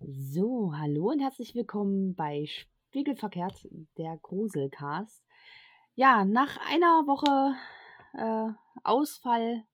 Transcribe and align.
So, 0.00 0.72
hallo 0.76 1.10
und 1.10 1.20
herzlich 1.20 1.54
willkommen 1.54 2.14
bei 2.14 2.46
Spiegelverkehrt, 2.46 3.68
der 3.98 4.18
Gruselcast. 4.22 5.22
Ja, 5.94 6.24
nach 6.24 6.58
einer 6.70 7.06
Woche 7.06 7.54
äh, 8.14 8.52
Ausfall 8.82 9.64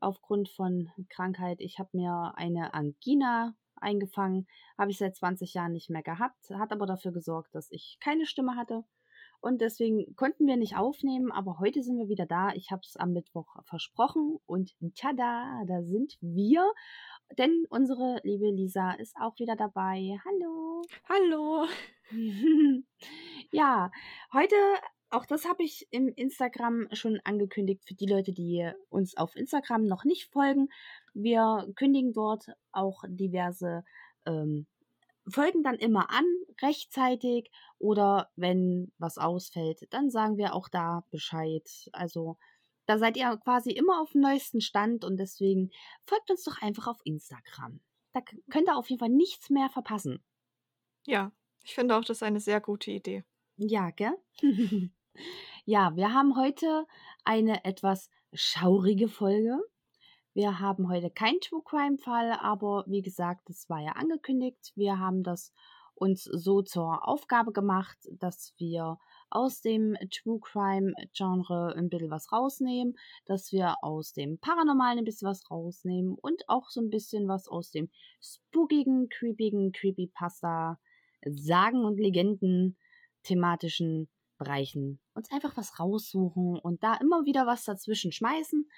aufgrund 0.00 0.48
von 0.48 0.88
Krankheit, 1.08 1.60
ich 1.60 1.78
habe 1.78 1.90
mir 1.92 2.32
eine 2.36 2.74
Angina 2.74 3.54
eingefangen, 3.76 4.46
habe 4.78 4.90
ich 4.90 4.98
seit 4.98 5.16
20 5.16 5.54
Jahren 5.54 5.72
nicht 5.72 5.90
mehr 5.90 6.02
gehabt, 6.02 6.50
hat 6.50 6.72
aber 6.72 6.86
dafür 6.86 7.12
gesorgt, 7.12 7.54
dass 7.54 7.70
ich 7.70 7.98
keine 8.00 8.26
Stimme 8.26 8.56
hatte. 8.56 8.84
Und 9.42 9.62
deswegen 9.62 10.14
konnten 10.16 10.46
wir 10.46 10.58
nicht 10.58 10.76
aufnehmen, 10.76 11.32
aber 11.32 11.58
heute 11.58 11.82
sind 11.82 11.96
wir 11.96 12.08
wieder 12.08 12.26
da. 12.26 12.52
Ich 12.52 12.70
habe 12.70 12.82
es 12.84 12.96
am 12.96 13.12
Mittwoch 13.12 13.46
versprochen 13.64 14.38
und 14.44 14.74
tada, 14.96 15.62
da 15.66 15.82
sind 15.82 16.18
wir. 16.20 16.70
Denn 17.38 17.64
unsere 17.70 18.20
liebe 18.22 18.50
Lisa 18.50 18.92
ist 18.92 19.16
auch 19.18 19.38
wieder 19.38 19.56
dabei. 19.56 20.18
Hallo. 20.26 20.82
Hallo. 21.08 21.66
ja, 23.52 23.90
heute, 24.34 24.56
auch 25.10 25.26
das 25.26 25.44
habe 25.44 25.62
ich 25.62 25.88
im 25.90 26.08
Instagram 26.08 26.88
schon 26.92 27.20
angekündigt 27.24 27.84
für 27.86 27.94
die 27.94 28.06
Leute, 28.06 28.32
die 28.32 28.70
uns 28.88 29.16
auf 29.16 29.36
Instagram 29.36 29.84
noch 29.84 30.04
nicht 30.04 30.30
folgen. 30.30 30.68
Wir 31.14 31.68
kündigen 31.76 32.12
dort 32.12 32.46
auch 32.72 33.02
diverse 33.08 33.84
ähm, 34.26 34.66
folgen 35.28 35.62
dann 35.62 35.76
immer 35.76 36.10
an, 36.10 36.24
rechtzeitig 36.62 37.50
oder 37.78 38.30
wenn 38.36 38.92
was 38.98 39.18
ausfällt, 39.18 39.86
dann 39.90 40.10
sagen 40.10 40.36
wir 40.36 40.54
auch 40.54 40.68
da 40.68 41.04
Bescheid. 41.10 41.68
Also 41.92 42.36
da 42.86 42.98
seid 42.98 43.16
ihr 43.16 43.36
quasi 43.38 43.70
immer 43.70 44.00
auf 44.00 44.12
dem 44.12 44.20
neuesten 44.20 44.60
Stand 44.60 45.04
und 45.04 45.16
deswegen 45.18 45.70
folgt 46.04 46.30
uns 46.30 46.44
doch 46.44 46.60
einfach 46.60 46.86
auf 46.86 47.00
Instagram. 47.04 47.80
Da 48.12 48.20
könnt 48.50 48.68
ihr 48.68 48.76
auf 48.76 48.88
jeden 48.90 48.98
Fall 48.98 49.10
nichts 49.10 49.50
mehr 49.50 49.68
verpassen. 49.68 50.22
Ja, 51.06 51.32
ich 51.62 51.74
finde 51.74 51.96
auch, 51.96 52.04
das 52.04 52.18
ist 52.18 52.22
eine 52.22 52.40
sehr 52.40 52.60
gute 52.60 52.90
Idee. 52.90 53.24
Ja, 53.56 53.90
gell? 53.90 54.16
ja, 55.64 55.94
wir 55.96 56.12
haben 56.12 56.36
heute 56.36 56.86
eine 57.24 57.64
etwas 57.64 58.10
schaurige 58.32 59.08
Folge. 59.08 59.58
Wir 60.32 60.60
haben 60.60 60.88
heute 60.88 61.10
keinen 61.10 61.40
True 61.40 61.62
Crime 61.64 61.98
Fall, 61.98 62.32
aber 62.32 62.84
wie 62.86 63.02
gesagt, 63.02 63.48
das 63.48 63.68
war 63.68 63.80
ja 63.80 63.92
angekündigt. 63.92 64.72
Wir 64.76 64.98
haben 64.98 65.22
das 65.22 65.52
uns 65.94 66.24
so 66.24 66.62
zur 66.62 67.06
Aufgabe 67.06 67.52
gemacht, 67.52 67.98
dass 68.10 68.54
wir 68.56 68.98
aus 69.28 69.60
dem 69.60 69.96
True 70.10 70.40
Crime 70.40 70.94
Genre 71.12 71.74
ein 71.76 71.88
bisschen 71.88 72.10
was 72.10 72.32
rausnehmen, 72.32 72.96
dass 73.26 73.52
wir 73.52 73.76
aus 73.82 74.12
dem 74.12 74.38
Paranormalen 74.38 75.00
ein 75.00 75.04
bisschen 75.04 75.28
was 75.28 75.50
rausnehmen 75.50 76.16
und 76.20 76.48
auch 76.48 76.70
so 76.70 76.80
ein 76.80 76.90
bisschen 76.90 77.28
was 77.28 77.48
aus 77.48 77.70
dem 77.70 77.90
spookigen, 78.20 79.08
creepigen 79.08 79.72
Creepypasta, 79.72 80.78
Sagen 81.26 81.84
und 81.84 82.00
Legenden 82.00 82.78
thematischen 83.22 84.08
Bereichen 84.40 84.98
uns 85.14 85.30
einfach 85.30 85.56
was 85.58 85.78
raussuchen 85.78 86.58
und 86.58 86.82
da 86.82 86.94
immer 86.94 87.26
wieder 87.26 87.46
was 87.46 87.64
dazwischen 87.64 88.10
schmeißen, 88.10 88.68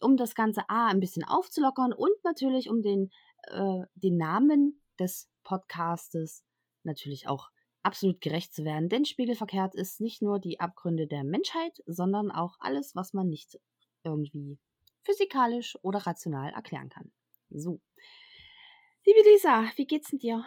um 0.00 0.16
das 0.16 0.34
Ganze 0.34 0.68
A 0.68 0.88
ein 0.88 1.00
bisschen 1.00 1.22
aufzulockern 1.22 1.92
und 1.92 2.12
natürlich 2.24 2.70
um 2.70 2.82
den, 2.82 3.10
äh, 3.48 3.82
den 3.94 4.16
Namen 4.16 4.80
des 4.98 5.28
Podcastes 5.44 6.44
natürlich 6.82 7.28
auch 7.28 7.50
absolut 7.82 8.22
gerecht 8.22 8.54
zu 8.54 8.64
werden. 8.64 8.88
Denn 8.88 9.04
Spiegelverkehrt 9.04 9.74
ist 9.74 10.00
nicht 10.00 10.22
nur 10.22 10.38
die 10.38 10.60
Abgründe 10.60 11.06
der 11.06 11.24
Menschheit, 11.24 11.82
sondern 11.86 12.30
auch 12.30 12.56
alles, 12.58 12.96
was 12.96 13.12
man 13.12 13.28
nicht 13.28 13.60
irgendwie 14.04 14.58
physikalisch 15.02 15.76
oder 15.82 16.00
rational 16.06 16.52
erklären 16.52 16.88
kann. 16.88 17.12
So. 17.50 17.80
Liebe 19.04 19.20
Lisa, 19.28 19.70
wie 19.76 19.86
geht's 19.86 20.10
denn 20.10 20.20
dir? 20.20 20.46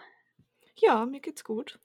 Ja, 0.77 1.05
mir 1.05 1.19
geht's 1.19 1.43
gut. 1.43 1.79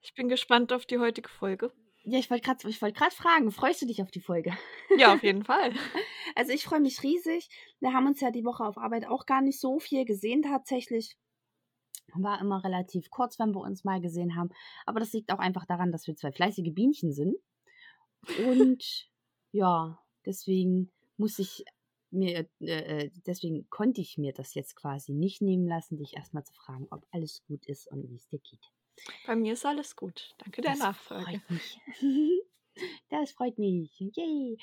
Ich 0.00 0.14
bin 0.14 0.28
gespannt 0.28 0.72
auf 0.72 0.84
die 0.84 0.98
heutige 0.98 1.28
Folge. 1.28 1.72
Ja, 2.04 2.18
ich 2.18 2.30
wollte 2.30 2.44
gerade 2.44 2.64
wollt 2.64 2.96
fragen, 3.14 3.50
freust 3.52 3.80
du 3.82 3.86
dich 3.86 4.02
auf 4.02 4.10
die 4.10 4.20
Folge? 4.20 4.56
Ja, 4.96 5.14
auf 5.14 5.22
jeden 5.22 5.44
Fall. 5.44 5.72
Also 6.34 6.52
ich 6.52 6.64
freue 6.64 6.80
mich 6.80 7.02
riesig. 7.02 7.48
Wir 7.80 7.92
haben 7.92 8.06
uns 8.06 8.20
ja 8.20 8.30
die 8.30 8.44
Woche 8.44 8.64
auf 8.64 8.76
Arbeit 8.76 9.06
auch 9.06 9.24
gar 9.24 9.40
nicht 9.40 9.60
so 9.60 9.78
viel 9.78 10.04
gesehen 10.04 10.42
tatsächlich. 10.42 11.16
War 12.14 12.40
immer 12.40 12.64
relativ 12.64 13.08
kurz, 13.10 13.38
wenn 13.38 13.54
wir 13.54 13.60
uns 13.60 13.84
mal 13.84 14.00
gesehen 14.00 14.36
haben. 14.36 14.50
Aber 14.84 15.00
das 15.00 15.12
liegt 15.12 15.32
auch 15.32 15.38
einfach 15.38 15.64
daran, 15.64 15.92
dass 15.92 16.06
wir 16.06 16.16
zwei 16.16 16.32
fleißige 16.32 16.74
Bienchen 16.74 17.12
sind. 17.12 17.36
Und 18.46 19.08
ja, 19.52 19.98
deswegen 20.26 20.90
muss 21.16 21.38
ich 21.38 21.64
mir, 22.10 22.48
äh, 22.60 23.04
äh, 23.04 23.10
deswegen 23.26 23.68
konnte 23.70 24.00
ich 24.00 24.18
mir 24.18 24.32
das 24.32 24.54
jetzt 24.54 24.74
quasi 24.74 25.12
nicht 25.12 25.40
nehmen 25.40 25.66
lassen, 25.66 25.96
dich 25.96 26.16
erstmal 26.16 26.44
zu 26.44 26.52
fragen, 26.52 26.86
ob 26.90 27.06
alles 27.10 27.42
gut 27.46 27.64
ist 27.66 27.86
und 27.90 28.08
wie 28.10 28.16
es 28.16 28.26
dir 28.26 28.40
geht. 28.40 28.72
Bei 29.26 29.36
mir 29.36 29.54
ist 29.54 29.66
alles 29.66 29.96
gut. 29.96 30.34
Danke 30.38 30.62
der 30.62 30.72
Das 30.72 30.80
Nachfrage. 30.80 31.24
freut 31.24 31.50
mich. 31.50 31.80
Das 33.10 33.32
freut 33.32 33.58
mich. 33.58 33.90
Yay. 33.98 34.56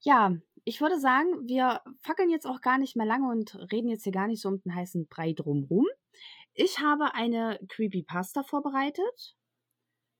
Ja, 0.00 0.36
ich 0.64 0.80
würde 0.80 0.98
sagen, 0.98 1.46
wir 1.48 1.80
fackeln 2.00 2.28
jetzt 2.28 2.44
auch 2.44 2.60
gar 2.60 2.76
nicht 2.76 2.96
mehr 2.96 3.06
lange 3.06 3.30
und 3.30 3.54
reden 3.70 3.88
jetzt 3.88 4.02
hier 4.02 4.10
gar 4.10 4.26
nicht 4.26 4.40
so 4.42 4.48
um 4.48 4.60
den 4.60 4.74
heißen 4.74 5.06
Brei 5.06 5.32
drumrum. 5.32 5.86
Ich 6.54 6.80
habe 6.80 7.14
eine 7.14 7.60
Creepypasta 7.68 8.42
vorbereitet. 8.42 9.36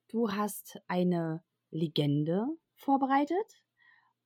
Du 0.07 0.31
hast 0.31 0.79
eine 0.87 1.43
Legende 1.69 2.47
vorbereitet. 2.75 3.61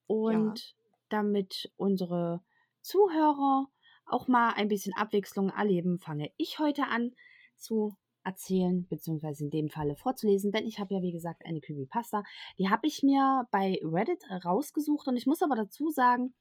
Und 0.05 0.75
damit 1.09 1.71
unsere 1.75 2.43
Zuhörer 2.81 3.67
auch 4.05 4.27
mal 4.27 4.51
ein 4.53 4.67
bisschen 4.67 4.93
Abwechslung 4.95 5.49
erleben, 5.49 5.99
fange 5.99 6.31
ich 6.37 6.59
heute 6.59 6.87
an 6.87 7.13
zu 7.57 7.95
erzählen, 8.27 8.85
beziehungsweise 8.89 9.45
in 9.45 9.49
dem 9.49 9.69
Falle 9.69 9.95
vorzulesen, 9.95 10.51
denn 10.51 10.67
ich 10.67 10.79
habe 10.79 10.93
ja, 10.93 11.01
wie 11.01 11.13
gesagt, 11.13 11.45
eine 11.45 11.61
Creepypasta. 11.61 12.23
Die 12.59 12.69
habe 12.69 12.85
ich 12.85 13.01
mir 13.01 13.47
bei 13.51 13.79
Reddit 13.81 14.23
rausgesucht. 14.43 15.07
Und 15.07 15.15
ich 15.15 15.25
muss 15.25 15.41
aber 15.41 15.55
dazu 15.55 15.89
sagen, 15.89 16.35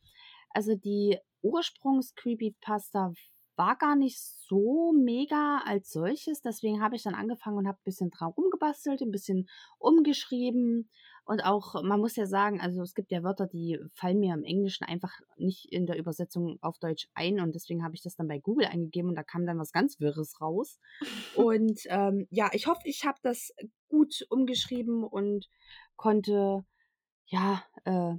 also 0.50 0.74
die 0.74 1.18
Ursprungs-Creepypasta 1.42 3.12
war 3.56 3.76
gar 3.76 3.96
nicht 3.96 4.20
so 4.20 4.92
mega 4.92 5.62
als 5.64 5.90
solches, 5.90 6.42
deswegen 6.42 6.82
habe 6.82 6.96
ich 6.96 7.04
dann 7.04 7.14
angefangen 7.14 7.56
und 7.56 7.66
habe 7.66 7.78
ein 7.78 7.84
bisschen 7.84 8.10
dran 8.10 8.32
rumgebastelt, 8.36 9.00
ein 9.00 9.10
bisschen 9.10 9.48
umgeschrieben 9.78 10.90
und 11.26 11.40
auch, 11.40 11.82
man 11.82 11.98
muss 11.98 12.14
ja 12.14 12.24
sagen, 12.24 12.60
also 12.60 12.82
es 12.82 12.94
gibt 12.94 13.10
ja 13.10 13.24
Wörter, 13.24 13.48
die 13.48 13.80
fallen 13.94 14.20
mir 14.20 14.32
im 14.32 14.44
Englischen 14.44 14.84
einfach 14.84 15.12
nicht 15.36 15.72
in 15.72 15.84
der 15.84 15.98
Übersetzung 15.98 16.58
auf 16.60 16.78
Deutsch 16.78 17.08
ein 17.14 17.40
und 17.40 17.52
deswegen 17.52 17.82
habe 17.82 17.96
ich 17.96 18.02
das 18.02 18.14
dann 18.14 18.28
bei 18.28 18.38
Google 18.38 18.66
eingegeben 18.66 19.10
und 19.10 19.16
da 19.16 19.24
kam 19.24 19.44
dann 19.44 19.58
was 19.58 19.72
ganz 19.72 19.98
Wirres 19.98 20.40
raus. 20.40 20.78
Und 21.36 21.80
ähm, 21.88 22.28
ja, 22.30 22.50
ich 22.52 22.66
hoffe, 22.68 22.80
ich 22.84 23.04
habe 23.04 23.18
das 23.22 23.52
gut 23.88 24.24
umgeschrieben 24.30 25.02
und 25.04 25.48
konnte 25.96 26.64
ja 27.26 27.62
äh, 27.84 28.14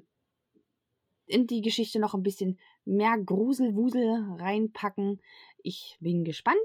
in 1.26 1.48
die 1.48 1.62
Geschichte 1.62 2.00
noch 2.00 2.14
ein 2.14 2.24
bisschen 2.24 2.60
mehr 2.84 3.18
Gruselwusel 3.18 4.36
reinpacken. 4.38 5.22
Ich 5.60 5.98
bin 6.00 6.24
gespannt. 6.24 6.58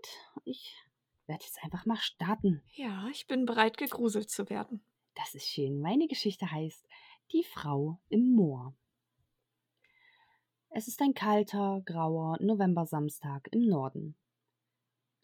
Ich 0.45 0.75
werde 1.27 1.45
jetzt 1.45 1.63
einfach 1.63 1.87
mal 1.87 1.97
starten. 1.97 2.63
Ja, 2.75 3.07
ich 3.13 3.27
bin 3.27 3.47
bereit, 3.47 3.77
gegruselt 3.77 4.29
zu 4.29 4.51
werden. 4.51 4.85
Das 5.15 5.35
ist 5.35 5.47
schön. 5.47 5.81
Meine 5.81 6.07
Geschichte 6.07 6.51
heißt 6.51 6.87
Die 7.33 7.45
Frau 7.45 7.99
im 8.09 8.35
Moor. 8.35 8.75
Es 10.71 10.89
ist 10.89 11.03
ein 11.03 11.13
kalter, 11.13 11.83
grauer 11.85 12.39
Novembersamstag 12.41 13.49
im 13.53 13.67
Norden. 13.67 14.17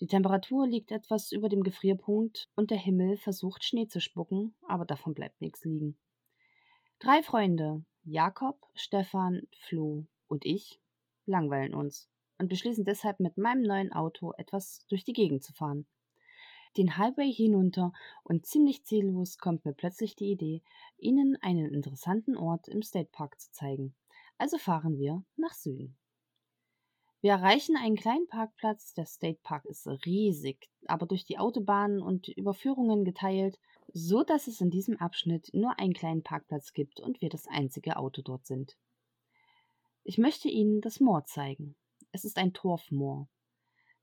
Die 0.01 0.07
Temperatur 0.07 0.67
liegt 0.67 0.93
etwas 0.93 1.33
über 1.33 1.49
dem 1.49 1.63
Gefrierpunkt 1.63 2.51
und 2.55 2.71
der 2.71 2.79
Himmel 2.79 3.17
versucht 3.17 3.65
Schnee 3.65 3.89
zu 3.89 4.01
spucken, 4.01 4.55
aber 4.69 4.85
davon 4.85 5.15
bleibt 5.15 5.41
nichts 5.41 5.65
liegen. 5.65 5.99
Drei 6.99 7.23
Freunde, 7.23 7.85
Jakob, 8.05 8.65
Stefan, 8.75 9.43
Flo 9.57 10.07
und 10.29 10.45
ich, 10.45 10.81
langweilen 11.27 11.75
uns 11.75 12.09
und 12.39 12.49
beschließen 12.49 12.85
deshalb 12.85 13.19
mit 13.19 13.39
meinem 13.39 13.63
neuen 13.63 13.93
Auto 13.93 14.33
etwas 14.37 14.85
durch 14.89 15.05
die 15.05 15.13
Gegend 15.15 15.43
zu 15.43 15.53
fahren. 15.53 15.87
Den 16.77 16.97
Highway 16.97 17.33
hinunter 17.33 17.93
und 18.25 18.47
ziemlich 18.47 18.85
ziellos 18.85 19.39
kommt 19.39 19.65
mir 19.65 19.73
plötzlich 19.73 20.17
die 20.17 20.31
Idee, 20.31 20.63
ihnen 20.99 21.37
einen 21.41 21.73
interessanten 21.73 22.37
Ort 22.37 22.69
im 22.69 22.83
State 22.83 23.11
Park 23.13 23.41
zu 23.41 23.51
zeigen. 23.53 23.95
Also 24.37 24.59
fahren 24.59 24.99
wir 24.99 25.25
nach 25.37 25.55
Süden. 25.55 25.97
Wir 27.21 27.33
erreichen 27.33 27.77
einen 27.77 27.97
kleinen 27.97 28.29
Parkplatz. 28.29 28.95
Der 28.95 29.07
State 29.07 29.41
Park 29.43 29.65
ist 29.65 29.89
riesig, 30.07 30.71
aber 30.87 31.07
durch 31.07 31.25
die 31.25 31.39
Autobahnen 31.39 32.01
und 32.01 32.29
Überführungen 32.29 33.05
geteilt, 33.05 33.59
so 33.93 34.23
dass 34.23 34.47
es 34.47 34.61
in 34.61 34.71
diesem 34.71 34.97
Abschnitt 34.99 35.51
nur 35.53 35.79
einen 35.81 35.95
kleinen 35.95 36.23
Parkplatz 36.23 36.73
gibt 36.73 37.01
und 37.01 37.21
wir 37.21 37.29
das 37.29 37.49
einzige 37.49 37.97
Auto 37.97 38.23
dort 38.23 38.47
sind. 38.47 38.77
Ich 40.05 40.17
möchte 40.17 40.49
Ihnen 40.49 40.81
das 40.81 41.01
Moor 41.01 41.25
zeigen. 41.25 41.75
Es 42.13 42.25
ist 42.25 42.39
ein 42.39 42.53
Torfmoor. 42.53 43.29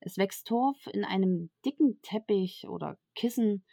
Es 0.05 0.19
wächst 0.19 0.45
Torf 0.45 0.85
in 0.93 1.03
einem 1.03 1.49
dicken 1.65 1.99
Teppich 2.03 2.67
oder 2.67 2.99
Kissen 3.15 3.65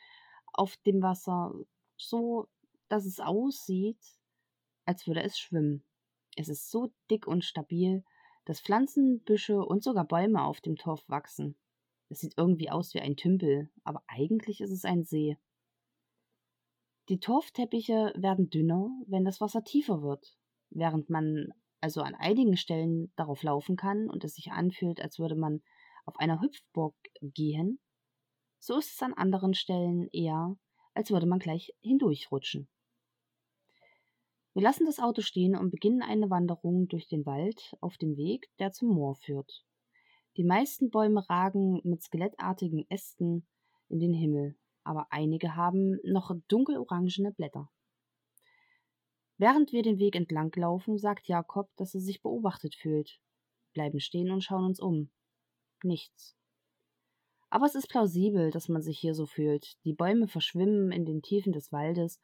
auf 0.55 0.79
dem 0.79 1.03
Wasser, 1.03 1.53
so 1.99 2.49
dass 2.89 3.05
es 3.05 3.21
aussieht, 3.21 4.01
als 4.87 5.07
würde 5.07 5.23
es 5.23 5.39
schwimmen. 5.39 5.85
Es 6.35 6.49
ist 6.49 6.71
so 6.71 6.91
dick 7.11 7.27
und 7.27 7.45
stabil, 7.45 8.03
dass 8.47 8.63
Pflanzen, 8.63 9.23
Büsche 9.23 9.63
und 9.63 9.85
sogar 9.85 10.07
Bäume 10.07 10.43
auf 10.43 10.63
dem 10.63 10.77
Torf 10.77 11.07
wachsen. 11.07 11.55
Es 12.09 12.21
sieht 12.21 12.39
irgendwie 12.39 12.71
aus 12.71 12.95
wie 12.95 13.01
ein 13.01 13.17
Tümpel, 13.17 13.71
aber 13.85 14.03
eigentlich 14.09 14.63
ist 14.63 14.73
es 14.73 14.87
ein 14.87 15.05
See. 15.05 15.37
Die 17.11 17.21
Torfteppiche 17.21 18.15
werden 18.17 18.49
dünner, 18.49 18.89
wenn 19.07 19.27
das 19.27 19.43
Wasser 19.43 19.65
tiefer 19.65 20.01
wird, 20.01 20.39
während 20.71 21.11
man 21.11 21.53
also 21.83 22.01
an 22.01 22.15
einigen 22.15 22.57
Stellen 22.57 23.13
darauf 23.17 23.43
laufen 23.43 23.77
kann 23.77 24.09
und 24.09 24.25
es 24.25 24.37
sich 24.37 24.51
anfühlt, 24.51 24.99
als 24.99 25.19
würde 25.19 25.35
man 25.35 25.63
auf 26.05 26.17
einer 26.17 26.41
Hüpfburg 26.41 26.95
gehen, 27.21 27.79
so 28.59 28.79
ist 28.79 28.93
es 28.93 29.03
an 29.03 29.13
anderen 29.15 29.55
Stellen 29.55 30.09
eher, 30.13 30.57
als 30.95 31.11
würde 31.11 31.27
man 31.27 31.39
gleich 31.39 31.75
hindurchrutschen. 31.81 32.69
Wir 34.55 34.63
lassen 34.63 34.85
das 34.85 35.01
Auto 35.01 35.23
stehen 35.23 35.57
und 35.57 35.71
beginnen 35.71 36.03
eine 36.03 36.29
Wanderung 36.29 36.87
durch 36.87 37.09
den 37.09 37.25
Wald 37.25 37.75
auf 37.81 37.97
dem 37.97 38.17
Weg, 38.17 38.51
der 38.59 38.71
zum 38.71 38.91
Moor 38.91 39.17
führt. 39.17 39.65
Die 40.37 40.45
meisten 40.45 40.91
Bäume 40.91 41.29
ragen 41.29 41.81
mit 41.85 42.03
skelettartigen 42.03 42.85
Ästen 42.89 43.47
in 43.89 43.99
den 43.99 44.13
Himmel, 44.13 44.57
aber 44.85 45.07
einige 45.11 45.57
haben 45.57 45.99
noch 46.05 46.35
dunkelorangene 46.49 47.33
Blätter. 47.33 47.71
Während 49.39 49.73
wir 49.73 49.83
den 49.83 49.99
Weg 49.99 50.15
entlang 50.15 50.53
laufen, 50.55 50.99
sagt 50.99 51.27
Jakob, 51.27 51.69
dass 51.77 51.95
er 51.95 52.01
sich 52.01 52.23
beobachtet 52.23 52.75
fühlt, 52.75 53.19
bleiben 53.73 53.99
stehen 53.99 54.31
und 54.31 54.45
schauen 54.45 54.67
uns 54.67 54.79
um. 54.79 55.11
Nichts. 55.83 56.37
Aber 57.51 57.67
es 57.67 57.75
ist 57.75 57.89
plausibel, 57.89 58.51
dass 58.51 58.69
man 58.69 58.83
sich 58.83 58.99
hier 58.99 59.15
so 59.15 59.27
fühlt. 59.27 59.77
Die 59.85 59.93
Bäume 59.93 60.29
verschwimmen 60.29 60.91
in 60.91 61.05
den 61.05 61.23
Tiefen 61.23 61.53
des 61.53 61.71
Waldes 61.71 62.19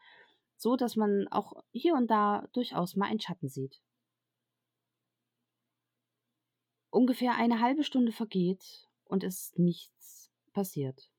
so 0.58 0.76
dass 0.76 0.96
man 0.96 1.28
auch 1.28 1.52
hier 1.70 1.94
und 1.94 2.10
da 2.10 2.46
durchaus 2.52 2.96
mal 2.96 3.06
einen 3.06 3.20
Schatten 3.20 3.48
sieht. 3.48 3.80
Ungefähr 6.90 7.36
eine 7.36 7.60
halbe 7.60 7.84
Stunde 7.84 8.12
vergeht 8.12 8.88
und 9.04 9.22
es 9.22 9.40
ist 9.40 9.58
nichts 9.58 10.32
passiert. 10.52 11.10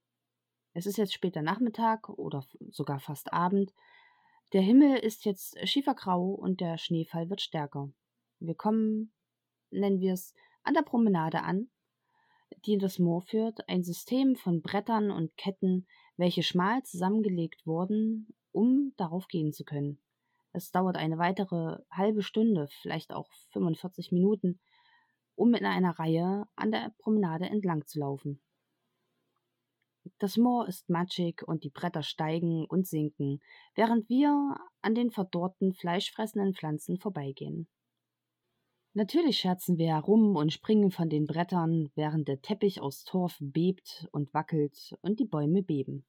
Es 0.74 0.86
ist 0.86 0.97
jetzt 0.97 1.13
später 1.13 1.41
Nachmittag 1.41 2.09
oder 2.09 2.45
sogar 2.69 3.00
fast 3.00 3.31
Abend. 3.31 3.74
Der 4.51 4.62
Himmel 4.62 4.97
ist 4.97 5.25
jetzt 5.25 5.57
schiefergrau 5.68 6.31
und 6.31 6.59
der 6.59 6.77
Schneefall 6.77 7.30
wird 7.30 7.41
stärker. 7.41 7.89
Wir 8.39 8.56
kommen, 8.56 9.13
nennen 9.69 10.00
wir 10.00 10.13
es, 10.13 10.33
an 10.63 10.74
der 10.74 10.81
Promenade 10.81 11.44
an, 11.44 11.69
die 12.66 12.78
das 12.78 13.00
Moor 13.00 13.22
führt, 13.22 13.68
ein 13.68 13.84
System 13.84 14.36
von 14.36 14.62
Brettern 14.62 15.12
und 15.12 15.36
Ketten, 15.38 15.88
welche 16.18 16.44
schmal 16.44 16.84
zusammengelegt 16.84 17.66
wurden 17.66 18.34
um 18.51 18.94
darauf 18.98 19.28
gehen 19.28 19.54
zu 19.54 19.63
können. 19.63 20.00
Es 20.51 20.72
dauert 20.72 20.98
eine 20.98 21.18
weitere 21.18 21.78
halbe 21.92 22.24
Stunde, 22.24 22.68
vielleicht 22.81 23.13
auch 23.13 23.31
45 23.51 24.12
Minuten, 24.12 24.60
um 25.36 25.54
in 25.54 25.66
einer 25.66 25.98
Reihe 26.00 26.46
an 26.56 26.72
der 26.72 26.94
Promenade 26.98 27.46
entlang 27.46 27.86
zu 27.86 28.00
laufen. 28.00 28.42
Das 30.18 30.38
Moor 30.38 30.68
ist 30.68 30.90
matschig 30.90 31.44
und 31.48 31.63
die 31.63 31.69
Bretter 31.69 32.04
steigen 32.04 32.66
und 32.66 32.88
sinken, 32.88 33.42
während 33.75 34.10
wir 34.10 34.57
an 34.81 34.96
den 34.96 35.12
verdorrten, 35.12 35.74
fleischfressenden 35.74 36.56
Pflanzen 36.56 36.98
vorbeigehen. 36.98 37.68
Natürlich 38.94 39.38
scherzen 39.38 39.77
wir 39.77 39.88
herum 39.88 40.36
und 40.36 40.51
springen 40.51 40.89
von 40.89 41.09
den 41.09 41.25
Brettern, 41.25 41.91
während 41.95 42.27
der 42.27 42.41
Teppich 42.41 42.81
aus 42.81 43.03
Torf 43.03 43.38
bebt 43.39 44.07
und 44.12 44.33
wackelt 44.33 44.97
und 45.01 45.19
die 45.19 45.25
Bäume 45.25 45.62
beben. 45.62 46.06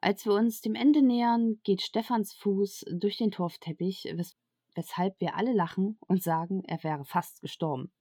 Als 0.00 0.26
wir 0.26 0.32
uns 0.32 0.60
dem 0.60 0.74
Ende 0.74 1.00
nähern, 1.00 1.60
geht 1.62 1.80
Stefans 1.80 2.32
Fuß 2.34 2.86
durch 2.90 3.18
den 3.18 3.30
Torfteppich, 3.30 4.12
wes 4.16 4.36
weshalb 4.74 5.20
wir 5.20 5.36
alle 5.36 5.52
lachen 5.52 5.98
und 6.08 6.22
sagen, 6.22 6.64
er 6.64 6.82
wäre 6.82 7.04
fast 7.04 7.42
gestorben. 7.42 7.92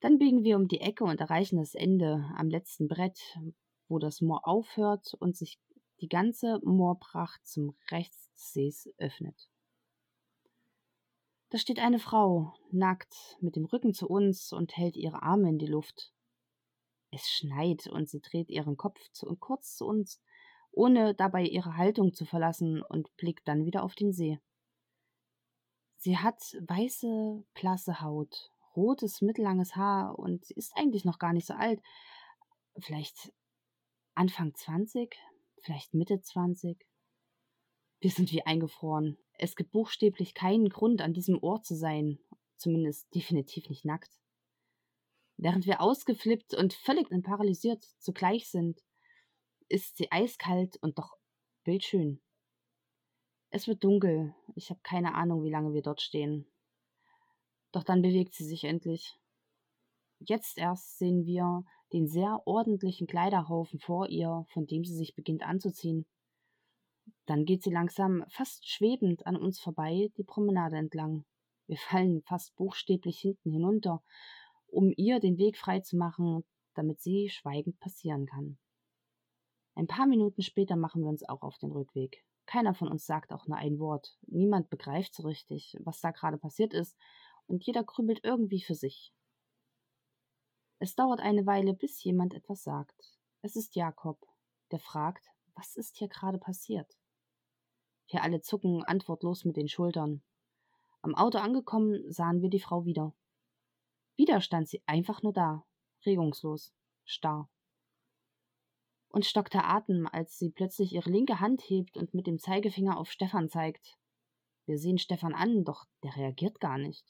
Dann 0.00 0.18
biegen 0.18 0.42
wir 0.42 0.56
um 0.56 0.68
die 0.68 0.80
Ecke 0.80 1.04
und 1.04 1.20
erreichen 1.20 1.58
das 1.58 1.74
Ende 1.74 2.24
am 2.36 2.48
letzten 2.48 2.88
Brett, 2.88 3.38
wo 3.86 3.98
das 3.98 4.22
Moor 4.22 4.48
aufhört 4.48 5.14
und 5.20 5.36
sich 5.36 5.60
die 6.00 6.08
ganze 6.08 6.60
Moorpracht 6.64 7.46
zum 7.46 7.76
Rechts 7.90 8.32
des 8.32 8.52
Sees 8.52 8.94
öffnet. 8.96 9.50
Da 11.50 11.58
steht 11.58 11.80
eine 11.80 11.98
Frau, 11.98 12.54
nackt, 12.70 13.36
mit 13.40 13.56
dem 13.56 13.64
Rücken 13.64 13.92
zu 13.92 14.08
uns 14.08 14.52
und 14.52 14.76
hält 14.76 14.96
ihre 14.96 15.22
Arme 15.22 15.48
in 15.48 15.58
die 15.58 15.66
Luft. 15.66 16.12
Es 17.10 17.28
schneit 17.28 17.88
und 17.88 18.08
sie 18.08 18.20
dreht 18.20 18.50
ihren 18.50 18.76
Kopf 18.76 19.00
zu, 19.10 19.26
kurz 19.36 19.76
zu 19.76 19.86
uns 19.86 20.20
ohne 20.72 21.14
dabei 21.14 21.42
ihre 21.42 21.76
Haltung 21.76 22.14
zu 22.14 22.24
verlassen 22.24 22.82
und 22.82 23.14
blickt 23.16 23.46
dann 23.48 23.64
wieder 23.64 23.82
auf 23.82 23.94
den 23.94 24.12
See. 24.12 24.38
Sie 25.96 26.16
hat 26.16 26.40
weiße, 26.60 27.44
blasse 27.54 28.00
Haut, 28.00 28.52
rotes, 28.76 29.20
mittellanges 29.20 29.76
Haar 29.76 30.18
und 30.18 30.44
sie 30.44 30.54
ist 30.54 30.76
eigentlich 30.76 31.04
noch 31.04 31.18
gar 31.18 31.32
nicht 31.32 31.46
so 31.46 31.54
alt. 31.54 31.82
Vielleicht 32.78 33.32
Anfang 34.14 34.54
20, 34.54 35.14
vielleicht 35.60 35.92
Mitte 35.92 36.20
20. 36.20 36.86
Wir 38.00 38.10
sind 38.10 38.32
wie 38.32 38.42
eingefroren. 38.42 39.18
Es 39.34 39.56
gibt 39.56 39.72
buchstäblich 39.72 40.34
keinen 40.34 40.70
Grund, 40.70 41.02
an 41.02 41.12
diesem 41.12 41.42
Ort 41.42 41.66
zu 41.66 41.76
sein, 41.76 42.18
zumindest 42.56 43.14
definitiv 43.14 43.68
nicht 43.68 43.84
nackt. 43.84 44.18
Während 45.36 45.66
wir 45.66 45.80
ausgeflippt 45.80 46.54
und 46.54 46.72
völlig 46.72 47.08
paralysiert 47.22 47.84
zugleich 47.98 48.50
sind, 48.50 48.82
ist 49.68 49.96
sie 49.96 50.10
eiskalt 50.10 50.78
und 50.82 50.98
doch 50.98 51.16
bildschön. 51.64 52.20
Es 53.50 53.66
wird 53.68 53.84
dunkel. 53.84 54.34
Ich 54.54 54.70
habe 54.70 54.80
keine 54.82 55.14
Ahnung, 55.14 55.42
wie 55.42 55.50
lange 55.50 55.72
wir 55.74 55.82
dort 55.82 56.00
stehen. 56.00 56.46
Doch 57.72 57.84
dann 57.84 58.02
bewegt 58.02 58.34
sie 58.34 58.44
sich 58.44 58.64
endlich. 58.64 59.18
Jetzt 60.18 60.58
erst 60.58 60.98
sehen 60.98 61.24
wir 61.24 61.64
den 61.92 62.06
sehr 62.06 62.42
ordentlichen 62.46 63.06
Kleiderhaufen 63.06 63.78
vor 63.78 64.08
ihr, 64.08 64.44
von 64.52 64.66
dem 64.66 64.84
sie 64.84 64.94
sich 64.94 65.14
beginnt 65.14 65.42
anzuziehen. 65.42 66.06
Dann 67.26 67.44
geht 67.44 67.62
sie 67.62 67.70
langsam, 67.70 68.24
fast 68.28 68.68
schwebend 68.68 69.26
an 69.26 69.36
uns 69.36 69.60
vorbei, 69.60 70.10
die 70.16 70.24
Promenade 70.24 70.76
entlang. 70.76 71.24
Wir 71.66 71.76
fallen 71.76 72.22
fast 72.22 72.54
buchstäblich 72.56 73.20
hinten 73.20 73.52
hinunter, 73.52 74.02
um 74.66 74.92
ihr 74.96 75.20
den 75.20 75.38
Weg 75.38 75.56
frei 75.56 75.80
zu 75.80 75.96
machen, 75.96 76.44
damit 76.74 77.00
sie 77.00 77.28
schweigend 77.28 77.78
passieren 77.80 78.26
kann. 78.26 78.58
Ein 79.74 79.86
paar 79.86 80.06
Minuten 80.06 80.42
später 80.42 80.76
machen 80.76 81.02
wir 81.02 81.08
uns 81.08 81.28
auch 81.28 81.42
auf 81.42 81.58
den 81.58 81.70
Rückweg. 81.70 82.24
Keiner 82.46 82.74
von 82.74 82.88
uns 82.88 83.06
sagt 83.06 83.32
auch 83.32 83.46
nur 83.46 83.56
ein 83.56 83.78
Wort. 83.78 84.18
Niemand 84.26 84.70
begreift 84.70 85.14
so 85.14 85.22
richtig, 85.22 85.76
was 85.80 86.00
da 86.00 86.10
gerade 86.10 86.38
passiert 86.38 86.74
ist, 86.74 86.96
und 87.46 87.64
jeder 87.64 87.84
krübelt 87.84 88.20
irgendwie 88.24 88.60
für 88.60 88.74
sich. 88.74 89.12
Es 90.80 90.94
dauert 90.94 91.20
eine 91.20 91.46
Weile, 91.46 91.74
bis 91.74 92.02
jemand 92.02 92.34
etwas 92.34 92.62
sagt. 92.62 93.18
Es 93.42 93.54
ist 93.54 93.76
Jakob, 93.76 94.18
der 94.70 94.80
fragt, 94.80 95.28
was 95.54 95.76
ist 95.76 95.96
hier 95.96 96.08
gerade 96.08 96.38
passiert? 96.38 96.96
Wir 98.10 98.22
alle 98.22 98.40
zucken 98.40 98.82
antwortlos 98.82 99.44
mit 99.44 99.56
den 99.56 99.68
Schultern. 99.68 100.22
Am 101.00 101.14
Auto 101.14 101.38
angekommen, 101.38 102.10
sahen 102.12 102.42
wir 102.42 102.50
die 102.50 102.60
Frau 102.60 102.84
wieder. 102.84 103.14
Wieder 104.16 104.40
stand 104.40 104.68
sie 104.68 104.82
einfach 104.86 105.22
nur 105.22 105.32
da, 105.32 105.64
regungslos, 106.04 106.74
starr 107.04 107.48
und 109.10 109.26
stockt 109.26 109.54
der 109.54 109.68
Atem, 109.68 110.08
als 110.10 110.38
sie 110.38 110.50
plötzlich 110.50 110.92
ihre 110.92 111.10
linke 111.10 111.40
Hand 111.40 111.62
hebt 111.62 111.96
und 111.96 112.14
mit 112.14 112.26
dem 112.26 112.38
Zeigefinger 112.38 112.98
auf 112.98 113.10
Stefan 113.10 113.48
zeigt. 113.48 113.98
Wir 114.66 114.78
sehen 114.78 114.98
Stefan 114.98 115.34
an, 115.34 115.64
doch 115.64 115.84
der 116.02 116.16
reagiert 116.16 116.60
gar 116.60 116.78
nicht. 116.78 117.04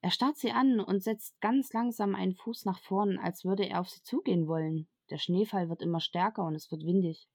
Er 0.00 0.10
starrt 0.10 0.36
sie 0.36 0.50
an 0.50 0.80
und 0.80 1.02
setzt 1.02 1.40
ganz 1.40 1.72
langsam 1.72 2.14
einen 2.14 2.34
Fuß 2.34 2.64
nach 2.64 2.80
vorn, 2.80 3.18
als 3.18 3.44
würde 3.44 3.68
er 3.68 3.80
auf 3.80 3.88
sie 3.88 4.02
zugehen 4.02 4.46
wollen. 4.46 4.88
Der 5.10 5.18
Schneefall 5.18 5.68
wird 5.68 5.82
immer 5.82 6.00
stärker 6.00 6.44
und 6.44 6.54
es 6.54 6.70
wird 6.70 6.84
windig. 6.84 7.28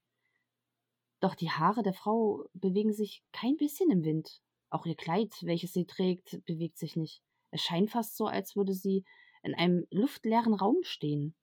Doch 1.24 1.34
die 1.34 1.50
Haare 1.50 1.82
der 1.82 1.94
Frau 1.94 2.44
bewegen 2.52 2.92
sich 2.92 3.24
kein 3.32 3.56
bisschen 3.56 3.90
im 3.90 4.04
Wind. 4.04 4.42
Auch 4.68 4.84
ihr 4.84 4.94
Kleid, 4.94 5.34
welches 5.40 5.72
sie 5.72 5.86
trägt, 5.86 6.44
bewegt 6.44 6.76
sich 6.76 6.96
nicht. 6.96 7.22
Es 7.50 7.62
scheint 7.62 7.90
fast 7.90 8.18
so, 8.18 8.26
als 8.26 8.56
würde 8.56 8.74
sie 8.74 9.06
in 9.42 9.54
einem 9.54 9.86
luftleeren 9.88 10.52
Raum 10.52 10.76
stehen. 10.82 11.34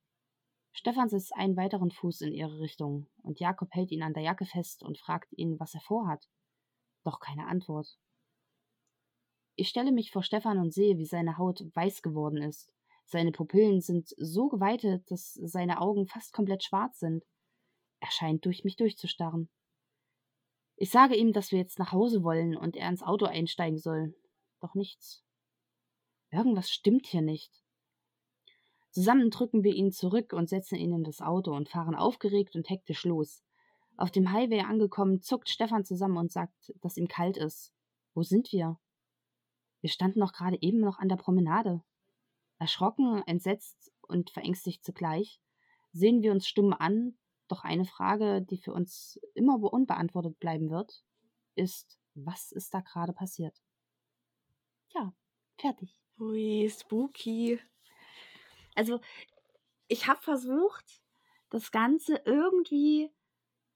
Stefan 0.71 1.09
setzt 1.09 1.33
einen 1.33 1.57
weiteren 1.57 1.89
Fuß 1.89 2.21
in 2.21 2.31
ihre 2.31 2.59
Richtung, 2.59 3.07
und 3.23 3.39
Jakob 3.39 3.69
hält 3.71 3.91
ihn 3.91 4.03
an 4.03 4.13
der 4.13 4.21
Jacke 4.21 4.45
fest 4.45 4.83
und 4.83 4.99
fragt 4.99 5.33
ihn, 5.35 5.59
was 5.59 5.73
er 5.73 5.81
vorhat. 5.81 6.29
Doch 7.03 7.19
keine 7.19 7.47
Antwort. 7.47 7.97
Ich 9.55 9.67
stelle 9.67 9.91
mich 9.91 10.11
vor 10.11 10.21
Stefan 10.21 10.59
und 10.59 10.75
sehe, 10.75 10.99
wie 10.99 11.07
seine 11.07 11.39
Haut 11.39 11.65
weiß 11.73 12.03
geworden 12.03 12.37
ist. 12.37 12.71
Seine 13.05 13.31
Pupillen 13.31 13.81
sind 13.81 14.09
so 14.17 14.47
geweitet, 14.47 15.09
dass 15.09 15.33
seine 15.33 15.81
Augen 15.81 16.05
fast 16.05 16.33
komplett 16.33 16.63
schwarz 16.63 16.99
sind. 16.99 17.25
Er 17.99 18.11
scheint 18.11 18.45
durch 18.45 18.63
mich 18.63 18.75
durchzustarren. 18.75 19.49
Ich 20.81 20.89
sage 20.89 21.15
ihm, 21.15 21.31
dass 21.31 21.51
wir 21.51 21.59
jetzt 21.59 21.77
nach 21.77 21.91
Hause 21.91 22.23
wollen 22.23 22.57
und 22.57 22.75
er 22.75 22.89
ins 22.89 23.03
Auto 23.03 23.27
einsteigen 23.27 23.77
soll. 23.77 24.15
Doch 24.61 24.73
nichts. 24.73 25.23
Irgendwas 26.31 26.71
stimmt 26.71 27.05
hier 27.05 27.21
nicht. 27.21 27.53
Zusammen 28.89 29.29
drücken 29.29 29.63
wir 29.63 29.75
ihn 29.75 29.91
zurück 29.91 30.33
und 30.33 30.49
setzen 30.49 30.79
ihn 30.79 30.91
in 30.91 31.03
das 31.03 31.21
Auto 31.21 31.53
und 31.55 31.69
fahren 31.69 31.93
aufgeregt 31.93 32.55
und 32.55 32.67
hektisch 32.67 33.03
los. 33.03 33.43
Auf 33.95 34.09
dem 34.09 34.31
Highway 34.31 34.61
angekommen, 34.61 35.21
zuckt 35.21 35.49
Stefan 35.49 35.85
zusammen 35.85 36.17
und 36.17 36.31
sagt, 36.31 36.73
dass 36.81 36.97
ihm 36.97 37.07
kalt 37.07 37.37
ist. 37.37 37.71
Wo 38.15 38.23
sind 38.23 38.51
wir? 38.51 38.79
Wir 39.81 39.89
standen 39.91 40.17
noch 40.17 40.33
gerade 40.33 40.57
eben 40.61 40.79
noch 40.79 40.97
an 40.97 41.09
der 41.09 41.17
Promenade. 41.17 41.83
Erschrocken, 42.57 43.21
entsetzt 43.27 43.91
und 44.01 44.31
verängstigt 44.31 44.83
zugleich, 44.83 45.39
sehen 45.91 46.23
wir 46.23 46.31
uns 46.31 46.47
stumm 46.47 46.73
an, 46.73 47.19
doch 47.51 47.63
eine 47.63 47.85
Frage, 47.85 48.41
die 48.41 48.57
für 48.57 48.73
uns 48.73 49.19
immer 49.33 49.61
unbeantwortet 49.73 50.39
bleiben 50.39 50.69
wird, 50.69 51.03
ist, 51.55 51.99
was 52.15 52.51
ist 52.51 52.73
da 52.73 52.81
gerade 52.81 53.13
passiert? 53.13 53.61
Ja, 54.93 55.13
fertig. 55.57 55.99
Ui, 56.19 56.69
spooky. 56.69 57.59
Also, 58.75 58.99
ich 59.87 60.07
habe 60.07 60.21
versucht, 60.21 61.01
das 61.49 61.71
Ganze 61.71 62.21
irgendwie 62.25 63.11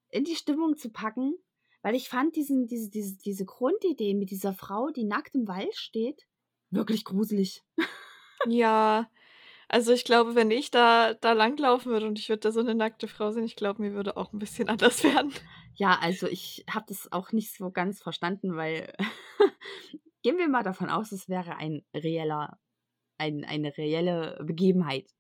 in 0.10 0.24
die 0.24 0.36
Stimmung 0.36 0.77
zu 0.77 0.89
packen, 0.89 1.36
weil 1.82 1.96
ich 1.96 2.10
fand 2.10 2.36
diesen, 2.36 2.67
diese, 2.67 2.89
diese, 2.89 3.17
diese 3.17 3.46
Grundidee 3.46 4.13
mit 4.13 4.32
dieser 4.32 4.53
Frau, 4.53 4.89
die 4.89 5.03
nackt 5.03 5.36
im 5.36 5.48
Wald 5.48 5.75
steht, 5.75 6.25
wirklich 6.72 7.05
gruselig. 7.05 7.63
Ja, 8.48 9.10
also 9.69 9.91
ich 9.93 10.03
glaube, 10.05 10.36
wenn 10.36 10.51
ich 10.51 10.72
da, 10.72 11.13
da 11.13 11.34
langlaufen 11.34 11.91
würde 11.91 12.07
und 12.07 12.19
ich 12.19 12.29
würde 12.29 12.41
da 12.41 12.51
so 12.51 12.60
eine 12.62 12.75
nackte 12.75 13.07
Frau 13.07 13.31
sehen, 13.31 13.43
ich 13.45 13.55
glaube, 13.55 13.81
mir 13.81 13.93
würde 13.93 14.17
auch 14.17 14.34
ein 14.34 14.39
bisschen 14.39 14.69
anders 14.69 15.03
werden. 15.03 15.34
Ja, 15.75 15.98
also 16.00 16.27
ich 16.27 16.65
habe 16.69 16.86
das 16.88 17.12
auch 17.12 17.31
nicht 17.31 17.53
so 17.53 17.72
ganz 17.72 18.01
verstanden, 18.01 18.55
weil 18.55 18.93
gehen 20.24 20.38
wir 20.38 20.48
mal 20.48 20.63
davon 20.63 20.89
aus, 20.89 21.12
es 21.12 21.27
wäre 21.27 21.57
ein 21.57 21.86
reeller, 21.95 22.60
ein, 23.19 23.45
eine 23.45 23.77
reelle 23.77 24.43
Begebenheit. 24.43 25.12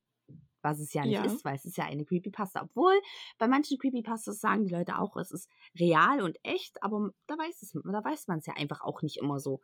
Was 0.63 0.79
es 0.79 0.93
ja 0.93 1.05
nicht 1.05 1.17
Ja. 1.17 1.25
ist, 1.25 1.45
weil 1.45 1.55
es 1.55 1.65
ist 1.65 1.77
ja 1.77 1.85
eine 1.85 2.05
Creepypasta. 2.05 2.63
Obwohl, 2.63 2.93
bei 3.37 3.47
manchen 3.47 3.77
Creepypastas 3.77 4.39
sagen 4.39 4.65
die 4.65 4.73
Leute 4.73 4.97
auch, 4.97 5.15
es 5.17 5.31
ist 5.31 5.49
real 5.79 6.21
und 6.21 6.39
echt, 6.43 6.81
aber 6.83 7.11
da 7.27 7.37
weiß, 7.37 7.61
es, 7.61 7.73
da 7.73 8.03
weiß 8.03 8.27
man 8.27 8.39
es 8.39 8.47
ja 8.47 8.55
einfach 8.55 8.81
auch 8.81 9.03
nicht 9.03 9.17
immer 9.17 9.39
so. 9.39 9.61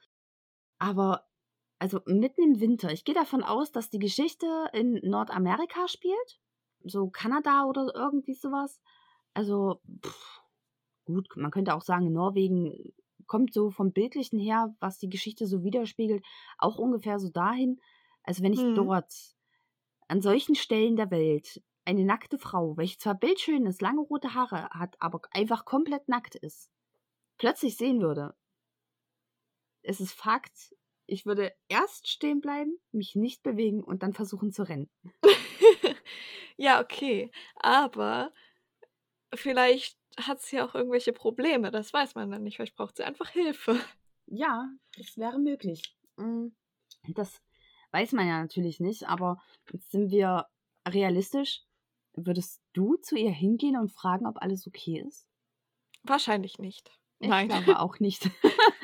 Aber 0.80 1.28
also 1.82 2.02
mitten 2.06 2.44
im 2.44 2.62
Winter. 2.62 2.92
Ich 2.94 3.06
gehe 3.06 3.16
davon 3.16 3.44
aus, 3.44 3.74
dass 3.74 3.90
die 3.90 4.00
Geschichte 4.00 4.48
in 4.74 5.00
Nordamerika 5.04 5.88
spielt. 5.90 6.40
So 6.84 7.10
Kanada 7.10 7.66
oder 7.66 7.92
irgendwie 7.96 8.36
sowas. 8.36 8.82
Also, 9.34 9.82
pff, 10.06 10.42
gut, 11.06 11.30
man 11.38 11.52
könnte 11.52 11.76
auch 11.76 11.84
sagen, 11.84 12.14
Norwegen 12.14 12.94
kommt 13.28 13.54
so 13.54 13.72
vom 13.72 13.94
Bildlichen 13.94 14.40
her, 14.40 14.76
was 14.82 15.00
die 15.00 15.10
Geschichte 15.10 15.48
so 15.48 15.64
widerspiegelt, 15.64 16.26
auch 16.60 16.78
ungefähr 16.80 17.20
so 17.20 17.30
dahin. 17.30 17.82
Also 18.24 18.44
wenn 18.44 18.54
ich 18.54 18.68
Hm. 18.68 18.74
dort 18.74 19.14
an 20.08 20.22
solchen 20.22 20.56
Stellen 20.56 20.96
der 20.96 21.12
Welt 21.12 21.64
eine 21.86 22.06
nackte 22.06 22.38
Frau, 22.38 22.78
welche 22.78 23.00
zwar 23.00 23.16
bildschön 23.16 23.66
ist, 23.66 23.82
lange 23.82 24.02
rote 24.02 24.36
Haare 24.36 24.70
hat, 24.72 24.96
aber 25.02 25.22
einfach 25.32 25.66
komplett 25.66 26.08
nackt 26.10 26.36
ist, 26.36 26.72
plötzlich 27.38 27.78
sehen 27.78 28.02
würde, 28.02 28.36
es 29.84 30.00
ist 30.00 30.14
Fakt, 30.14 30.76
ich 31.12 31.26
würde 31.26 31.54
erst 31.68 32.08
stehen 32.08 32.42
bleiben, 32.42 32.80
mich 32.92 33.16
nicht 33.16 33.44
bewegen 33.44 33.84
und 33.84 34.02
dann 34.04 34.14
versuchen 34.14 34.52
zu 34.52 34.64
rennen. 34.64 34.90
Ja, 36.58 36.80
okay. 36.80 37.32
Aber 37.56 38.32
vielleicht 39.34 39.98
hat 40.20 40.42
sie 40.42 40.62
auch 40.62 40.76
irgendwelche 40.76 41.12
Probleme. 41.12 41.72
Das 41.72 41.92
weiß 41.92 42.14
man 42.14 42.30
dann 42.30 42.44
nicht. 42.44 42.58
Vielleicht 42.58 42.76
braucht 42.76 42.98
sie 42.98 43.04
einfach 43.04 43.30
Hilfe. 43.30 43.80
Ja, 44.28 44.70
das 44.96 45.18
wäre 45.18 45.40
möglich. 45.40 45.96
Mm, 46.18 46.50
Das 47.08 47.42
weiß 47.92 48.12
man 48.12 48.28
ja 48.28 48.40
natürlich 48.40 48.80
nicht, 48.80 49.08
aber 49.08 49.42
jetzt 49.72 49.90
sind 49.90 50.12
wir 50.12 50.46
realistisch. 50.88 51.62
Würdest 52.14 52.62
du 52.74 52.96
zu 52.98 53.16
ihr 53.16 53.32
hingehen 53.32 53.76
und 53.78 53.92
fragen, 53.92 54.28
ob 54.28 54.40
alles 54.42 54.68
okay 54.68 55.04
ist? 55.08 55.28
Wahrscheinlich 56.04 56.60
nicht. 56.60 56.92
Ich 57.20 57.30
Nein. 57.30 57.48
glaube 57.48 57.80
auch 57.80 58.00
nicht. 58.00 58.30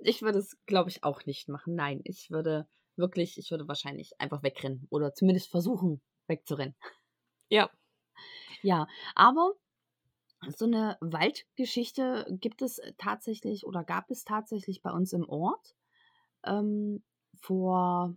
ich 0.00 0.22
würde 0.22 0.38
es, 0.38 0.58
glaube 0.66 0.90
ich, 0.90 1.04
auch 1.04 1.26
nicht 1.26 1.48
machen. 1.48 1.74
Nein, 1.74 2.00
ich 2.04 2.30
würde 2.30 2.68
wirklich, 2.96 3.38
ich 3.38 3.50
würde 3.50 3.68
wahrscheinlich 3.68 4.20
einfach 4.20 4.42
wegrennen 4.42 4.86
oder 4.90 5.14
zumindest 5.14 5.50
versuchen, 5.50 6.00
wegzurennen. 6.26 6.74
Ja. 7.48 7.70
Ja, 8.62 8.86
aber 9.14 9.54
so 10.48 10.64
eine 10.66 10.96
Waldgeschichte 11.00 12.26
gibt 12.40 12.62
es 12.62 12.80
tatsächlich 12.98 13.66
oder 13.66 13.84
gab 13.84 14.10
es 14.10 14.24
tatsächlich 14.24 14.82
bei 14.82 14.90
uns 14.90 15.12
im 15.12 15.28
Ort. 15.28 15.74
Ähm, 16.44 17.04
vor, 17.40 18.16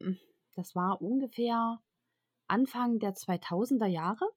hm, 0.00 0.18
das 0.54 0.74
war 0.74 1.00
ungefähr 1.02 1.80
Anfang 2.48 2.98
der 2.98 3.14
2000er 3.14 3.86
Jahre. 3.86 4.28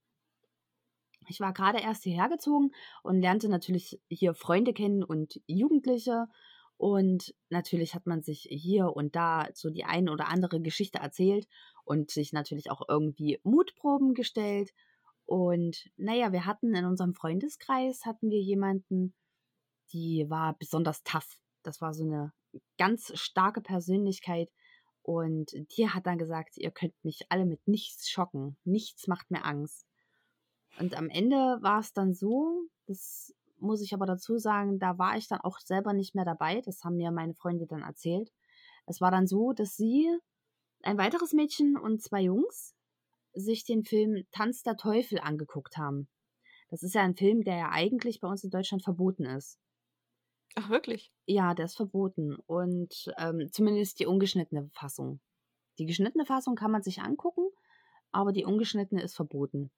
Ich 1.27 1.39
war 1.39 1.53
gerade 1.53 1.79
erst 1.79 2.03
hierher 2.03 2.29
gezogen 2.29 2.71
und 3.01 3.19
lernte 3.21 3.49
natürlich 3.49 4.01
hier 4.09 4.33
Freunde 4.33 4.73
kennen 4.73 5.03
und 5.03 5.41
Jugendliche. 5.47 6.27
Und 6.77 7.33
natürlich 7.49 7.95
hat 7.95 8.05
man 8.05 8.21
sich 8.21 8.47
hier 8.49 8.95
und 8.95 9.15
da 9.15 9.47
so 9.53 9.69
die 9.69 9.85
ein 9.85 10.09
oder 10.09 10.27
andere 10.27 10.59
Geschichte 10.59 10.99
erzählt 10.99 11.47
und 11.85 12.11
sich 12.11 12.33
natürlich 12.33 12.71
auch 12.71 12.81
irgendwie 12.87 13.39
Mutproben 13.43 14.13
gestellt. 14.13 14.73
Und 15.25 15.89
naja, 15.95 16.31
wir 16.31 16.45
hatten 16.45 16.75
in 16.75 16.85
unserem 16.85 17.13
Freundeskreis, 17.13 18.05
hatten 18.05 18.29
wir 18.29 18.41
jemanden, 18.41 19.13
die 19.91 20.25
war 20.29 20.57
besonders 20.57 21.03
tough. 21.03 21.39
Das 21.61 21.79
war 21.79 21.93
so 21.93 22.03
eine 22.03 22.33
ganz 22.77 23.11
starke 23.15 23.61
Persönlichkeit. 23.61 24.49
Und 25.01 25.51
die 25.75 25.89
hat 25.89 26.05
dann 26.05 26.17
gesagt, 26.17 26.57
ihr 26.57 26.71
könnt 26.71 26.93
mich 27.03 27.21
alle 27.29 27.45
mit 27.45 27.67
nichts 27.67 28.09
schocken. 28.09 28.57
Nichts 28.63 29.07
macht 29.07 29.31
mir 29.31 29.45
Angst. 29.45 29.85
Und 30.79 30.95
am 30.95 31.09
Ende 31.09 31.59
war 31.61 31.79
es 31.79 31.93
dann 31.93 32.13
so, 32.13 32.67
das 32.87 33.33
muss 33.63 33.81
ich 33.81 33.93
aber 33.93 34.05
dazu 34.05 34.37
sagen, 34.37 34.77
da 34.77 34.97
war 34.97 35.17
ich 35.17 35.27
dann 35.27 35.41
auch 35.41 35.59
selber 35.59 35.93
nicht 35.93 36.13
mehr 36.15 36.25
dabei. 36.25 36.61
Das 36.61 36.83
haben 36.83 36.97
mir 36.97 37.11
meine 37.11 37.33
Freunde 37.33 37.65
dann 37.65 37.81
erzählt. 37.81 38.31
Es 38.85 39.01
war 39.01 39.11
dann 39.11 39.27
so, 39.27 39.53
dass 39.53 39.75
sie, 39.75 40.09
ein 40.83 40.97
weiteres 40.97 41.33
Mädchen 41.33 41.77
und 41.77 42.01
zwei 42.01 42.21
Jungs, 42.21 42.75
sich 43.33 43.63
den 43.63 43.83
Film 43.83 44.25
Tanz 44.31 44.63
der 44.63 44.75
Teufel 44.75 45.19
angeguckt 45.19 45.77
haben. 45.77 46.09
Das 46.69 46.83
ist 46.83 46.93
ja 46.93 47.01
ein 47.01 47.15
Film, 47.15 47.43
der 47.43 47.55
ja 47.55 47.69
eigentlich 47.71 48.19
bei 48.19 48.27
uns 48.27 48.43
in 48.43 48.49
Deutschland 48.49 48.83
verboten 48.83 49.25
ist. 49.25 49.59
Ach, 50.55 50.69
wirklich? 50.69 51.11
Ja, 51.25 51.53
der 51.53 51.65
ist 51.65 51.75
verboten. 51.75 52.35
Und 52.45 53.11
ähm, 53.17 53.49
zumindest 53.51 53.99
die 53.99 54.05
ungeschnittene 54.05 54.69
Fassung. 54.73 55.19
Die 55.79 55.85
geschnittene 55.85 56.25
Fassung 56.25 56.55
kann 56.55 56.71
man 56.71 56.83
sich 56.83 57.01
angucken, 57.01 57.47
aber 58.11 58.31
die 58.31 58.45
ungeschnittene 58.45 59.01
ist 59.01 59.15
verboten. 59.15 59.71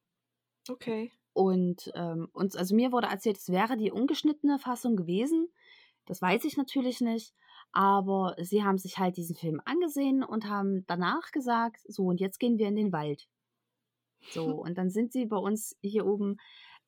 Okay. 0.68 1.12
Und 1.36 1.92
ähm, 1.96 2.30
uns, 2.32 2.56
also 2.56 2.74
mir 2.74 2.94
wurde 2.94 3.08
erzählt, 3.08 3.36
es 3.36 3.50
wäre 3.50 3.76
die 3.76 3.92
ungeschnittene 3.92 4.58
Fassung 4.58 4.96
gewesen. 4.96 5.50
Das 6.06 6.22
weiß 6.22 6.46
ich 6.46 6.56
natürlich 6.56 7.02
nicht. 7.02 7.34
Aber 7.74 8.38
sie 8.42 8.64
haben 8.64 8.78
sich 8.78 9.00
halt 9.00 9.18
diesen 9.18 9.36
Film 9.36 9.62
angesehen 9.66 10.24
und 10.24 10.48
haben 10.48 10.86
danach 10.88 11.32
gesagt, 11.32 11.82
so 11.90 12.06
und 12.06 12.22
jetzt 12.22 12.40
gehen 12.40 12.58
wir 12.58 12.70
in 12.70 12.78
den 12.78 12.94
Wald. 12.94 13.28
So, 14.32 14.46
und 14.64 14.78
dann 14.78 14.90
sind 14.90 15.12
sie 15.12 15.26
bei 15.26 15.36
uns 15.36 15.76
hier 15.82 16.06
oben 16.06 16.38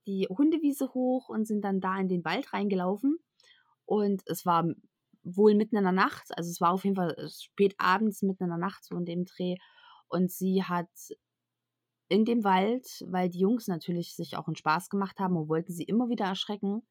die 0.05 0.27
Hundewiese 0.29 0.93
hoch 0.93 1.27
und 1.27 1.45
sind 1.45 1.61
dann 1.65 1.81
da 1.81 1.99
in 1.99 2.07
den 2.07 2.23
Wald 2.23 2.53
reingelaufen. 2.53 3.17
Und 3.83 4.23
es 4.27 4.45
war 4.45 4.65
wohl 5.23 5.55
mitten 5.55 5.75
in 5.75 5.83
der 5.83 5.91
Nacht, 5.91 6.37
also 6.37 6.49
es 6.49 6.61
war 6.61 6.71
auf 6.71 6.85
jeden 6.85 6.95
Fall 6.95 7.17
spät 7.29 7.75
abends 7.79 8.21
mitten 8.21 8.43
in 8.43 8.49
der 8.49 8.57
Nacht, 8.57 8.85
so 8.85 8.95
in 8.95 9.03
dem 9.03 9.25
Dreh. 9.25 9.57
Und 10.07 10.31
sie 10.31 10.63
hat 10.63 10.87
in 12.09 12.25
dem 12.25 12.43
Wald, 12.43 13.05
weil 13.07 13.29
die 13.29 13.39
Jungs 13.39 13.67
natürlich 13.67 14.15
sich 14.15 14.37
auch 14.37 14.47
einen 14.47 14.55
Spaß 14.55 14.89
gemacht 14.89 15.19
haben 15.19 15.35
und 15.35 15.49
wollten 15.49 15.73
sie 15.73 15.83
immer 15.83 16.09
wieder 16.09 16.25
erschrecken, 16.25 16.83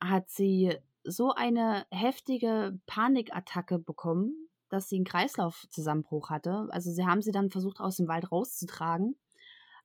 hat 0.00 0.28
sie 0.30 0.76
so 1.04 1.32
eine 1.32 1.86
heftige 1.90 2.78
Panikattacke 2.86 3.78
bekommen, 3.78 4.48
dass 4.68 4.88
sie 4.88 4.96
einen 4.96 5.04
Kreislaufzusammenbruch 5.04 6.30
hatte. 6.30 6.68
Also 6.70 6.90
sie 6.90 7.06
haben 7.06 7.22
sie 7.22 7.32
dann 7.32 7.50
versucht 7.50 7.80
aus 7.80 7.96
dem 7.96 8.08
Wald 8.08 8.30
rauszutragen. 8.30 9.16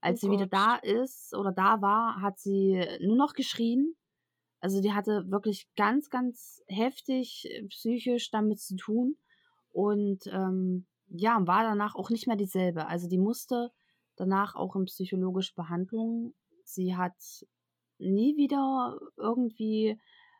Als 0.02 0.22
Oh 0.24 0.28
sie 0.28 0.32
wieder 0.32 0.48
Gott. 0.48 0.54
da 0.54 0.76
ist 0.76 1.34
oder 1.34 1.52
da 1.52 1.82
war, 1.82 2.22
hat 2.22 2.40
sie 2.40 2.86
nur 3.00 3.16
noch 3.16 3.34
geschrien. 3.34 3.96
Also 4.60 4.82
die 4.82 4.94
hatte 4.94 5.26
wirklich 5.30 5.68
ganz, 5.76 6.10
ganz 6.10 6.62
heftig 6.68 7.48
äh, 7.50 7.64
psychisch 7.68 8.32
damit 8.32 8.60
zu 8.60 8.76
tun 8.76 9.18
und 9.72 10.26
ähm, 10.28 10.86
ja, 11.10 11.38
war 11.46 11.64
danach 11.64 11.96
auch 11.96 12.10
nicht 12.10 12.28
mehr 12.28 12.38
dieselbe. 12.38 12.88
Also 12.88 13.08
die 13.08 13.18
musste 13.18 13.72
danach 14.16 14.56
auch 14.56 14.76
in 14.76 14.86
psychologische 14.86 15.54
Behandlung. 15.56 16.34
Sie 16.64 16.96
hat 16.96 17.16
nie 17.98 18.36
wieder 18.38 19.00
irgendwie 19.18 20.00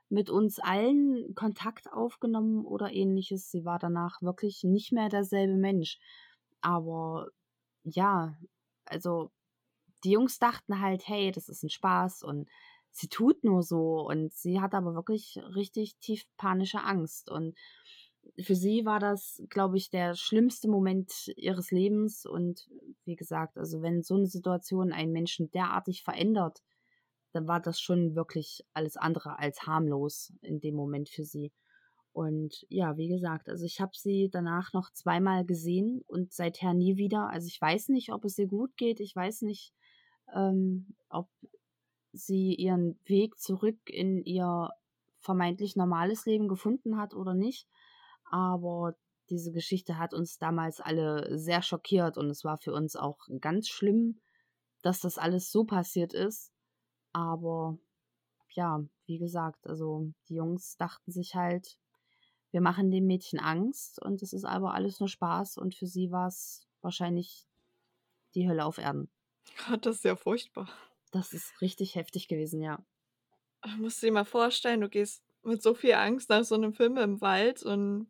mit 0.10 0.30
uns 0.30 0.60
allen 0.60 1.34
Kontakt 1.36 1.92
aufgenommen 1.92 2.66
oder 2.66 2.92
ähnliches. 2.92 3.50
Sie 3.50 3.66
war 3.66 3.80
danach 3.80 4.22
wirklich 4.22 4.64
nicht 4.64 4.92
mehr 4.92 5.10
derselbe 5.10 5.56
Mensch. 5.56 6.00
Aber 6.62 7.30
ja, 7.84 8.38
also 8.86 9.32
die 10.04 10.12
Jungs 10.12 10.40
dachten 10.40 10.82
halt, 10.82 11.08
hey, 11.08 11.32
das 11.32 11.50
ist 11.50 11.64
ein 11.64 11.70
Spaß 11.70 12.24
und 12.24 12.48
sie 12.92 13.08
tut 13.08 13.44
nur 13.44 13.64
so 13.64 14.08
und 14.08 14.34
sie 14.34 14.62
hat 14.62 14.74
aber 14.76 14.94
wirklich 14.94 15.40
richtig 15.56 15.98
tief 15.98 16.26
panische 16.38 16.84
Angst 16.84 17.30
und 17.30 17.58
für 18.42 18.56
sie 18.56 18.86
war 18.86 19.00
das, 19.00 19.42
glaube 19.50 19.78
ich, 19.78 19.90
der 19.90 20.16
schlimmste 20.16 20.68
Moment 20.68 21.32
ihres 21.36 21.72
Lebens 21.72 22.26
und 22.26 22.68
wie 23.06 23.16
gesagt, 23.16 23.58
also 23.58 23.82
wenn 23.82 24.02
so 24.02 24.16
eine 24.16 24.28
Situation 24.28 24.92
einen 24.92 25.12
Menschen 25.12 25.52
derartig 25.52 26.04
verändert, 26.04 26.62
dann 27.32 27.48
war 27.48 27.60
das 27.60 27.80
schon 27.80 28.16
wirklich 28.16 28.64
alles 28.74 28.98
andere 28.98 29.40
als 29.40 29.66
harmlos 29.68 30.34
in 30.42 30.60
dem 30.60 30.76
Moment 30.76 31.10
für 31.10 31.24
sie. 31.24 31.52
Und 32.12 32.66
ja, 32.70 32.96
wie 32.98 33.08
gesagt, 33.08 33.50
also 33.50 33.66
ich 33.66 33.82
habe 33.82 33.94
sie 33.96 34.30
danach 34.32 34.72
noch 34.74 34.92
zweimal 34.94 35.46
gesehen 35.46 36.04
und 36.06 36.32
seither 36.32 36.74
nie 36.76 36.96
wieder. 36.96 37.30
Also 37.30 37.48
ich 37.48 37.60
weiß 37.60 37.90
nicht, 37.90 38.14
ob 38.14 38.24
es 38.24 38.38
ihr 38.38 38.48
gut 38.48 38.78
geht. 38.78 39.00
Ich 39.00 39.16
weiß 39.16 39.42
nicht, 39.42 39.74
ähm, 40.34 40.96
ob 41.10 41.28
sie 42.12 42.54
ihren 42.54 43.00
Weg 43.06 43.40
zurück 43.40 43.80
in 43.88 44.24
ihr 44.24 44.70
vermeintlich 45.22 45.76
normales 45.76 46.28
Leben 46.28 46.48
gefunden 46.48 46.98
hat 46.98 47.16
oder 47.16 47.34
nicht. 47.34 47.68
Aber 48.34 48.96
diese 49.30 49.52
Geschichte 49.52 50.00
hat 50.00 50.16
uns 50.16 50.40
damals 50.40 50.82
alle 50.82 51.38
sehr 51.38 51.62
schockiert 51.62 52.18
und 52.18 52.32
es 52.32 52.44
war 52.44 52.58
für 52.58 52.74
uns 52.74 52.96
auch 52.96 53.20
ganz 53.40 53.70
schlimm, 53.70 54.20
dass 54.82 55.00
das 55.00 55.20
alles 55.20 55.52
so 55.52 55.66
passiert 55.66 56.16
ist. 56.16 56.52
Aber 57.12 57.78
ja, 58.50 58.84
wie 59.06 59.20
gesagt, 59.20 59.68
also 59.68 60.12
die 60.30 60.34
Jungs 60.34 60.78
dachten 60.78 61.12
sich 61.12 61.36
halt, 61.36 61.78
wir 62.50 62.62
machen 62.62 62.90
dem 62.90 63.06
Mädchen 63.06 63.40
Angst 63.40 64.02
und 64.02 64.24
es 64.24 64.34
ist 64.34 64.46
aber 64.46 64.74
alles 64.74 65.00
nur 65.00 65.10
Spaß 65.10 65.60
und 65.60 65.76
für 65.76 65.86
sie 65.86 66.10
war 66.10 66.28
es 66.28 66.68
wahrscheinlich 66.82 67.46
die 68.34 68.50
Hölle 68.50 68.66
auf 68.66 68.80
Erden. 68.80 69.12
Gott, 69.68 69.86
das 69.86 69.98
ist 69.98 70.06
ja 70.06 70.16
furchtbar. 70.16 70.68
Das 71.12 71.34
ist 71.34 71.62
richtig 71.62 71.94
heftig 71.94 72.28
gewesen, 72.28 72.64
ja. 72.64 72.84
Ich 73.64 73.78
muss 73.78 74.00
dir 74.00 74.12
mal 74.12 74.26
vorstellen, 74.26 74.82
du 74.82 74.90
gehst 74.90 75.24
mit 75.44 75.62
so 75.62 75.74
viel 75.74 75.94
Angst 75.94 76.30
nach 76.30 76.44
so 76.44 76.56
einem 76.56 76.74
Film 76.74 76.98
im 76.98 77.22
Wald 77.22 77.64
und 77.64 78.08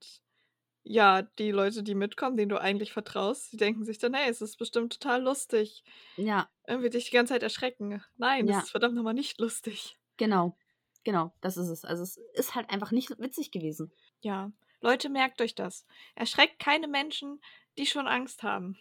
ja, 0.85 1.21
die 1.21 1.51
Leute, 1.51 1.81
die 1.81 1.95
mitkommen, 1.95 2.35
denen 2.35 2.49
du 2.49 2.59
eigentlich 2.59 2.91
vertraust, 2.91 3.53
die 3.53 3.57
denken 3.57 3.85
sich 3.85 3.99
dann, 3.99 4.13
hey, 4.13 4.29
es 4.29 4.41
ist 4.41 4.57
bestimmt 4.57 4.91
total 4.93 5.21
lustig. 5.23 5.83
Ja. 6.17 6.49
Irgendwie 6.67 6.89
dich 6.89 7.05
die 7.05 7.11
ganze 7.15 7.33
Zeit 7.33 7.43
erschrecken. 7.43 8.03
Nein, 8.17 8.47
Ja. 8.47 8.55
das 8.55 8.65
ist 8.65 8.71
verdammt 8.71 8.95
nochmal 8.95 9.13
nicht 9.13 9.39
lustig. 9.39 9.97
Genau. 10.17 10.57
Genau, 11.05 11.33
das 11.41 11.55
ist 11.57 11.69
es. 11.69 11.85
Also 11.85 12.03
es 12.03 12.17
ist 12.33 12.55
halt 12.55 12.69
einfach 12.69 12.91
nicht 12.91 13.09
witzig 13.19 13.51
gewesen. 13.51 13.93
Ja, 14.19 14.51
Leute, 14.81 15.09
merkt 15.09 15.41
euch 15.41 15.55
das. 15.55 15.85
Erschreckt 16.15 16.59
keine 16.59 16.87
Menschen, 16.89 17.41
die 17.77 17.85
schon 17.85 18.07
Angst 18.07 18.43
haben. 18.43 18.77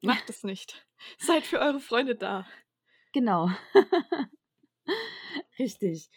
Macht 0.00 0.28
es 0.30 0.42
nicht. 0.42 0.86
Seid 1.18 1.44
für 1.44 1.60
eure 1.60 1.80
Freunde 1.80 2.16
da. 2.16 2.46
Genau. 3.12 3.48
Richtig. 5.58 6.10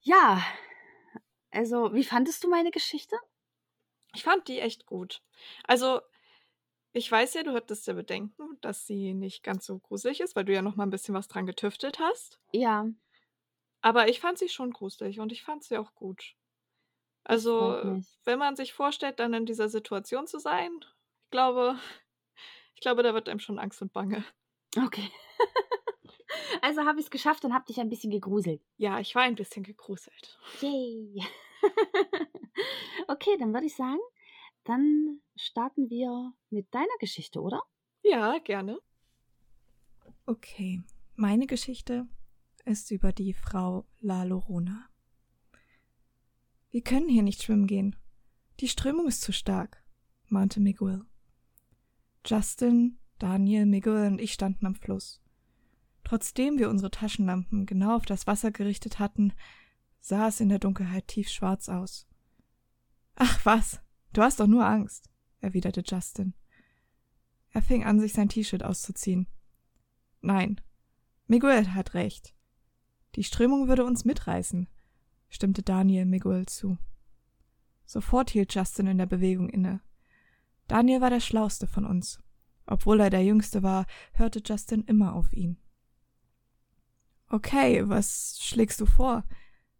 Ja. 0.00 0.42
Also, 1.50 1.92
wie 1.92 2.04
fandest 2.04 2.42
du 2.44 2.48
meine 2.48 2.70
Geschichte? 2.70 3.16
Ich 4.14 4.22
fand 4.24 4.48
die 4.48 4.58
echt 4.60 4.84
gut. 4.86 5.22
Also, 5.64 6.00
ich 6.92 7.10
weiß 7.10 7.34
ja, 7.34 7.42
du 7.44 7.54
hattest 7.54 7.86
ja 7.86 7.94
Bedenken, 7.94 8.58
dass 8.62 8.86
sie 8.86 9.14
nicht 9.14 9.42
ganz 9.44 9.66
so 9.66 9.78
gruselig 9.78 10.20
ist, 10.20 10.36
weil 10.36 10.44
du 10.46 10.52
ja 10.54 10.62
noch 10.62 10.76
mal 10.76 10.84
ein 10.84 10.90
bisschen 10.90 11.14
was 11.14 11.28
dran 11.28 11.46
getüftelt 11.46 11.98
hast. 12.00 12.40
Ja, 12.52 12.86
Aber 13.80 14.08
ich 14.08 14.20
fand 14.20 14.38
sie 14.38 14.48
schon 14.48 14.72
gruselig 14.72 15.20
und 15.20 15.32
ich 15.32 15.42
fand 15.42 15.64
sie 15.64 15.78
auch 15.78 15.94
gut. 15.94 16.34
Also, 17.24 17.98
wenn 18.24 18.38
man 18.38 18.56
sich 18.56 18.72
vorstellt, 18.72 19.20
dann 19.20 19.34
in 19.34 19.46
dieser 19.46 19.68
Situation 19.68 20.26
zu 20.26 20.38
sein, 20.38 20.70
ich 21.24 21.30
glaube, 21.30 21.78
ich 22.74 22.80
glaube, 22.80 23.02
da 23.02 23.14
wird 23.14 23.28
einem 23.28 23.40
schon 23.40 23.58
Angst 23.58 23.82
und 23.82 23.92
Bange. 23.92 24.24
Okay. 24.76 25.10
also 26.62 26.82
habe 26.82 26.98
ich 27.00 27.06
es 27.06 27.10
geschafft 27.10 27.44
und 27.44 27.54
habe 27.54 27.66
dich 27.66 27.80
ein 27.80 27.88
bisschen 27.88 28.10
gegruselt. 28.10 28.62
Ja, 28.76 29.00
ich 29.00 29.14
war 29.14 29.22
ein 29.22 29.34
bisschen 29.34 29.62
gegruselt. 29.62 30.38
Yay. 30.60 31.22
okay, 33.08 33.36
dann 33.38 33.52
würde 33.52 33.66
ich 33.66 33.74
sagen, 33.74 33.98
dann 34.64 35.20
starten 35.36 35.90
wir 35.90 36.32
mit 36.50 36.72
deiner 36.74 36.86
Geschichte, 37.00 37.40
oder? 37.40 37.62
Ja, 38.02 38.38
gerne. 38.38 38.78
Okay, 40.26 40.82
meine 41.16 41.46
Geschichte 41.46 42.06
ist 42.64 42.90
über 42.90 43.12
die 43.12 43.32
Frau 43.32 43.86
La 44.00 44.24
Lorona. 44.24 44.88
Wir 46.70 46.82
können 46.82 47.08
hier 47.08 47.22
nicht 47.22 47.42
schwimmen 47.42 47.66
gehen. 47.66 47.96
Die 48.60 48.68
Strömung 48.68 49.08
ist 49.08 49.22
zu 49.22 49.32
stark, 49.32 49.82
mahnte 50.26 50.60
Miguel. 50.60 51.04
Justin, 52.26 52.98
Daniel, 53.18 53.64
Miguel 53.64 54.06
und 54.06 54.20
ich 54.20 54.32
standen 54.32 54.66
am 54.66 54.74
Fluss. 54.74 55.22
Trotzdem 56.04 56.58
wir 56.58 56.70
unsere 56.70 56.90
Taschenlampen 56.90 57.66
genau 57.66 57.96
auf 57.96 58.06
das 58.06 58.26
Wasser 58.26 58.50
gerichtet 58.50 58.98
hatten, 58.98 59.32
sah 60.00 60.28
es 60.28 60.40
in 60.40 60.48
der 60.48 60.58
Dunkelheit 60.58 61.08
tiefschwarz 61.08 61.68
aus. 61.68 62.06
Ach 63.14 63.44
was, 63.44 63.80
du 64.12 64.22
hast 64.22 64.40
doch 64.40 64.46
nur 64.46 64.66
Angst, 64.66 65.10
erwiderte 65.40 65.82
Justin. 65.84 66.34
Er 67.50 67.62
fing 67.62 67.84
an, 67.84 67.98
sich 68.00 68.12
sein 68.12 68.28
T-Shirt 68.28 68.62
auszuziehen. 68.62 69.26
Nein, 70.20 70.60
Miguel 71.26 71.74
hat 71.74 71.94
recht. 71.94 72.34
Die 73.14 73.24
Strömung 73.24 73.68
würde 73.68 73.84
uns 73.84 74.04
mitreißen, 74.04 74.68
stimmte 75.28 75.62
Daniel 75.62 76.06
Miguel 76.06 76.46
zu. 76.46 76.78
Sofort 77.84 78.30
hielt 78.30 78.54
Justin 78.54 78.86
in 78.86 78.98
der 78.98 79.06
Bewegung 79.06 79.48
inne. 79.48 79.80
Daniel 80.68 81.00
war 81.00 81.10
der 81.10 81.20
Schlauste 81.20 81.66
von 81.66 81.84
uns. 81.84 82.22
Obwohl 82.66 83.00
er 83.00 83.08
der 83.08 83.24
Jüngste 83.24 83.62
war, 83.62 83.86
hörte 84.12 84.42
Justin 84.44 84.84
immer 84.84 85.14
auf 85.14 85.32
ihn. 85.32 85.56
Okay, 87.30 87.88
was 87.88 88.38
schlägst 88.40 88.80
du 88.80 88.86
vor? 88.86 89.24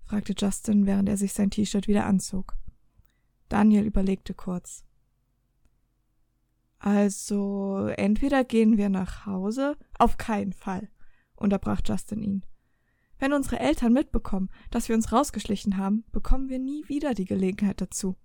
fragte 0.05 0.35
Justin, 0.37 0.87
während 0.87 1.09
er 1.09 1.17
sich 1.17 1.33
sein 1.33 1.51
T-Shirt 1.51 1.89
wieder 1.89 2.07
anzog. 2.07 2.57
Daniel 3.49 3.85
überlegte 3.85 4.35
kurz. 4.35 4.85
Also, 6.79 7.89
entweder 7.97 8.45
gehen 8.45 8.77
wir 8.77 8.89
nach 8.89 9.27
Hause, 9.27 9.77
auf 9.99 10.17
keinen 10.17 10.53
Fall, 10.53 10.89
unterbrach 11.37 11.81
Justin 11.85 12.23
ihn. 12.23 12.45
Wenn 13.19 13.33
unsere 13.33 13.59
Eltern 13.59 13.93
mitbekommen, 13.93 14.49
dass 14.71 14.89
wir 14.89 14.95
uns 14.95 15.13
rausgeschlichen 15.13 15.77
haben, 15.77 16.05
bekommen 16.13 16.49
wir 16.49 16.59
nie 16.59 16.89
wieder 16.89 17.15
die 17.15 17.25
Gelegenheit 17.25 17.81
dazu. 17.81 18.17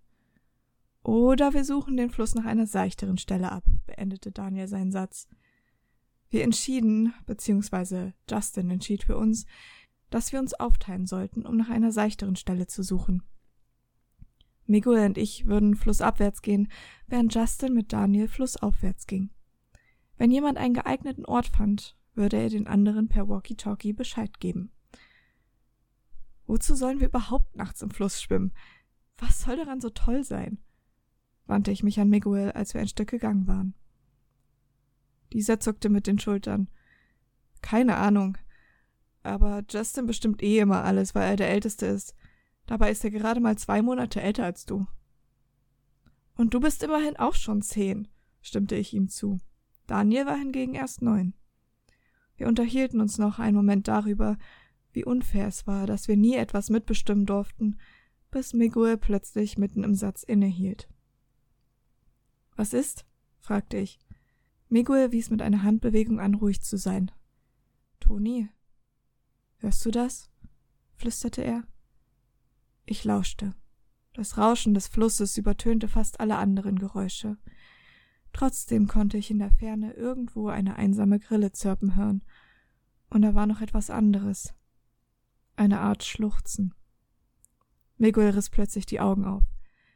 Oder 1.03 1.53
wir 1.53 1.65
suchen 1.65 1.97
den 1.97 2.12
Fluss 2.12 2.36
nach 2.36 2.45
einer 2.45 2.67
seichteren 2.67 3.17
Stelle 3.17 3.51
ab, 3.51 3.65
beendete 3.88 4.31
Daniel 4.31 4.67
seinen 4.67 4.91
Satz. 4.91 5.27
Wir 6.34 6.43
entschieden, 6.43 7.13
beziehungsweise 7.28 8.15
Justin 8.28 8.72
entschied 8.72 9.04
für 9.04 9.17
uns, 9.17 9.46
dass 10.10 10.32
wir 10.32 10.39
uns 10.39 10.56
aufteilen 10.56 11.06
sollten, 11.06 11.46
um 11.46 11.58
nach 11.58 11.69
einer 11.69 11.91
seichteren 11.91 12.36
Stelle 12.36 12.65
zu 12.65 12.82
suchen. 12.82 13.22
Miguel 14.65 15.06
und 15.06 15.19
ich 15.19 15.46
würden 15.46 15.76
flussabwärts 15.76 16.41
gehen, 16.41 16.72
während 17.06 17.36
Justin 17.36 17.76
mit 17.76 17.93
Daniel 17.93 18.28
flussaufwärts 18.28 19.06
ging. 19.06 19.30
Wenn 20.17 20.32
jemand 20.32 20.58
einen 20.58 20.74
geeigneten 20.74 21.24
Ort 21.24 21.46
fand, 21.46 21.96
würde 22.15 22.38
er 22.38 22.50
den 22.50 22.65
anderen 22.65 23.10
per 23.10 23.30
Walkie-Talkie 23.30 23.93
Bescheid 23.93 24.39
geben. 24.39 24.72
Wozu 26.48 26.74
sollen 26.74 27.00
wir 27.00 27.10
überhaupt 27.10 27.56
nachts 27.56 27.84
im 27.84 27.91
Fluss 27.91 28.19
schwimmen? 28.19 28.54
Was 29.19 29.43
soll 29.43 29.56
daran 29.56 29.82
so 29.82 29.91
toll 29.91 30.24
sein? 30.24 30.58
wandte 31.46 31.69
ich 31.69 31.84
mich 31.84 32.00
an 32.00 32.10
Miguel, 32.10 32.54
als 32.54 32.74
wir 32.74 32.82
ein 32.82 32.88
Stück 32.88 33.10
gegangen 33.10 33.46
waren. 33.46 33.76
Dieser 35.34 35.60
zuckte 35.60 35.89
mit 35.89 36.08
den 36.08 36.19
Schultern. 36.19 36.69
Keine 37.62 37.98
Ahnung. 37.98 38.38
Aber 39.24 39.63
Justin 39.69 40.06
bestimmt 40.06 40.43
eh 40.43 40.60
immer 40.60 40.84
alles, 40.84 41.15
weil 41.15 41.32
er 41.32 41.36
der 41.36 41.50
Älteste 41.50 41.86
ist. 41.88 42.15
Dabei 42.65 42.91
ist 42.91 43.04
er 43.04 43.12
gerade 43.12 43.39
mal 43.39 43.58
zwei 43.58 43.82
Monate 43.82 44.22
älter 44.22 44.46
als 44.46 44.65
du. 44.65 44.86
Und 46.36 46.54
du 46.54 46.60
bist 46.60 46.84
immerhin 46.84 47.17
auch 47.17 47.36
schon 47.36 47.62
zehn, 47.62 48.08
stimmte 48.41 48.76
ich 48.76 48.93
ihm 48.93 49.10
zu. 49.10 49.39
Daniel 49.88 50.26
war 50.26 50.38
hingegen 50.38 50.76
erst 50.76 51.02
neun. 51.02 51.34
Wir 52.38 52.48
unterhielten 52.48 53.02
uns 53.02 53.17
noch 53.17 53.39
einen 53.39 53.56
Moment 53.56 53.88
darüber, 53.88 54.38
wie 54.91 55.06
unfair 55.06 55.48
es 55.48 55.67
war, 55.67 55.88
dass 55.88 56.08
wir 56.08 56.17
nie 56.17 56.36
etwas 56.36 56.69
mitbestimmen 56.69 57.26
durften, 57.26 57.80
bis 58.32 58.54
Miguel 58.54 58.98
plötzlich 58.98 59.58
mitten 59.58 59.84
im 59.84 59.96
Satz 59.96 60.24
innehielt. 60.24 60.88
Was 62.56 62.74
ist? 62.74 63.06
fragte 63.39 63.78
ich. 63.78 64.00
Miguel 64.73 65.12
wies 65.12 65.29
mit 65.29 65.43
einer 65.43 65.62
Handbewegung 65.62 66.19
an, 66.19 66.33
ruhig 66.33 66.63
zu 66.63 66.79
sein. 66.79 67.12
Toni, 67.99 68.49
hörst 69.57 69.86
du 69.86 69.91
das? 69.91 70.31
flüsterte 70.95 71.43
er. 71.43 71.63
Ich 72.88 73.03
lauschte. 73.03 73.53
Das 74.15 74.39
Rauschen 74.39 74.73
des 74.73 74.88
Flusses 74.88 75.38
übertönte 75.38 75.88
fast 75.88 76.19
alle 76.19 76.38
anderen 76.38 76.79
Geräusche. 76.79 77.38
Trotzdem 78.31 78.88
konnte 78.88 79.15
ich 79.19 79.29
in 79.29 79.38
der 79.38 79.51
Ferne 79.51 79.93
irgendwo 79.93 80.47
eine 80.47 80.75
einsame 80.75 81.19
Grille 81.19 81.51
zirpen 81.51 81.95
hören. 81.95 82.23
Und 83.12 83.21
da 83.21 83.36
war 83.36 83.45
noch 83.45 83.62
etwas 83.62 83.91
anderes. 83.91 84.55
Eine 85.55 85.81
Art 85.81 86.03
Schluchzen. 86.03 86.73
Miguel 87.97 88.31
riss 88.31 88.49
plötzlich 88.49 88.88
die 88.88 89.01
Augen 89.01 89.25
auf. 89.25 89.43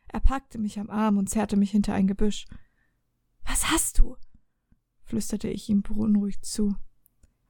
Er 0.07 0.19
packte 0.19 0.59
mich 0.59 0.79
am 0.79 0.91
Arm 0.91 1.17
und 1.17 1.31
zerrte 1.31 1.57
mich 1.57 1.71
hinter 1.71 1.95
ein 1.95 2.05
Gebüsch. 2.05 2.45
Was 3.43 3.71
hast 3.71 3.97
du? 3.97 4.17
Flüsterte 5.07 5.49
ich 5.49 5.69
ihm 5.69 5.81
beunruhigt 5.81 6.45
zu. 6.45 6.75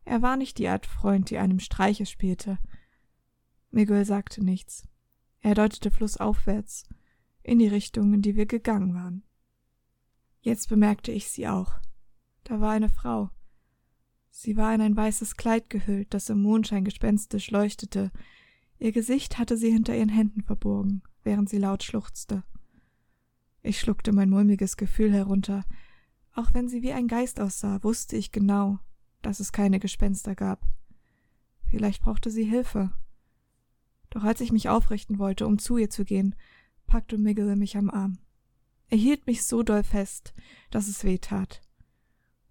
Er 0.06 0.22
war 0.22 0.38
nicht 0.38 0.58
die 0.58 0.68
Art 0.68 0.86
Freund, 0.86 1.30
die 1.30 1.38
einem 1.38 1.60
Streiche 1.60 2.06
spielte. 2.06 2.58
Miguel 3.72 4.06
sagte 4.06 4.44
nichts. 4.44 4.88
Er 5.42 5.54
deutete 5.54 5.92
flussaufwärts, 5.92 6.88
in 7.44 7.60
die 7.60 7.68
Richtung, 7.68 8.14
in 8.14 8.22
die 8.22 8.36
wir 8.36 8.46
gegangen 8.46 8.94
waren. 8.94 9.24
Jetzt 10.42 10.70
bemerkte 10.70 11.12
ich 11.12 11.30
sie 11.30 11.48
auch. 11.48 11.74
Da 12.44 12.62
war 12.62 12.72
eine 12.72 12.90
Frau. 12.90 13.30
Sie 14.30 14.56
war 14.56 14.74
in 14.74 14.82
ein 14.82 14.96
weißes 14.96 15.36
Kleid 15.36 15.70
gehüllt, 15.70 16.14
das 16.14 16.30
im 16.30 16.42
Mondschein 16.42 16.86
gespenstisch 16.86 17.52
leuchtete. 17.52 18.12
Ihr 18.80 18.92
Gesicht 18.92 19.38
hatte 19.38 19.58
sie 19.58 19.72
hinter 19.72 19.96
ihren 19.96 20.10
Händen 20.10 20.44
verborgen, 20.44 21.02
während 21.24 21.50
sie 21.50 21.58
laut 21.58 21.84
schluchzte. 21.84 22.44
Ich 23.64 23.80
schluckte 23.80 24.14
mein 24.14 24.30
mulmiges 24.30 24.78
Gefühl 24.78 25.12
herunter. 25.12 25.66
Auch 26.38 26.54
wenn 26.54 26.70
sie 26.70 26.84
wie 26.84 26.94
ein 26.94 27.08
Geist 27.08 27.40
aussah, 27.40 27.84
wusste 27.84 28.16
ich 28.16 28.32
genau, 28.32 28.78
dass 29.24 29.40
es 29.40 29.52
keine 29.52 29.80
Gespenster 29.80 30.36
gab. 30.36 30.62
Vielleicht 31.66 32.04
brauchte 32.04 32.30
sie 32.30 32.44
Hilfe. 32.44 32.92
Doch 34.12 34.24
als 34.24 34.40
ich 34.40 34.52
mich 34.52 34.70
aufrichten 34.70 35.18
wollte, 35.18 35.48
um 35.48 35.58
zu 35.58 35.78
ihr 35.78 35.90
zu 35.90 36.06
gehen, 36.06 36.36
packte 36.86 37.18
Miguel 37.18 37.56
mich 37.56 37.76
am 37.76 37.90
Arm. 37.90 38.20
Er 38.90 39.00
hielt 39.00 39.26
mich 39.26 39.46
so 39.46 39.64
doll 39.64 39.82
fest, 39.82 40.36
dass 40.70 40.88
es 40.88 41.04
weh 41.04 41.18
tat. 41.18 41.60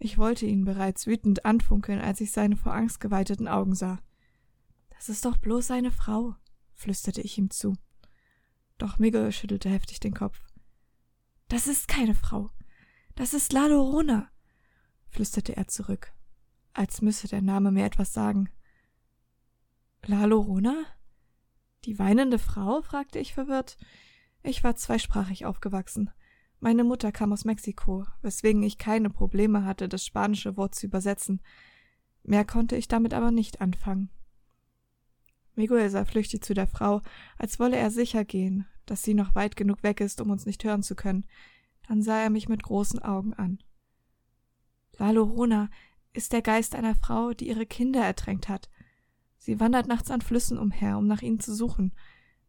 Ich 0.01 0.19
wollte 0.19 0.47
ihn 0.47 0.65
bereits 0.65 1.07
wütend 1.07 1.45
anfunkeln, 1.45 2.01
als 2.01 2.21
ich 2.21 2.33
seine 2.33 2.57
vor 2.57 2.75
Angst 2.75 2.99
geweiteten 2.99 3.47
Augen 3.47 3.77
sah. 3.77 4.01
Das 4.91 5.09
ist 5.09 5.25
doch 5.25 5.37
bloß 5.37 5.71
eine 5.71 5.93
Frau, 5.93 6.35
flüsterte 6.75 7.23
ich 7.23 7.39
ihm 7.39 7.51
zu. 7.51 7.77
Doch 8.79 8.99
Miguel 8.99 9.31
schüttelte 9.31 9.71
heftig 9.71 10.01
den 10.01 10.13
Kopf. 10.13 10.43
Das 11.47 11.69
ist 11.69 11.87
keine 11.87 12.17
Frau. 12.17 12.51
Das 13.17 13.33
ist 13.33 13.55
La 13.55 13.67
Lorona, 13.67 14.31
flüsterte 15.09 15.57
er 15.57 15.67
zurück, 15.69 16.13
als 16.75 17.01
müsse 17.01 17.27
der 17.27 17.41
Name 17.41 17.73
mir 17.73 17.87
etwas 17.87 18.13
sagen. 18.13 18.51
La 20.05 20.27
Lorona? 20.27 20.85
Die 21.87 21.99
weinende 21.99 22.39
Frau? 22.39 22.83
fragte 22.83 23.19
ich 23.19 23.33
verwirrt. 23.33 23.79
Ich 24.43 24.63
war 24.63 24.77
zweisprachig 24.77 25.47
aufgewachsen. 25.47 26.11
Meine 26.61 26.85
Mutter 26.85 27.11
kam 27.11 27.33
aus 27.33 27.47
Mexiko, 27.47 28.07
weswegen 28.21 28.63
ich 28.63 28.77
keine 28.77 29.09
Probleme 29.09 29.65
hatte, 29.65 29.89
das 29.89 30.05
spanische 30.05 30.59
Wort 30.59 30.75
zu 30.75 30.85
übersetzen. 30.85 31.41
Mehr 32.23 32.45
konnte 32.45 32.77
ich 32.77 32.87
damit 32.87 33.15
aber 33.15 33.31
nicht 33.31 33.63
anfangen. 33.63 34.11
Miguel 35.55 35.89
sah 35.89 36.05
flüchtig 36.05 36.45
zu 36.45 36.53
der 36.53 36.67
Frau, 36.67 37.01
als 37.39 37.59
wolle 37.59 37.79
er 37.79 37.91
sicher 37.91 38.27
gehen, 38.27 38.67
dass 38.85 39.03
sie 39.03 39.15
noch 39.15 39.35
weit 39.35 39.57
genug 39.57 39.83
weg 39.83 40.03
ist, 40.03 40.21
um 40.21 40.29
uns 40.29 40.45
nicht 40.45 40.63
hören 40.65 40.83
zu 40.83 40.95
können. 40.95 41.25
Dann 41.89 42.03
sah 42.03 42.21
er 42.21 42.31
mich 42.31 42.49
mit 42.49 42.63
großen 42.63 43.03
Augen 43.03 43.35
an. 43.35 43.59
La 44.99 45.11
Lorona 45.11 45.71
ist 46.13 46.33
der 46.33 46.43
Geist 46.43 46.75
einer 46.75 46.95
Frau, 46.95 47.33
die 47.33 47.49
ihre 47.49 47.67
Kinder 47.67 48.05
ertränkt 48.05 48.49
hat. 48.49 48.71
Sie 49.39 49.61
wandert 49.61 49.87
nachts 49.87 50.11
an 50.11 50.23
Flüssen 50.23 50.59
umher, 50.59 50.99
um 50.99 51.07
nach 51.07 51.23
ihnen 51.23 51.41
zu 51.41 51.55
suchen. 51.55 51.93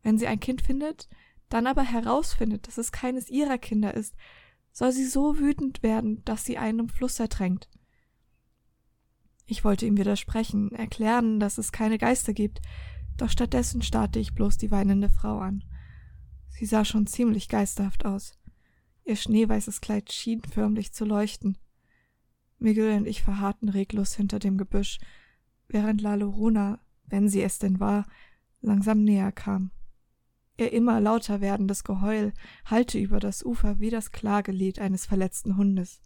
Wenn 0.01 0.17
sie 0.17 0.27
ein 0.27 0.39
Kind 0.39 0.61
findet, 0.61 1.09
dann 1.49 1.67
aber 1.67 1.83
herausfindet, 1.83 2.67
dass 2.67 2.77
es 2.77 2.91
keines 2.91 3.29
ihrer 3.29 3.57
Kinder 3.57 3.93
ist, 3.93 4.15
soll 4.71 4.91
sie 4.91 5.05
so 5.05 5.39
wütend 5.39 5.83
werden, 5.83 6.23
dass 6.25 6.45
sie 6.45 6.57
einen 6.57 6.79
im 6.79 6.89
Fluss 6.89 7.19
ertränkt. 7.19 7.69
Ich 9.45 9.63
wollte 9.63 9.85
ihm 9.85 9.97
widersprechen, 9.97 10.71
erklären, 10.71 11.39
dass 11.39 11.57
es 11.57 11.71
keine 11.71 11.97
Geister 11.97 12.33
gibt, 12.33 12.61
doch 13.15 13.29
stattdessen 13.29 13.81
starrte 13.81 14.19
ich 14.19 14.35
bloß 14.35 14.57
die 14.57 14.71
weinende 14.71 15.09
Frau 15.09 15.39
an. 15.39 15.63
Sie 16.49 16.65
sah 16.65 16.85
schon 16.85 17.07
ziemlich 17.07 17.49
geisterhaft 17.49 18.05
aus. 18.05 18.37
Ihr 19.07 19.15
schneeweißes 19.15 19.79
Kleid 19.79 20.11
schien 20.11 20.41
förmlich 20.43 20.91
zu 20.91 21.05
leuchten. 21.05 21.57
Miguel 22.59 22.97
und 22.97 23.07
ich 23.07 23.21
verharrten 23.21 23.69
reglos 23.69 24.13
hinter 24.13 24.37
dem 24.37 24.57
Gebüsch, 24.57 24.99
während 25.69 26.01
La 26.01 26.15
Loruna, 26.15 26.81
wenn 27.05 27.29
sie 27.29 27.41
es 27.41 27.57
denn 27.57 27.79
war, 27.79 28.05
langsam 28.59 29.05
näher 29.05 29.31
kam. 29.31 29.71
Ihr 30.57 30.73
immer 30.73 30.99
lauter 30.99 31.39
werdendes 31.39 31.85
Geheul 31.85 32.33
hallte 32.65 32.99
über 32.99 33.21
das 33.21 33.45
Ufer 33.45 33.79
wie 33.79 33.91
das 33.91 34.11
Klagelied 34.11 34.79
eines 34.79 35.05
verletzten 35.05 35.55
Hundes. 35.55 36.01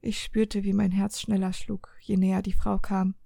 Ich 0.00 0.22
spürte, 0.22 0.64
wie 0.64 0.72
mein 0.72 0.92
Herz 0.92 1.20
schneller 1.20 1.52
schlug, 1.52 1.94
je 2.00 2.16
näher 2.16 2.40
die 2.40 2.54
Frau 2.54 2.78
kam. 2.78 3.16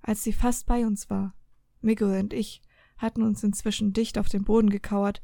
Als 0.00 0.24
sie 0.24 0.32
fast 0.32 0.64
bei 0.64 0.86
uns 0.86 1.10
war, 1.10 1.34
Miguel 1.82 2.18
und 2.18 2.32
ich 2.32 2.62
hatten 2.96 3.22
uns 3.22 3.44
inzwischen 3.44 3.92
dicht 3.92 4.16
auf 4.16 4.30
den 4.30 4.44
Boden 4.44 4.70
gekauert, 4.70 5.20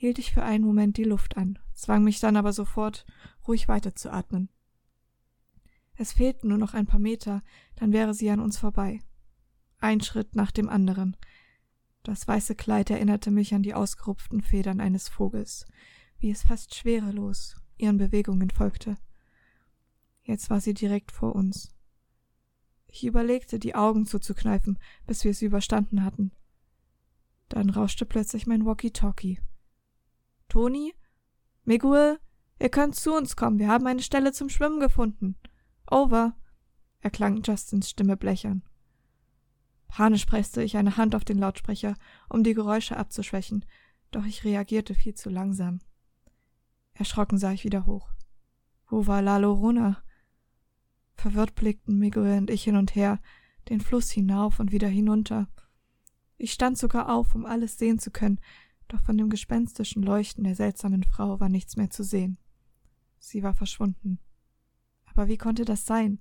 hielt 0.00 0.18
ich 0.18 0.32
für 0.32 0.42
einen 0.42 0.64
Moment 0.64 0.96
die 0.96 1.04
Luft 1.04 1.36
an, 1.36 1.58
zwang 1.74 2.02
mich 2.02 2.20
dann 2.20 2.34
aber 2.34 2.54
sofort, 2.54 3.04
ruhig 3.46 3.68
weiterzuatmen. 3.68 4.48
Es 5.94 6.14
fehlten 6.14 6.48
nur 6.48 6.56
noch 6.56 6.72
ein 6.72 6.86
paar 6.86 6.98
Meter, 6.98 7.42
dann 7.76 7.92
wäre 7.92 8.14
sie 8.14 8.30
an 8.30 8.40
uns 8.40 8.56
vorbei. 8.56 9.00
Ein 9.76 10.00
Schritt 10.00 10.34
nach 10.34 10.52
dem 10.52 10.70
anderen, 10.70 11.18
das 12.02 12.26
weiße 12.26 12.54
Kleid 12.54 12.88
erinnerte 12.88 13.30
mich 13.30 13.52
an 13.52 13.62
die 13.62 13.74
ausgerupften 13.74 14.40
Federn 14.40 14.80
eines 14.80 15.10
Vogels, 15.10 15.66
wie 16.18 16.30
es 16.30 16.44
fast 16.44 16.74
schwerelos 16.74 17.56
ihren 17.76 17.98
Bewegungen 17.98 18.48
folgte. 18.48 18.96
Jetzt 20.22 20.48
war 20.48 20.62
sie 20.62 20.72
direkt 20.72 21.12
vor 21.12 21.36
uns. 21.36 21.74
Ich 22.86 23.04
überlegte, 23.04 23.58
die 23.58 23.74
Augen 23.74 24.06
zuzukneifen, 24.06 24.78
bis 25.06 25.24
wir 25.24 25.34
sie 25.34 25.44
überstanden 25.44 26.04
hatten. 26.06 26.32
Dann 27.50 27.68
rauschte 27.68 28.06
plötzlich 28.06 28.46
mein 28.46 28.64
Walkie-Talkie. 28.64 29.40
Toni? 30.50 30.94
Miguel? 31.64 32.18
Ihr 32.58 32.68
könnt 32.68 32.94
zu 32.94 33.14
uns 33.14 33.36
kommen, 33.36 33.58
wir 33.58 33.68
haben 33.68 33.86
eine 33.86 34.02
Stelle 34.02 34.32
zum 34.32 34.50
Schwimmen 34.50 34.80
gefunden. 34.80 35.36
Over, 35.90 36.36
erklang 37.00 37.42
Justins 37.42 37.88
Stimme 37.88 38.18
blechern. 38.18 38.62
Panisch 39.88 40.26
presste 40.26 40.62
ich 40.62 40.76
eine 40.76 40.98
Hand 40.98 41.14
auf 41.14 41.24
den 41.24 41.38
Lautsprecher, 41.38 41.94
um 42.28 42.44
die 42.44 42.54
Geräusche 42.54 42.96
abzuschwächen, 42.96 43.64
doch 44.10 44.26
ich 44.26 44.44
reagierte 44.44 44.94
viel 44.94 45.14
zu 45.14 45.30
langsam. 45.30 45.80
Erschrocken 46.92 47.38
sah 47.38 47.52
ich 47.52 47.64
wieder 47.64 47.86
hoch. 47.86 48.10
Wo 48.88 49.06
war 49.06 49.22
La 49.22 49.38
Lorona? 49.38 50.02
Verwirrt 51.14 51.54
blickten 51.54 51.98
Miguel 51.98 52.38
und 52.38 52.50
ich 52.50 52.64
hin 52.64 52.76
und 52.76 52.94
her, 52.94 53.20
den 53.68 53.80
Fluss 53.80 54.10
hinauf 54.10 54.60
und 54.60 54.70
wieder 54.70 54.88
hinunter. 54.88 55.48
Ich 56.36 56.52
stand 56.52 56.76
sogar 56.76 57.08
auf, 57.14 57.34
um 57.34 57.46
alles 57.46 57.78
sehen 57.78 57.98
zu 57.98 58.10
können, 58.10 58.40
doch 58.92 59.02
von 59.02 59.16
dem 59.16 59.30
gespenstischen 59.30 60.02
Leuchten 60.02 60.44
der 60.44 60.54
seltsamen 60.54 61.04
Frau 61.04 61.40
war 61.40 61.48
nichts 61.48 61.76
mehr 61.76 61.90
zu 61.90 62.04
sehen. 62.04 62.38
Sie 63.18 63.42
war 63.42 63.54
verschwunden. 63.54 64.18
Aber 65.06 65.28
wie 65.28 65.38
konnte 65.38 65.64
das 65.64 65.84
sein? 65.84 66.20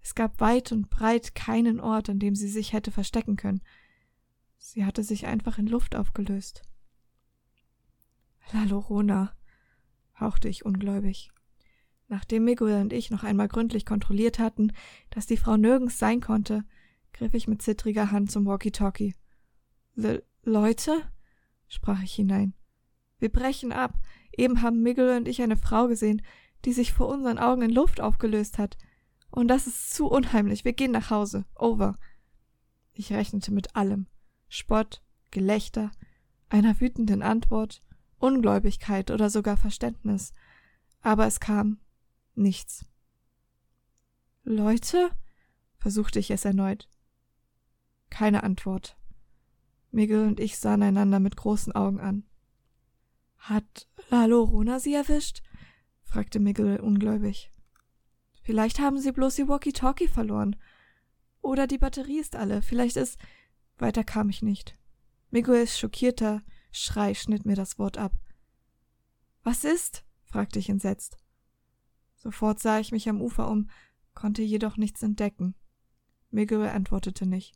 Es 0.00 0.14
gab 0.14 0.40
weit 0.40 0.72
und 0.72 0.90
breit 0.90 1.34
keinen 1.34 1.80
Ort, 1.80 2.08
an 2.08 2.18
dem 2.18 2.34
sie 2.34 2.48
sich 2.48 2.72
hätte 2.72 2.90
verstecken 2.90 3.36
können. 3.36 3.62
Sie 4.58 4.84
hatte 4.84 5.02
sich 5.02 5.26
einfach 5.26 5.58
in 5.58 5.66
Luft 5.66 5.94
aufgelöst. 5.94 6.62
La 8.52 8.64
Lorona, 8.64 9.34
hauchte 10.18 10.48
ich 10.48 10.64
ungläubig. 10.64 11.30
Nachdem 12.08 12.44
Miguel 12.44 12.80
und 12.80 12.92
ich 12.92 13.10
noch 13.10 13.22
einmal 13.22 13.48
gründlich 13.48 13.84
kontrolliert 13.84 14.38
hatten, 14.38 14.72
dass 15.10 15.26
die 15.26 15.36
Frau 15.36 15.56
nirgends 15.56 15.98
sein 15.98 16.20
konnte, 16.20 16.64
griff 17.12 17.34
ich 17.34 17.48
mit 17.48 17.60
zittriger 17.60 18.10
Hand 18.10 18.30
zum 18.30 18.46
Walkie-Talkie. 18.46 19.14
Le 19.94 20.24
Leute? 20.42 21.10
Sprach 21.68 22.02
ich 22.02 22.14
hinein. 22.14 22.54
Wir 23.18 23.30
brechen 23.30 23.72
ab. 23.72 23.98
Eben 24.36 24.62
haben 24.62 24.82
Miguel 24.82 25.16
und 25.16 25.28
ich 25.28 25.42
eine 25.42 25.56
Frau 25.56 25.88
gesehen, 25.88 26.22
die 26.64 26.72
sich 26.72 26.92
vor 26.92 27.08
unseren 27.08 27.38
Augen 27.38 27.62
in 27.62 27.70
Luft 27.70 28.00
aufgelöst 28.00 28.58
hat. 28.58 28.76
Und 29.30 29.48
das 29.48 29.66
ist 29.66 29.94
zu 29.94 30.06
unheimlich. 30.06 30.64
Wir 30.64 30.72
gehen 30.72 30.92
nach 30.92 31.10
Hause. 31.10 31.44
Over. 31.54 31.98
Ich 32.94 33.12
rechnete 33.12 33.52
mit 33.52 33.76
allem. 33.76 34.06
Spott, 34.48 35.02
Gelächter, 35.30 35.90
einer 36.48 36.80
wütenden 36.80 37.22
Antwort, 37.22 37.82
Ungläubigkeit 38.18 39.10
oder 39.10 39.30
sogar 39.30 39.56
Verständnis. 39.56 40.32
Aber 41.00 41.26
es 41.26 41.40
kam 41.40 41.78
nichts. 42.34 42.86
Leute? 44.44 45.10
versuchte 45.76 46.18
ich 46.18 46.30
es 46.30 46.44
erneut. 46.44 46.88
Keine 48.10 48.42
Antwort. 48.42 48.96
Miguel 49.90 50.26
und 50.26 50.40
ich 50.40 50.58
sahen 50.58 50.82
einander 50.82 51.20
mit 51.20 51.36
großen 51.36 51.72
Augen 51.74 52.00
an. 52.00 52.24
Hat 53.38 53.88
La 54.10 54.26
Lorona 54.26 54.80
sie 54.80 54.94
erwischt? 54.94 55.42
fragte 56.02 56.40
Miguel 56.40 56.80
ungläubig. 56.80 57.50
Vielleicht 58.42 58.78
haben 58.78 58.98
sie 58.98 59.12
bloß 59.12 59.38
ihr 59.38 59.48
Walkie-Talkie 59.48 60.08
verloren. 60.08 60.56
Oder 61.42 61.66
die 61.66 61.78
Batterie 61.78 62.18
ist 62.18 62.34
alle. 62.34 62.62
Vielleicht 62.62 62.96
ist. 62.96 63.18
Weiter 63.76 64.04
kam 64.04 64.28
ich 64.30 64.42
nicht. 64.42 64.78
Miguels 65.30 65.78
schockierter 65.78 66.42
Schrei 66.70 67.14
schnitt 67.14 67.44
mir 67.44 67.56
das 67.56 67.78
Wort 67.78 67.98
ab. 67.98 68.12
Was 69.42 69.64
ist? 69.64 70.04
fragte 70.24 70.58
ich 70.58 70.68
entsetzt. 70.68 71.16
Sofort 72.16 72.60
sah 72.60 72.78
ich 72.78 72.92
mich 72.92 73.08
am 73.08 73.22
Ufer 73.22 73.48
um, 73.48 73.70
konnte 74.14 74.42
jedoch 74.42 74.76
nichts 74.76 75.02
entdecken. 75.02 75.54
Miguel 76.30 76.68
antwortete 76.68 77.24
nicht. 77.24 77.54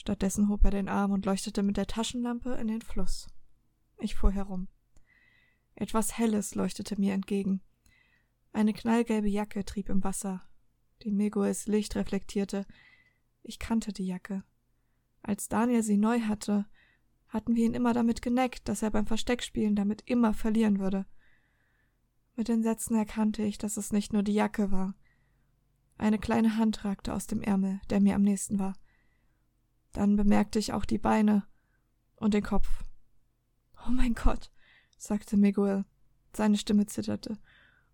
Stattdessen 0.00 0.48
hob 0.48 0.64
er 0.64 0.70
den 0.70 0.88
Arm 0.88 1.12
und 1.12 1.26
leuchtete 1.26 1.62
mit 1.62 1.76
der 1.76 1.86
Taschenlampe 1.86 2.54
in 2.54 2.68
den 2.68 2.80
Fluss. 2.80 3.28
Ich 3.98 4.14
fuhr 4.14 4.32
herum. 4.32 4.68
Etwas 5.74 6.16
Helles 6.16 6.54
leuchtete 6.54 6.98
mir 6.98 7.12
entgegen. 7.12 7.60
Eine 8.54 8.72
knallgelbe 8.72 9.28
Jacke 9.28 9.62
trieb 9.62 9.90
im 9.90 10.02
Wasser, 10.02 10.42
die 11.02 11.10
Miguels 11.10 11.66
Licht 11.66 11.96
reflektierte. 11.96 12.66
Ich 13.42 13.58
kannte 13.58 13.92
die 13.92 14.06
Jacke. 14.06 14.42
Als 15.20 15.48
Daniel 15.48 15.82
sie 15.82 15.98
neu 15.98 16.20
hatte, 16.20 16.64
hatten 17.28 17.54
wir 17.54 17.66
ihn 17.66 17.74
immer 17.74 17.92
damit 17.92 18.22
geneckt, 18.22 18.70
dass 18.70 18.80
er 18.80 18.90
beim 18.90 19.06
Versteckspielen 19.06 19.76
damit 19.76 20.04
immer 20.06 20.32
verlieren 20.32 20.78
würde. 20.78 21.04
Mit 22.36 22.48
Entsetzen 22.48 22.96
erkannte 22.96 23.42
ich, 23.42 23.58
dass 23.58 23.76
es 23.76 23.92
nicht 23.92 24.14
nur 24.14 24.22
die 24.22 24.32
Jacke 24.32 24.72
war. 24.72 24.94
Eine 25.98 26.18
kleine 26.18 26.56
Hand 26.56 26.86
ragte 26.86 27.12
aus 27.12 27.26
dem 27.26 27.42
Ärmel, 27.42 27.82
der 27.90 28.00
mir 28.00 28.14
am 28.14 28.22
nächsten 28.22 28.58
war. 28.58 28.72
Dann 29.92 30.16
bemerkte 30.16 30.58
ich 30.58 30.72
auch 30.72 30.84
die 30.84 30.98
Beine 30.98 31.44
und 32.16 32.34
den 32.34 32.42
Kopf. 32.42 32.84
Oh 33.86 33.90
mein 33.90 34.14
Gott, 34.14 34.50
sagte 34.96 35.36
Miguel. 35.36 35.84
Seine 36.32 36.56
Stimme 36.56 36.86
zitterte. 36.86 37.38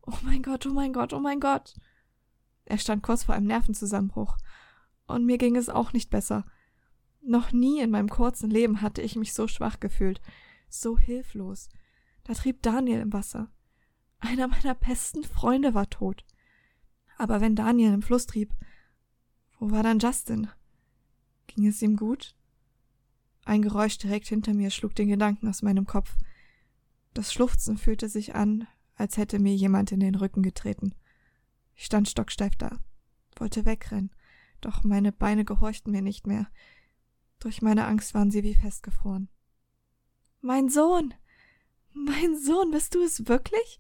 Oh 0.02 0.16
mein 0.22 0.42
Gott, 0.42 0.66
oh 0.66 0.72
mein 0.72 0.92
Gott, 0.92 1.12
oh 1.12 1.20
mein 1.20 1.40
Gott. 1.40 1.74
Er 2.64 2.78
stand 2.78 3.02
kurz 3.02 3.24
vor 3.24 3.35
einem 3.35 3.46
Nervenzusammenbruch. 3.46 4.37
Und 5.06 5.24
mir 5.24 5.38
ging 5.38 5.56
es 5.56 5.68
auch 5.68 5.92
nicht 5.92 6.11
besser. 6.11 6.44
Noch 7.22 7.52
nie 7.52 7.80
in 7.80 7.90
meinem 7.90 8.09
kurzen 8.09 8.50
Leben 8.50 8.82
hatte 8.82 9.02
ich 9.02 9.16
mich 9.16 9.32
so 9.32 9.48
schwach 9.48 9.80
gefühlt, 9.80 10.20
so 10.68 10.98
hilflos. 10.98 11.68
Da 12.24 12.35
trieb 12.35 12.62
Daniel 12.62 13.00
im 13.00 13.12
Wasser. 13.12 13.50
Einer 14.18 14.48
meiner 14.48 14.74
besten 14.74 15.24
Freunde 15.24 15.74
war 15.74 15.88
tot. 15.88 16.24
Aber 17.18 17.40
wenn 17.40 17.56
Daniel 17.56 17.94
im 17.94 18.02
Fluss 18.02 18.26
trieb, 18.26 18.52
wo 19.59 19.70
war 19.70 19.82
dann 19.82 19.98
Justin? 19.98 20.48
Ging 21.56 21.68
es 21.68 21.80
ihm 21.80 21.96
gut? 21.96 22.34
Ein 23.46 23.62
Geräusch 23.62 23.96
direkt 23.96 24.26
hinter 24.26 24.52
mir 24.52 24.70
schlug 24.70 24.94
den 24.94 25.08
Gedanken 25.08 25.48
aus 25.48 25.62
meinem 25.62 25.86
Kopf. 25.86 26.14
Das 27.14 27.32
Schluchzen 27.32 27.78
fühlte 27.78 28.10
sich 28.10 28.34
an, 28.34 28.68
als 28.94 29.16
hätte 29.16 29.38
mir 29.38 29.54
jemand 29.54 29.90
in 29.90 30.00
den 30.00 30.16
Rücken 30.16 30.42
getreten. 30.42 30.94
Ich 31.74 31.86
stand 31.86 32.10
stocksteif 32.10 32.56
da, 32.56 32.78
wollte 33.36 33.64
wegrennen, 33.64 34.10
doch 34.60 34.84
meine 34.84 35.12
Beine 35.12 35.46
gehorchten 35.46 35.92
mir 35.92 36.02
nicht 36.02 36.26
mehr. 36.26 36.46
Durch 37.38 37.62
meine 37.62 37.86
Angst 37.86 38.12
waren 38.12 38.30
sie 38.30 38.42
wie 38.42 38.54
festgefroren. 38.54 39.30
Mein 40.42 40.68
Sohn. 40.68 41.14
Mein 41.94 42.38
Sohn, 42.38 42.70
bist 42.70 42.94
du 42.94 43.02
es 43.02 43.28
wirklich? 43.28 43.78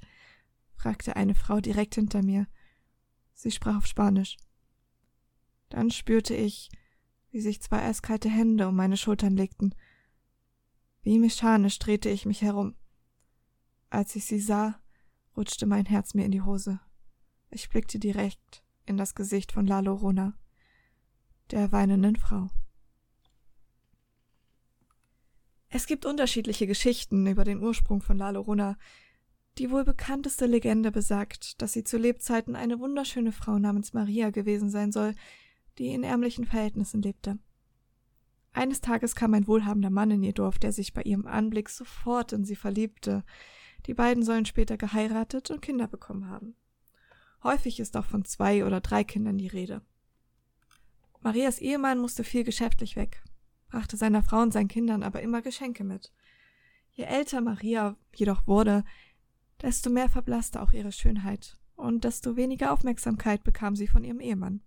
fragte 0.76 1.14
eine 1.14 1.34
Frau 1.34 1.60
direkt 1.60 1.96
hinter 1.96 2.22
mir. 2.22 2.46
Sie 3.34 3.50
sprach 3.50 3.76
auf 3.76 3.86
Spanisch. 3.86 4.38
Dann 5.68 5.90
spürte 5.90 6.34
ich, 6.34 6.70
wie 7.36 7.40
sich 7.42 7.60
zwei 7.60 7.82
eiskalte 7.82 8.30
Hände 8.30 8.66
um 8.66 8.74
meine 8.74 8.96
Schultern 8.96 9.36
legten. 9.36 9.74
Wie 11.02 11.18
mechanisch 11.18 11.78
drehte 11.78 12.08
ich 12.08 12.24
mich 12.24 12.40
herum. 12.40 12.74
Als 13.90 14.16
ich 14.16 14.24
sie 14.24 14.40
sah, 14.40 14.80
rutschte 15.36 15.66
mein 15.66 15.84
Herz 15.84 16.14
mir 16.14 16.24
in 16.24 16.30
die 16.30 16.40
Hose. 16.40 16.80
Ich 17.50 17.68
blickte 17.68 17.98
direkt 17.98 18.62
in 18.86 18.96
das 18.96 19.14
Gesicht 19.14 19.52
von 19.52 19.66
La 19.66 19.80
Lorona, 19.80 20.32
der 21.50 21.72
weinenden 21.72 22.16
Frau. 22.16 22.48
Es 25.68 25.86
gibt 25.86 26.06
unterschiedliche 26.06 26.66
Geschichten 26.66 27.26
über 27.26 27.44
den 27.44 27.62
Ursprung 27.62 28.00
von 28.00 28.16
La 28.16 28.30
Lorona. 28.30 28.78
Die 29.58 29.70
wohl 29.70 29.84
bekannteste 29.84 30.46
Legende 30.46 30.90
besagt, 30.90 31.60
dass 31.60 31.74
sie 31.74 31.84
zu 31.84 31.98
Lebzeiten 31.98 32.56
eine 32.56 32.78
wunderschöne 32.78 33.32
Frau 33.32 33.58
namens 33.58 33.92
Maria 33.92 34.30
gewesen 34.30 34.70
sein 34.70 34.90
soll, 34.90 35.14
die 35.78 35.88
in 35.88 36.04
ärmlichen 36.04 36.46
Verhältnissen 36.46 37.02
lebte. 37.02 37.38
Eines 38.52 38.80
Tages 38.80 39.14
kam 39.14 39.34
ein 39.34 39.46
wohlhabender 39.46 39.90
Mann 39.90 40.10
in 40.10 40.22
ihr 40.22 40.32
Dorf, 40.32 40.58
der 40.58 40.72
sich 40.72 40.94
bei 40.94 41.02
ihrem 41.02 41.26
Anblick 41.26 41.68
sofort 41.68 42.32
in 42.32 42.44
sie 42.44 42.56
verliebte. 42.56 43.22
Die 43.84 43.92
beiden 43.94 44.22
sollen 44.22 44.46
später 44.46 44.78
geheiratet 44.78 45.50
und 45.50 45.60
Kinder 45.60 45.86
bekommen 45.86 46.28
haben. 46.28 46.54
Häufig 47.42 47.80
ist 47.80 47.96
auch 47.96 48.06
von 48.06 48.24
zwei 48.24 48.64
oder 48.64 48.80
drei 48.80 49.04
Kindern 49.04 49.36
die 49.36 49.46
Rede. 49.46 49.82
Marias 51.20 51.58
Ehemann 51.60 51.98
musste 51.98 52.24
viel 52.24 52.44
geschäftlich 52.44 52.96
weg, 52.96 53.22
brachte 53.68 53.96
seiner 53.96 54.22
Frau 54.22 54.40
und 54.40 54.52
seinen 54.52 54.68
Kindern 54.68 55.02
aber 55.02 55.20
immer 55.20 55.42
Geschenke 55.42 55.84
mit. 55.84 56.12
Je 56.92 57.04
älter 57.04 57.42
Maria 57.42 57.96
jedoch 58.14 58.46
wurde, 58.46 58.84
desto 59.60 59.90
mehr 59.90 60.08
verblasste 60.08 60.62
auch 60.62 60.72
ihre 60.72 60.92
Schönheit 60.92 61.58
und 61.74 62.04
desto 62.04 62.36
weniger 62.36 62.72
Aufmerksamkeit 62.72 63.44
bekam 63.44 63.76
sie 63.76 63.86
von 63.86 64.02
ihrem 64.02 64.20
Ehemann. 64.20 64.62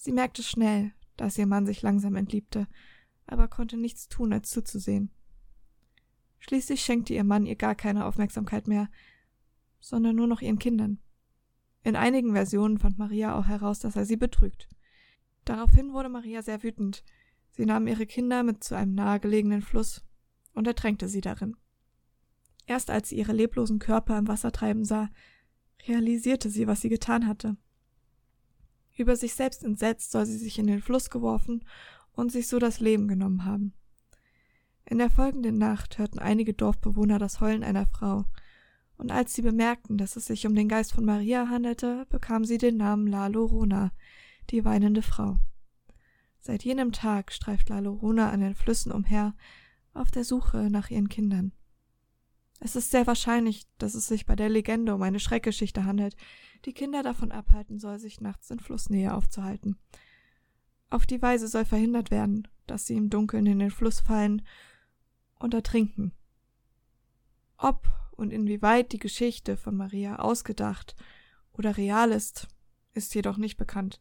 Sie 0.00 0.12
merkte 0.12 0.44
schnell, 0.44 0.92
dass 1.16 1.36
ihr 1.38 1.46
Mann 1.46 1.66
sich 1.66 1.82
langsam 1.82 2.14
entliebte, 2.14 2.68
aber 3.26 3.48
konnte 3.48 3.76
nichts 3.76 4.08
tun, 4.08 4.32
als 4.32 4.48
zuzusehen. 4.48 5.10
Schließlich 6.38 6.82
schenkte 6.82 7.14
ihr 7.14 7.24
Mann 7.24 7.46
ihr 7.46 7.56
gar 7.56 7.74
keine 7.74 8.06
Aufmerksamkeit 8.06 8.68
mehr, 8.68 8.88
sondern 9.80 10.14
nur 10.14 10.28
noch 10.28 10.40
ihren 10.40 10.60
Kindern. 10.60 11.00
In 11.82 11.96
einigen 11.96 12.32
Versionen 12.32 12.78
fand 12.78 12.96
Maria 12.96 13.36
auch 13.36 13.48
heraus, 13.48 13.80
dass 13.80 13.96
er 13.96 14.04
sie 14.04 14.16
betrügt. 14.16 14.68
Daraufhin 15.44 15.92
wurde 15.92 16.08
Maria 16.08 16.42
sehr 16.42 16.62
wütend. 16.62 17.02
Sie 17.50 17.66
nahm 17.66 17.88
ihre 17.88 18.06
Kinder 18.06 18.44
mit 18.44 18.62
zu 18.62 18.76
einem 18.76 18.94
nahegelegenen 18.94 19.62
Fluss 19.62 20.04
und 20.54 20.68
ertränkte 20.68 21.08
sie 21.08 21.22
darin. 21.22 21.56
Erst 22.66 22.90
als 22.90 23.08
sie 23.08 23.16
ihre 23.16 23.32
leblosen 23.32 23.80
Körper 23.80 24.16
im 24.16 24.28
Wasser 24.28 24.52
treiben 24.52 24.84
sah, 24.84 25.10
realisierte 25.88 26.50
sie, 26.50 26.68
was 26.68 26.82
sie 26.82 26.88
getan 26.88 27.26
hatte. 27.26 27.56
Über 28.98 29.14
sich 29.14 29.34
selbst 29.34 29.62
entsetzt 29.62 30.10
soll 30.10 30.26
sie 30.26 30.36
sich 30.36 30.58
in 30.58 30.66
den 30.66 30.82
Fluss 30.82 31.08
geworfen 31.08 31.64
und 32.10 32.32
sich 32.32 32.48
so 32.48 32.58
das 32.58 32.80
Leben 32.80 33.06
genommen 33.06 33.44
haben. 33.44 33.72
In 34.84 34.98
der 34.98 35.08
folgenden 35.08 35.56
Nacht 35.56 35.98
hörten 35.98 36.18
einige 36.18 36.52
Dorfbewohner 36.52 37.20
das 37.20 37.40
Heulen 37.40 37.62
einer 37.62 37.86
Frau, 37.86 38.24
und 38.96 39.12
als 39.12 39.34
sie 39.34 39.42
bemerkten, 39.42 39.98
dass 39.98 40.16
es 40.16 40.26
sich 40.26 40.48
um 40.48 40.56
den 40.56 40.66
Geist 40.66 40.92
von 40.92 41.04
Maria 41.04 41.48
handelte, 41.48 42.06
bekam 42.10 42.44
sie 42.44 42.58
den 42.58 42.76
Namen 42.76 43.06
La 43.06 43.28
Lorona, 43.28 43.92
die 44.50 44.64
weinende 44.64 45.02
Frau. 45.02 45.38
Seit 46.40 46.64
jenem 46.64 46.90
Tag 46.90 47.32
streift 47.32 47.68
La 47.68 47.78
Lorona 47.78 48.32
an 48.32 48.40
den 48.40 48.56
Flüssen 48.56 48.90
umher, 48.90 49.36
auf 49.94 50.10
der 50.10 50.24
Suche 50.24 50.70
nach 50.70 50.90
ihren 50.90 51.08
Kindern. 51.08 51.52
Es 52.60 52.74
ist 52.76 52.90
sehr 52.90 53.06
wahrscheinlich, 53.06 53.66
dass 53.78 53.94
es 53.94 54.06
sich 54.06 54.26
bei 54.26 54.34
der 54.34 54.48
Legende 54.48 54.94
um 54.94 55.02
eine 55.02 55.20
Schreckgeschichte 55.20 55.84
handelt, 55.84 56.16
die 56.64 56.72
Kinder 56.72 57.02
davon 57.02 57.30
abhalten 57.30 57.78
soll, 57.78 57.98
sich 57.98 58.20
nachts 58.20 58.50
in 58.50 58.58
Flussnähe 58.58 59.14
aufzuhalten. 59.14 59.78
Auf 60.90 61.06
die 61.06 61.22
Weise 61.22 61.46
soll 61.46 61.64
verhindert 61.64 62.10
werden, 62.10 62.48
dass 62.66 62.86
sie 62.86 62.96
im 62.96 63.10
Dunkeln 63.10 63.46
in 63.46 63.58
den 63.58 63.70
Fluss 63.70 64.00
fallen 64.00 64.42
und 65.38 65.54
ertrinken. 65.54 66.12
Ob 67.58 67.88
und 68.12 68.32
inwieweit 68.32 68.92
die 68.92 68.98
Geschichte 68.98 69.56
von 69.56 69.76
Maria 69.76 70.16
ausgedacht 70.16 70.96
oder 71.52 71.76
real 71.76 72.10
ist, 72.10 72.48
ist 72.94 73.14
jedoch 73.14 73.36
nicht 73.36 73.56
bekannt. 73.56 74.00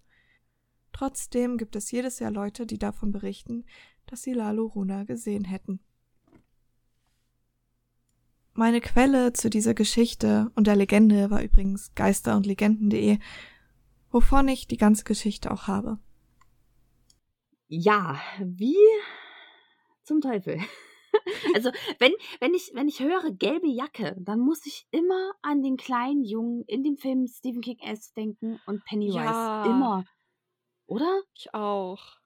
Trotzdem 0.94 1.58
gibt 1.58 1.76
es 1.76 1.92
jedes 1.92 2.20
Jahr 2.20 2.32
Leute, 2.32 2.66
die 2.66 2.80
davon 2.80 3.12
berichten, 3.12 3.66
dass 4.08 4.24
sie 4.24 4.34
Lalo 4.34 4.66
Runa 4.66 5.04
gesehen 5.04 5.44
hätten. 5.44 5.80
Meine 8.58 8.82
Quelle 8.82 9.34
zu 9.34 9.52
dieser 9.52 9.76
Geschichte 9.76 10.52
und 10.56 10.66
der 10.66 10.76
Legende 10.76 11.30
war 11.30 11.44
übrigens 11.44 11.94
geister- 11.94 12.36
und 12.36 12.48
legenden.de, 12.48 13.20
wovon 14.10 14.48
ich 14.48 14.66
die 14.66 14.78
ganze 14.78 15.04
Geschichte 15.04 15.52
auch 15.52 15.68
habe. 15.68 16.00
Ja, 17.68 18.20
wie 18.40 18.76
zum 20.04 20.22
Teufel. 20.22 20.60
Also, 21.56 21.72
wenn, 22.00 22.12
wenn, 22.40 22.54
ich, 22.54 22.72
wenn 22.74 22.88
ich 22.88 23.00
höre 23.00 23.32
gelbe 23.32 23.68
Jacke, 23.68 24.16
dann 24.20 24.40
muss 24.40 24.66
ich 24.66 24.88
immer 24.92 25.32
an 25.42 25.64
den 25.64 25.76
kleinen 25.76 26.24
Jungen 26.24 26.64
in 26.68 26.84
dem 26.84 26.96
Film 26.96 27.28
Stephen 27.28 27.62
King 27.62 27.80
S 27.80 28.14
denken 28.14 28.60
und 28.68 28.84
Pennywise. 28.86 29.24
Ja. 29.24 29.66
Immer. 29.66 30.06
Oder? 30.86 31.22
Ich 31.34 31.54
auch. 31.54 32.18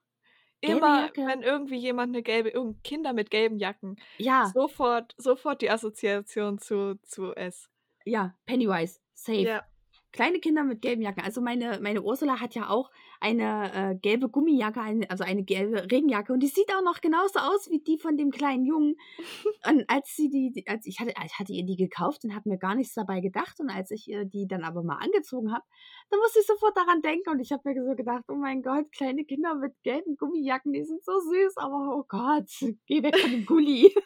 Immer, 0.62 1.10
wenn 1.14 1.42
irgendwie 1.42 1.76
jemand 1.76 2.14
eine 2.14 2.22
gelbe, 2.22 2.50
irgend 2.50 2.82
Kinder 2.84 3.12
mit 3.12 3.30
gelben 3.30 3.58
Jacken, 3.58 3.96
Ja, 4.18 4.50
sofort, 4.54 5.14
sofort 5.18 5.60
die 5.60 5.70
Assoziation 5.70 6.58
zu, 6.58 6.98
zu 7.02 7.34
S. 7.34 7.68
ja, 8.04 8.34
Pennywise. 8.46 9.00
Safe. 9.14 9.38
Ja. 9.38 9.64
Kleine 10.12 10.40
Kinder 10.40 10.62
mit 10.62 10.82
gelben 10.82 11.02
Jacken. 11.02 11.24
Also 11.24 11.40
meine, 11.40 11.80
meine 11.80 12.02
Ursula 12.02 12.38
hat 12.40 12.54
ja 12.54 12.68
auch 12.68 12.90
eine 13.22 13.92
äh, 13.92 13.94
gelbe 13.94 14.28
Gummijacke, 14.28 14.80
eine, 14.80 15.08
also 15.10 15.24
eine 15.24 15.42
gelbe 15.44 15.90
Regenjacke 15.90 16.32
und 16.32 16.40
die 16.40 16.48
sieht 16.48 16.70
auch 16.74 16.82
noch 16.82 17.00
genauso 17.00 17.38
aus 17.38 17.70
wie 17.70 17.78
die 17.80 17.98
von 17.98 18.16
dem 18.16 18.30
kleinen 18.30 18.64
Jungen. 18.66 18.96
und 19.68 19.88
als 19.88 20.14
sie 20.16 20.28
die, 20.28 20.52
die- 20.52 20.66
als 20.68 20.86
ich 20.86 21.00
hatte, 21.00 21.14
ich 21.24 21.38
hatte 21.38 21.52
ihr 21.52 21.64
die 21.64 21.76
gekauft 21.76 22.24
und 22.24 22.34
habe 22.34 22.48
mir 22.48 22.58
gar 22.58 22.74
nichts 22.74 22.94
dabei 22.94 23.20
gedacht 23.20 23.60
und 23.60 23.70
als 23.70 23.90
ich 23.90 24.08
ihr 24.08 24.24
die 24.24 24.46
dann 24.46 24.64
aber 24.64 24.82
mal 24.82 24.96
angezogen 24.96 25.52
habe, 25.52 25.64
dann 26.10 26.18
musste 26.20 26.40
ich 26.40 26.46
sofort 26.46 26.76
daran 26.76 27.00
denken 27.02 27.30
und 27.30 27.40
ich 27.40 27.52
habe 27.52 27.62
mir 27.72 27.82
so 27.84 27.94
gedacht, 27.94 28.24
oh 28.28 28.34
mein 28.34 28.62
Gott, 28.62 28.90
kleine 28.92 29.24
Kinder 29.24 29.54
mit 29.54 29.74
gelben 29.82 30.16
Gummijacken, 30.16 30.72
die 30.72 30.84
sind 30.84 31.02
so 31.04 31.18
süß, 31.20 31.56
aber 31.58 31.96
oh 31.96 32.04
Gott, 32.08 32.50
geh 32.86 33.02
weg 33.02 33.18
von 33.18 33.30
dem 33.30 33.46
Gulli. 33.46 33.94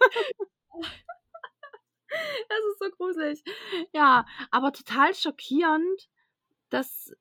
Das 2.48 2.58
ist 2.72 2.78
so 2.78 2.90
gruselig. 2.96 3.42
Ja, 3.92 4.26
aber 4.50 4.72
total 4.72 5.14
schockierend, 5.14 6.08
dass 6.70 7.12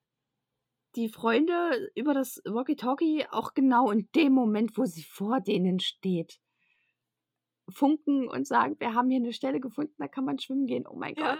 die 0.96 1.10
Freunde 1.10 1.92
über 1.96 2.14
das 2.14 2.42
Walkie-Talkie 2.46 3.28
auch 3.30 3.54
genau 3.54 3.92
in 3.92 4.10
dem 4.16 4.34
Moment, 4.34 4.78
wo 4.78 4.86
sie 4.86 5.04
vor 5.04 5.42
denen 5.42 5.80
steht, 5.80 6.40
funken 7.70 8.28
und 8.28 8.48
sagen, 8.48 8.80
wir 8.80 8.94
haben 8.94 9.10
hier 9.10 9.20
eine 9.20 9.34
Stelle 9.34 9.60
gefunden, 9.60 9.94
da 9.98 10.08
kann 10.08 10.26
man 10.26 10.40
schwimmen 10.40 10.68
gehen. 10.68 10.86
Oh 10.88 10.96
mein 10.96 11.16
Ja. 11.16 11.36
Gott. 11.36 11.40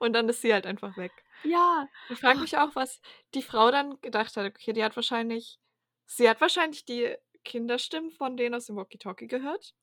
Und 0.00 0.12
dann 0.14 0.28
ist 0.28 0.42
sie 0.42 0.52
halt 0.52 0.66
einfach 0.66 0.96
weg. 0.96 1.24
Ja, 1.42 1.88
Ich 2.08 2.18
frage 2.20 2.40
mich 2.40 2.58
auch, 2.58 2.74
was 2.74 3.00
die 3.34 3.42
Frau 3.42 3.70
dann 3.70 4.00
gedacht 4.00 4.36
hat. 4.36 4.46
Okay, 4.46 4.72
die 4.72 4.82
hat 4.84 4.96
wahrscheinlich, 4.96 5.58
sie 6.06 6.28
hat 6.28 6.40
wahrscheinlich 6.40 6.84
die 6.84 7.14
Kinderstimmen 7.44 8.10
von 8.10 8.36
denen 8.36 8.54
aus 8.54 8.66
dem 8.66 8.76
Walkie-Talkie 8.76 9.28
gehört, 9.28 9.74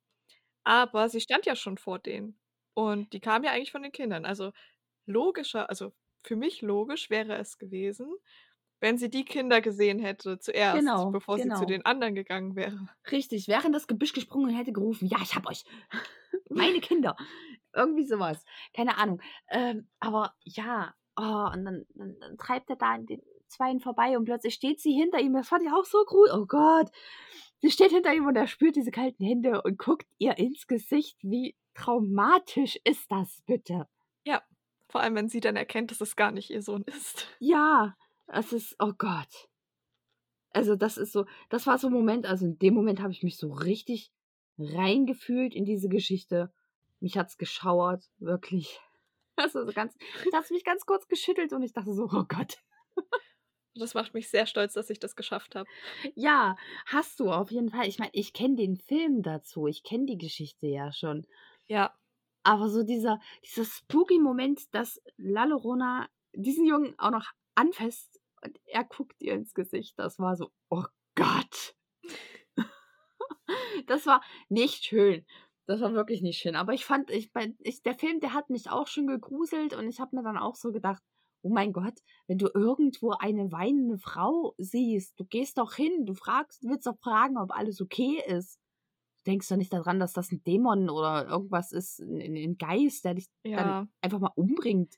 aber 0.64 1.10
sie 1.10 1.22
stand 1.22 1.46
ja 1.46 1.56
schon 1.56 1.78
vor 1.78 2.00
denen 2.00 2.40
und 2.74 3.14
die 3.14 3.22
kam 3.22 3.44
ja 3.44 3.52
eigentlich 3.52 3.72
von 3.72 3.84
den 3.84 3.92
Kindern. 3.94 4.26
Also, 4.26 4.52
logischer 5.06 5.70
also, 5.70 5.94
für 6.24 6.36
mich 6.38 6.62
logisch 6.62 7.10
wäre 7.10 7.36
es 7.38 7.58
gewesen, 7.58 8.16
wenn 8.82 8.98
sie 8.98 9.10
die 9.10 9.26
Kinder 9.26 9.62
gesehen 9.62 10.00
hätte 10.00 10.40
zuerst, 10.40 11.08
Genau, 11.08 11.12
bevor 11.12 11.40
sie 11.40 11.54
zu 11.54 11.66
genau. 11.66 11.66
den 11.66 11.86
anderen 11.86 12.16
gegangen 12.16 12.56
wäre. 12.56 12.90
Richtig, 13.12 13.48
wäre 13.48 13.66
in 13.68 13.74
das 13.74 13.88
Gebüsch 13.88 14.14
gesprungen 14.14 14.50
und 14.50 14.56
hätte 14.56 14.72
gerufen: 14.74 15.08
„Ja, 15.08 15.18
ich 15.22 15.36
hab 15.36 15.48
euch. 15.48 15.64
Meine 16.50 16.80
Kinder.“ 16.80 17.16
Irgendwie 17.74 18.06
sowas. 18.06 18.44
Keine 18.74 18.98
Ahnung. 18.98 19.22
Ähm, 19.50 19.90
aber 20.00 20.36
ja, 20.44 20.94
oh, 21.18 21.50
und 21.54 21.66
dann 21.66 21.86
dann 21.96 22.18
dann 22.20 22.38
treibt 22.38 22.70
er 22.70 22.76
da 22.78 22.94
an 22.94 23.06
den 23.06 23.22
Zweien 23.48 23.80
vorbei 23.80 24.18
und 24.18 24.26
plötzlich 24.26 24.56
steht 24.56 24.80
sie 24.82 24.94
hinter 24.94 25.20
ihm. 25.20 25.34
Das 25.34 25.48
fand 25.50 25.64
ich 25.64 25.72
auch 25.72 25.86
so 25.86 26.04
gruselig. 26.06 26.40
Oh 26.42 26.46
Gott. 26.48 26.90
Sie 27.60 27.72
steht 27.72 27.92
hinter 27.92 28.14
ihm 28.14 28.26
und 28.28 28.36
er 28.36 28.48
spürt 28.48 28.76
diese 28.76 28.92
kalten 28.92 29.24
Hände 29.24 29.62
und 29.62 29.78
guckt 29.78 30.08
ihr 30.18 30.38
ins 30.38 30.68
Gesicht. 30.68 31.18
Wie 31.22 31.56
traumatisch 31.76 32.80
ist 32.84 33.12
das 33.12 33.42
bitte? 33.46 33.88
Ja, 34.26 34.44
vor 34.92 35.02
allem, 35.02 35.16
wenn 35.16 35.30
sie 35.30 35.40
dann 35.40 35.56
erkennt, 35.56 35.90
dass 35.92 36.02
es 36.02 36.16
gar 36.16 36.32
nicht 36.32 36.50
ihr 36.52 36.62
Sohn 36.62 36.84
ist. 36.84 37.28
Ja, 37.40 37.96
es 38.28 38.54
ist 38.54 38.76
oh 38.80 38.94
Gott. 38.98 39.48
Also, 40.56 40.76
das 40.76 40.98
ist 40.98 41.12
so 41.12 41.26
das 41.50 41.68
war 41.68 41.78
so 41.78 41.88
'n 41.88 41.94
Moment 41.94 42.26
also, 42.26 42.46
in 42.46 42.58
dem 42.60 42.74
Moment 42.74 43.02
habe 43.02 43.12
ich 43.12 43.24
mich 43.24 43.38
so 43.38 43.52
richtig 43.52 44.12
reingefühlt 44.58 45.54
in 45.54 45.66
diese 45.66 45.90
Geschichte. 45.90 46.52
Mich 47.02 47.18
hat's 47.18 47.38
geschauert, 47.38 48.10
wirklich. 48.20 48.80
Also, 49.38 49.66
so 49.66 49.74
ganz 49.74 49.98
da 50.32 50.38
hat's 50.38 50.50
mich 50.50 50.64
ganz 50.64 50.86
kurz 50.86 51.10
geschüttelt 51.10 51.52
und 51.52 51.62
ich 51.62 51.74
dachte 51.74 51.94
so: 51.94 52.06
„Oh 52.06 52.24
Gott.“ 52.26 52.58
Das 53.76 53.94
macht 53.94 54.14
mich 54.14 54.30
sehr 54.30 54.46
stolz, 54.48 54.74
dass 54.74 54.90
ich 54.90 55.00
das 55.00 55.16
geschafft 55.16 55.56
habe. 55.56 55.70
Ja, 56.18 56.56
hast 56.86 57.20
du 57.20 57.30
auf 57.32 57.52
jeden 57.52 57.70
Fall. 57.70 57.88
Ich 57.88 58.00
meine, 58.00 58.12
ich 58.14 58.32
kenne 58.34 58.56
den 58.56 58.78
Film 58.78 59.22
dazu. 59.22 59.68
Ich 59.68 59.84
kenne 59.84 60.06
die 60.06 60.18
Geschichte 60.18 60.66
ja 60.68 60.92
schon. 60.94 61.26
Ja. 61.70 61.96
Aber 62.44 62.70
so 62.70 62.84
dieser 62.84 63.20
dieser 63.44 63.66
spooky 63.66 64.20
Moment, 64.20 64.74
dass 64.74 65.02
Lalorona 65.18 66.08
diesen 66.36 66.66
Jungen 66.66 66.94
auch 67.00 67.10
noch 67.12 67.32
anfasst 67.56 68.15
und 68.46 68.60
er 68.66 68.84
guckt 68.86 69.22
ihr 69.22 69.34
ins 69.36 69.54
Gesicht, 69.54 70.00
das 70.00 70.20
war 70.20 70.36
so: 70.38 70.52
„Oh 70.70 70.86
Gott.“ 71.16 71.76
Das 73.88 74.06
war 74.06 74.22
nicht 74.50 74.86
schön. 74.86 75.26
Das 75.68 75.82
war 75.82 75.94
wirklich 75.94 76.22
nicht 76.22 76.40
schön. 76.40 76.56
Aber 76.56 76.74
ich 76.74 76.86
fand 76.86 77.10
ich 77.12 77.32
ich 77.60 77.84
der 77.84 77.96
Film, 77.96 78.20
der 78.20 78.34
hat 78.34 78.50
mich 78.50 78.70
auch 78.72 78.88
schon 78.88 79.08
gegruselt 79.08 79.76
und 79.76 79.88
ich 79.90 80.00
habe 80.00 80.16
mir 80.16 80.24
dann 80.24 80.38
auch 80.38 80.56
so 80.56 80.72
gedacht: 80.72 81.04
„Oh 81.44 81.50
mein 81.50 81.74
Gott, 81.74 82.00
wenn 82.28 82.38
du 82.40 82.50
irgendwo 82.54 83.12
eine 83.12 83.52
weinende 83.52 83.98
Frau 84.00 84.56
siehst, 84.58 85.20
du 85.20 85.26
gehst 85.26 85.58
doch 85.60 85.74
hin, 85.76 86.06
du 86.06 86.14
fragst 86.16 86.64
willst 86.64 86.88
doch 86.88 86.98
fragen, 87.02 87.38
ob 87.38 87.52
alles 87.56 87.82
okay 87.82 88.22
ist. 88.28 88.60
Du 89.20 89.32
denkst 89.32 89.50
doch 89.50 89.58
nicht 89.58 89.74
daran, 89.74 90.00
dass 90.00 90.14
das 90.14 90.32
'n 90.32 90.44
Dämon 90.46 90.90
oder 90.90 91.28
irgendwas 91.28 91.72
ist 91.74 92.00
'n 92.02 92.22
'n 92.22 92.36
'n 92.38 92.58
Geist, 92.58 93.06
der 93.06 93.16
dich 93.16 93.28
dann 93.56 93.76
Ja. 93.76 93.88
einfach 94.02 94.20
mal 94.20 94.32
umbringt.“ 94.36 94.96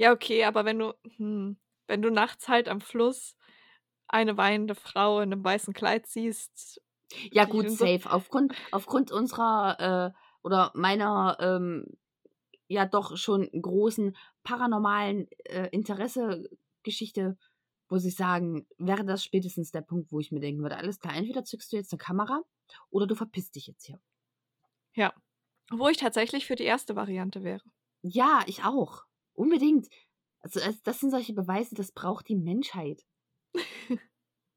Ja, 0.00 0.12
okay, 0.12 0.44
aber 0.44 0.64
wenn 0.64 0.78
du 0.78 0.92
hm, 1.16 1.58
wenn 1.88 2.02
du 2.02 2.10
nachts 2.10 2.46
halt 2.48 2.68
am 2.68 2.80
Fluss 2.80 3.34
eine 4.08 4.36
weinende 4.36 4.76
Frau 4.76 5.20
in 5.20 5.30
'nem 5.30 5.42
weißen 5.44 5.74
Kleid 5.74 6.06
siehst, 6.06 6.80
Ja 7.32 7.44
gut, 7.44 7.68
in 7.68 7.76
so 7.76 7.88
safe. 7.88 8.10
Aufgrund 8.10 8.54
aufgrund 8.70 9.10
unserer, 9.12 10.14
äh 10.14 10.18
oder 10.42 10.70
meiner, 10.74 11.36
ähm, 11.40 11.84
ja 12.68 12.86
doch 12.86 13.16
schon 13.16 13.48
großen 13.52 14.16
paranormalen, 14.44 15.28
äh, 15.46 15.68
Interesse-Geschichte, 15.72 17.38
muss 17.90 18.04
ich 18.04 18.16
sagen, 18.16 18.66
wäre 18.78 19.04
das 19.04 19.24
spätestens 19.24 19.72
der 19.72 19.82
Punkt, 19.82 20.12
wo 20.12 20.20
ich 20.20 20.32
mir 20.32 20.40
denken 20.40 20.62
würde: 20.62 20.76
„Alles 20.78 21.00
klar, 21.00 21.16
entweder 21.16 21.44
zückst 21.44 21.72
du 21.72 21.76
jetzt 21.76 21.92
'ne 21.92 21.98
Kamera 21.98 22.42
oder 22.90 23.06
du 23.06 23.14
verpisst 23.16 23.56
dich 23.56 23.66
jetzt 23.68 23.86
hier.“ 23.86 24.00
Ja. 24.94 25.12
Wo 25.70 25.88
ich 25.88 25.98
tatsächlich 25.98 26.46
für 26.46 26.56
die 26.56 26.64
erste 26.64 26.96
Variante 26.96 27.44
wäre. 27.44 27.64
Ja, 28.04 28.42
ich 28.46 28.62
auch. 28.64 29.07
Unbedingt. 29.38 29.88
Also, 30.40 30.58
es 30.60 30.82
das 30.82 30.98
sind 31.00 31.10
solche 31.10 31.32
Beweise, 31.32 31.74
das 31.76 31.92
braucht 31.92 32.28
die 32.28 32.36
Menschheit. 32.36 33.04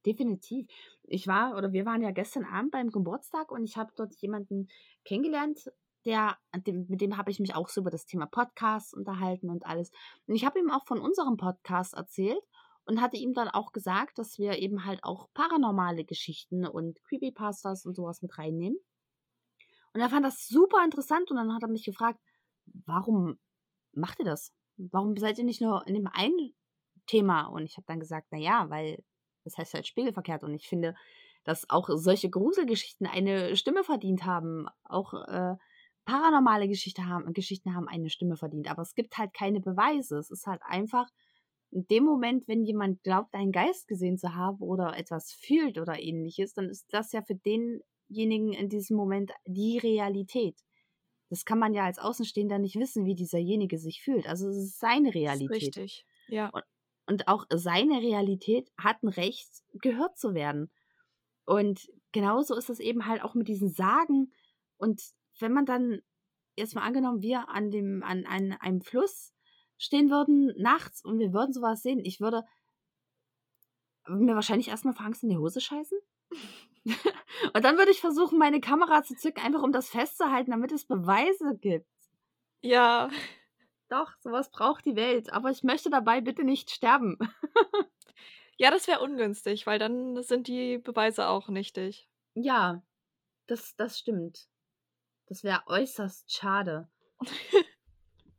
Definitiv. 0.05 0.67
Ich 1.03 1.27
war 1.27 1.57
oder 1.57 1.73
wir 1.73 1.85
waren 1.85 2.01
ja 2.01 2.11
gestern 2.11 2.45
Abend 2.45 2.71
beim 2.71 2.89
Geburtstag 2.89 3.51
und 3.51 3.63
ich 3.65 3.77
habe 3.77 3.91
dort 3.95 4.15
jemanden 4.15 4.67
kennengelernt, 5.05 5.71
der 6.05 6.37
mit 6.65 7.01
dem 7.01 7.17
habe 7.17 7.29
ich 7.31 7.39
mich 7.39 7.55
auch 7.55 7.69
so 7.69 7.81
über 7.81 7.91
das 7.91 8.05
Thema 8.05 8.25
Podcasts 8.25 8.93
unterhalten 8.93 9.49
und 9.51 9.65
alles. 9.67 9.91
Und 10.27 10.35
ich 10.35 10.45
habe 10.45 10.59
ihm 10.59 10.71
auch 10.71 10.85
von 10.87 10.99
unserem 10.99 11.37
Podcast 11.37 11.93
erzählt 11.93 12.41
und 12.85 13.01
hatte 13.01 13.17
ihm 13.17 13.33
dann 13.33 13.49
auch 13.49 13.71
gesagt, 13.73 14.17
dass 14.17 14.39
wir 14.39 14.57
eben 14.59 14.85
halt 14.85 15.03
auch 15.03 15.29
paranormale 15.35 16.05
Geschichten 16.05 16.65
und 16.65 17.03
Creepypastas 17.03 17.85
und 17.85 17.95
so 17.95 18.03
was 18.05 18.23
mit 18.23 18.37
reinnehmen. 18.39 18.79
Und 19.93 20.01
er 20.01 20.09
fand 20.09 20.25
das 20.25 20.47
super 20.47 20.83
interessant 20.83 21.29
und 21.31 21.37
dann 21.37 21.53
hat 21.53 21.63
er 21.63 21.69
mich 21.69 21.83
gefragt: 21.85 22.19
„Warum 22.85 23.39
macht 23.93 24.19
ihr 24.19 24.25
das? 24.25 24.53
Warum 24.91 25.17
seid 25.17 25.37
ihr 25.37 25.43
nicht 25.45 25.61
nur 25.61 25.85
in 25.87 25.95
dem 25.95 26.07
einen 26.07 26.53
Thema?“ 27.07 27.47
Und 27.47 27.65
ich 27.65 27.77
habe 27.77 27.85
dann 27.87 27.99
gesagt: 27.99 28.27
„Na 28.31 28.37
ja, 28.39 28.69
weil 28.69 29.03
das 29.43 29.57
heißt 29.57 29.73
halt 29.73 29.87
spiegelverkehrt 29.87 30.43
und 30.43 30.53
ich 30.53 30.67
finde, 30.67 30.95
dass 31.43 31.69
auch 31.69 31.89
solche 31.93 32.29
Gruselgeschichten 32.29 33.07
eine 33.07 33.55
Stimme 33.55 33.83
verdient 33.83 34.25
haben. 34.25 34.67
Auch, 34.83 35.13
äh, 35.13 35.55
paranormale 36.05 36.67
Geschichte 36.67 37.05
haben 37.07 37.33
Geschichten 37.33 37.75
haben 37.75 37.87
eine 37.87 38.09
Stimme 38.09 38.37
verdient, 38.37 38.69
aber 38.69 38.81
es 38.83 38.95
gibt 38.95 39.17
halt 39.17 39.33
keine 39.33 39.59
Beweise. 39.61 40.17
Es 40.19 40.31
ist 40.31 40.47
halt 40.47 40.61
einfach 40.63 41.07
in 41.71 41.87
dem 41.87 42.03
Moment, 42.03 42.47
wenn 42.47 42.65
jemand 42.65 43.01
glaubt, 43.03 43.33
einen 43.33 43.51
Geist 43.51 43.87
gesehen 43.87 44.17
zu 44.17 44.35
haben 44.35 44.59
oder 44.61 44.97
etwas 44.97 45.31
fühlt 45.31 45.77
oder 45.79 45.99
Ähnliches, 45.99 46.53
dann 46.53 46.69
ist 46.69 46.85
das 46.93 47.11
ja 47.13 47.21
für 47.21 47.35
denjenigen 47.35 48.53
in 48.53 48.69
diesem 48.69 48.97
Moment 48.97 49.31
die 49.45 49.77
Realität. 49.77 50.59
Das 51.31 51.45
kann 51.45 51.59
man 51.59 51.73
ja 51.75 51.85
als 51.85 51.99
Außenstehender 51.99 52.59
nicht 52.59 52.77
wissen, 52.77 53.05
wie 53.07 53.15
dieserjenige 53.15 53.79
sich 53.79 54.03
fühlt. 54.03 54.27
Also, 54.29 54.49
es 54.49 54.57
ist 54.57 54.79
seine 54.81 55.15
Das 55.23 55.33
ist 55.35 55.49
Realität. 55.49 55.49
richtig, 55.49 56.05
ja. 56.27 56.53
Und 56.53 56.63
und 57.07 57.27
auch 57.27 57.45
seine 57.53 58.01
Realität 58.01 58.71
hat 58.77 59.03
'n 59.03 59.09
Recht, 59.09 59.49
gehört 59.73 60.17
zu 60.17 60.33
werden. 60.35 60.71
Und 61.45 61.87
genauso 62.11 62.55
ist 62.55 62.69
es 62.69 62.79
eben 62.79 63.05
halt 63.07 63.23
auch 63.23 63.35
mit 63.35 63.47
diesen 63.47 63.69
Sagen. 63.69 64.33
Und 64.77 65.01
wenn 65.39 65.53
man 65.53 65.65
dann 65.65 66.01
jetzt 66.57 66.75
mal 66.75 66.83
angenommen, 66.83 67.21
wir 67.21 67.49
an 67.49 67.71
dem 67.71 68.03
an 68.03 68.25
an 68.25 68.53
einem 68.53 68.81
Fluss 68.81 69.33
stehen 69.77 70.09
würden 70.11 70.53
nachts 70.57 71.03
und 71.03 71.19
wir 71.19 71.33
würden 71.33 71.53
so 71.53 71.61
was 71.61 71.81
sehen, 71.83 71.99
ich 72.03 72.21
würde 72.21 72.43
mir 74.07 74.35
wahrscheinlich 74.35 74.67
erst 74.69 74.85
mal 74.85 74.93
vor 74.93 75.05
Angst 75.07 75.23
in 75.23 75.29
die 75.29 75.37
Hose 75.37 75.59
scheißen. 75.61 75.97
Und 77.53 77.63
dann 77.63 77.77
würde 77.77 77.91
ich 77.91 78.01
versuchen, 78.01 78.37
meine 78.37 78.59
Kamera 78.61 79.03
zu 79.03 79.15
zücken, 79.15 79.43
einfach 79.43 79.61
um 79.61 79.71
das 79.71 79.89
festzuhalten, 79.89 80.51
damit 80.51 80.71
es 80.71 80.85
Beweise 80.85 81.55
gibt. 81.57 81.87
Ja. 82.61 83.09
Doch, 83.89 84.13
so 84.19 84.31
was 84.31 84.49
braucht 84.51 84.85
die 84.85 84.95
Welt, 84.95 85.31
aber 85.33 85.51
ich 85.51 85.63
möchte 85.63 85.89
dabei 85.89 86.21
bitte 86.21 86.43
nicht 86.43 86.71
sterben. 86.71 87.17
Ja, 88.57 88.69
das 88.69 88.87
wäre 88.87 88.99
ungünstig, 88.99 89.65
weil 89.65 89.79
dann 89.79 90.21
sind 90.21 90.45
die 90.47 90.77
Beweise 90.77 91.27
auch 91.27 91.49
nichtig. 91.49 92.07
Ja, 92.35 92.83
das 93.47 93.75
das 93.75 93.97
stimmt. 93.97 94.47
Das 95.25 95.43
wäre 95.43 95.63
äußerst 95.65 96.31
schade. 96.31 96.87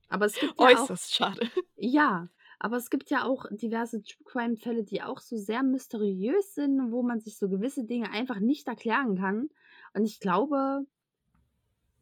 Aber 0.09 0.27
es 0.27 0.35
gibt 0.35 0.61
ja 0.61 0.67
auch 0.69 0.71
Äußerst 0.71 1.13
schade. 1.13 1.51
ja, 1.75 2.29
aber 2.62 2.77
es 2.79 2.90
gibt 2.90 3.11
ja 3.11 3.25
auch 3.25 3.46
diverse 3.51 4.03
True-Crime-Fälle, 4.03 4.85
die 4.85 5.03
auch 5.03 5.20
so 5.20 5.37
sehr 5.37 5.62
mysteriös 5.62 6.55
sind, 6.55 6.92
wo 6.92 7.03
man 7.03 7.20
sich 7.20 7.38
so 7.38 7.48
gewisse 7.48 7.85
Dinge 7.85 8.11
einfach 8.11 8.40
nicht 8.40 8.68
erklären 8.68 9.16
kann. 9.18 9.51
Und 9.94 10.05
ich 10.05 10.20
glaube, 10.20 10.87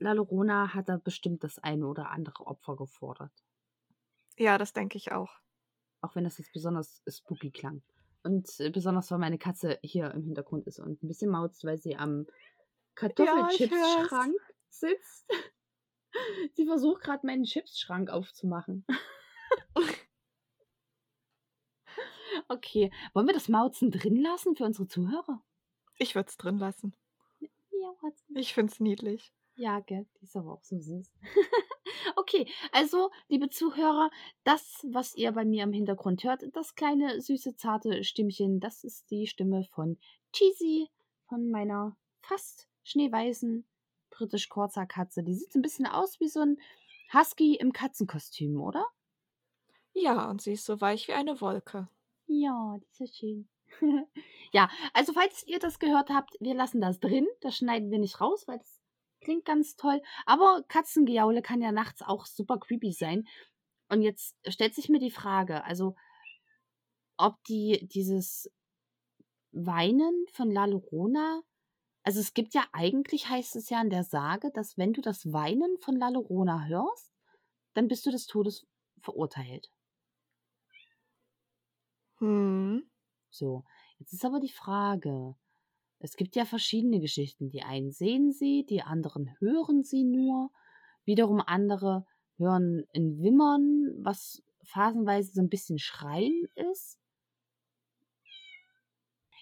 La 0.00 0.14
Llorona 0.14 0.74
hat 0.74 0.88
da 0.88 0.96
bestimmt 0.96 1.44
das 1.44 1.60
eine 1.60 1.86
oder 1.86 2.10
andere 2.10 2.48
Opfer 2.48 2.74
gefordert. 2.74 3.44
Ja, 4.36 4.58
das 4.58 4.72
denke 4.72 4.96
ich 4.98 5.12
auch. 5.12 5.38
Auch 6.02 6.14
wenn 6.14 6.24
das 6.24 6.38
jetzt 6.38 6.52
besonders 6.52 7.02
spooky 7.08 7.50
klang. 7.50 7.82
Und, 8.22 8.58
äh, 8.61 8.70
besonders, 8.70 9.11
weil 9.11 9.18
meine 9.18 9.38
Katze 9.38 9.78
hier 9.82 10.11
im 10.12 10.22
Hintergrund 10.24 10.66
ist 10.66 10.78
und 10.78 11.02
'n 11.02 11.08
bisschen 11.08 11.30
mauzt, 11.30 11.64
weil 11.64 11.78
sie 11.78 11.96
am 11.96 12.26
Ja, 13.16 13.50
Kartoffelchips-Schrank 13.56 13.56
hör's. 13.70 14.40
sitzt. 14.70 15.26
Sie 16.54 16.66
versucht 16.66 17.02
grad, 17.02 17.24
meinen 17.24 17.44
Chipsschrank 17.44 18.11
aufzumachen. 18.11 18.84
Okay, 22.53 22.90
wollen 23.14 23.28
wir 23.28 23.32
das 23.34 23.48
Mauzen 23.48 23.92
drin 23.92 24.16
lassen 24.16 24.57
für 24.57 24.64
unsere 24.64 24.88
Zuhörer? 24.88 25.40
Ich 25.98 26.16
würde 26.16 26.30
es 26.30 26.36
drin 26.36 26.59
lassen. 26.59 26.94
Miauwatzen. 27.72 28.36
Ich 28.36 28.55
finde 28.55 28.72
es 28.72 28.80
niedlich. 28.80 29.32
Ja, 29.57 29.80
gell, 29.80 30.07
die 30.18 30.24
ist 30.24 30.36
aber 30.36 30.53
auch 30.55 30.62
so 30.64 30.78
süß. 30.78 31.12
Okay, 32.16 32.46
also, 32.72 33.11
liebe 33.28 33.51
Zuhörer, 33.51 34.11
das, 34.44 34.80
was 34.88 35.14
ihr 35.14 35.32
bei 35.32 35.44
mir 35.44 35.64
im 35.64 35.72
Hintergrund 35.72 36.24
hört, 36.24 36.44
das 36.55 36.74
kleine, 36.74 37.20
süße, 37.20 37.57
zarte 37.57 38.05
Stimmchen, 38.05 38.61
das 38.61 38.84
ist 38.84 39.11
die 39.11 39.26
Stimme 39.26 39.64
von 39.64 39.98
Cheesy, 40.32 40.88
von 41.28 41.51
meiner 41.51 41.96
fast 42.22 42.68
schneeweißen 42.84 43.66
britisch 44.11 44.48
Corsa 44.48 44.86
Katze. 44.86 45.22
Die 45.22 45.34
sieht 45.34 45.53
so 45.53 45.59
'n 45.59 45.62
bisschen 45.62 45.86
aus 45.86 46.20
wie 46.20 46.28
so 46.28 46.40
'n 46.40 46.59
Husky 47.12 47.57
im 47.57 47.72
Katzenkostüm, 47.72 48.61
oder? 48.61 48.86
Ja, 49.96 50.28
und 50.30 50.40
sie 50.42 50.53
ist 50.53 50.64
so 50.66 50.80
weich 50.80 51.09
wie 51.09 51.12
eine 51.12 51.40
Wolke. 51.40 51.88
Ja, 52.33 52.78
die 52.78 52.87
ist 52.87 52.97
so 52.97 53.07
schön. 53.07 53.49
ja, 54.53 54.70
also 54.95 55.12
falls 55.12 55.45
ihr 55.49 55.59
das 55.59 55.81
gehört 55.81 56.11
habt, 56.11 56.37
wir 56.39 56.55
lassen 56.55 56.81
das 56.81 57.01
drin. 57.01 57.26
Das 57.41 57.57
schneiden 57.57 57.91
wir 57.91 57.99
nicht 57.99 58.20
raus, 58.20 58.47
weil 58.47 58.59
das 58.59 58.81
klingt 59.20 59.45
ganz 59.45 59.74
toll. 59.74 60.01
Aber 60.26 60.62
Katzengejaule 60.68 61.43
kann 61.43 61.61
ja 61.61 61.72
nachts 61.72 62.03
auch 62.03 62.26
super 62.26 62.59
creepy 62.59 62.93
sein. 62.93 63.26
Und 63.89 64.03
jetzt 64.03 64.37
stellt 64.47 64.76
sich 64.76 64.89
mir 64.89 65.01
die 65.01 65.11
Frage, 65.11 65.64
also 65.64 65.97
ob 67.16 67.43
die 67.49 67.89
dieses 67.89 68.49
Weinen 69.51 70.24
von 70.33 70.53
La 70.53 70.66
Llorona, 70.66 71.43
also 72.05 72.20
es 72.20 72.33
gibt 72.33 72.55
ja 72.55 72.64
eigentlich, 72.72 73.28
heißt 73.28 73.57
es 73.57 73.70
ja 73.70 73.83
in 73.83 73.91
der 73.91 74.05
Sage, 74.05 74.53
dass 74.53 74.78
wenn 74.78 74.93
du 74.93 75.01
das 75.01 75.33
Weinen 75.33 75.78
von 75.81 75.97
La 75.97 76.11
Llorona 76.11 76.66
hörst, 76.66 77.12
dann 77.74 77.89
bist 77.89 78.07
du 78.07 78.12
des 78.12 78.26
Todes 78.26 78.68
verurteilt. 79.01 79.72
Hm. 82.20 82.88
So, 83.30 83.64
jetzt 83.98 84.12
ist 84.12 84.24
aber 84.24 84.40
die 84.40 84.52
Frage, 84.52 85.34
es 85.98 86.16
gibt 86.16 86.36
ja 86.36 86.44
verschiedene 86.44 87.00
Geschichten. 87.00 87.50
Die 87.50 87.62
einen 87.62 87.92
sehen 87.92 88.32
sie, 88.32 88.64
die 88.68 88.82
anderen 88.82 89.36
hören 89.38 89.82
sie 89.82 90.04
nur. 90.04 90.50
Wiederum 91.04 91.42
andere 91.44 92.06
hören 92.36 92.84
ein 92.94 93.18
Wimmern, 93.18 93.92
was 93.98 94.42
phasenweise 94.64 95.32
so 95.32 95.42
ein 95.42 95.48
bisschen 95.48 95.78
Schreien 95.78 96.46
ist. 96.54 96.98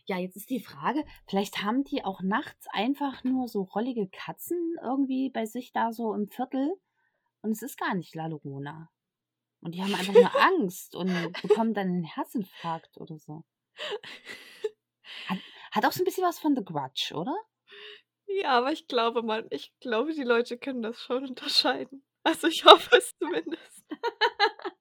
Ja, 0.06 0.16
jetzt 0.18 0.36
ist 0.36 0.50
die 0.50 0.60
Frage, 0.60 1.04
vielleicht 1.26 1.62
haben 1.62 1.84
die 1.84 2.02
auch 2.02 2.22
nachts 2.22 2.66
einfach 2.70 3.24
nur 3.24 3.46
so 3.46 3.62
rollige 3.62 4.08
Katzen 4.08 4.76
irgendwie 4.82 5.28
bei 5.28 5.44
sich 5.44 5.72
da 5.72 5.92
so 5.92 6.14
im 6.14 6.28
Viertel 6.28 6.74
und 7.42 7.50
es 7.50 7.62
ist 7.62 7.78
gar 7.78 7.94
nicht 7.94 8.14
La 8.14 8.26
Llorona. 8.26 8.90
Und 9.60 9.74
die 9.74 9.82
haben 9.82 9.94
einfach 9.94 10.12
nur 10.12 10.40
Angst 10.40 10.94
und 10.94 11.32
bekommen 11.42 11.74
dann 11.74 11.88
einen 11.88 12.04
Herzinfarkt 12.04 12.96
oder 12.96 13.18
so. 13.18 13.44
Hat, 15.26 15.38
hat 15.72 15.84
auch 15.84 15.92
so 15.92 16.02
ein 16.02 16.04
bisschen 16.04 16.24
was 16.24 16.38
von 16.38 16.54
The 16.54 16.64
Grudge, 16.64 17.12
oder? 17.14 17.36
Ja, 18.26 18.58
aber 18.58 18.72
ich 18.72 18.86
glaube 18.86 19.22
mal, 19.22 19.46
ich 19.50 19.72
glaube, 19.80 20.12
die 20.12 20.22
Leute 20.22 20.58
können 20.58 20.82
das 20.82 21.00
schon 21.00 21.26
unterscheiden. 21.26 22.04
Also 22.22 22.46
ich 22.46 22.64
hoffe 22.64 22.96
es 22.96 23.16
zumindest. 23.18 23.84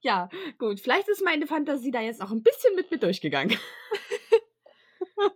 Ja, 0.00 0.28
gut. 0.58 0.80
Vielleicht 0.80 1.08
ist 1.08 1.24
meine 1.24 1.46
Fantasie 1.46 1.90
da 1.90 2.00
jetzt 2.00 2.22
auch 2.22 2.30
ein 2.30 2.42
bisschen 2.42 2.74
mit 2.74 2.90
mir 2.90 2.98
durchgegangen. 2.98 3.58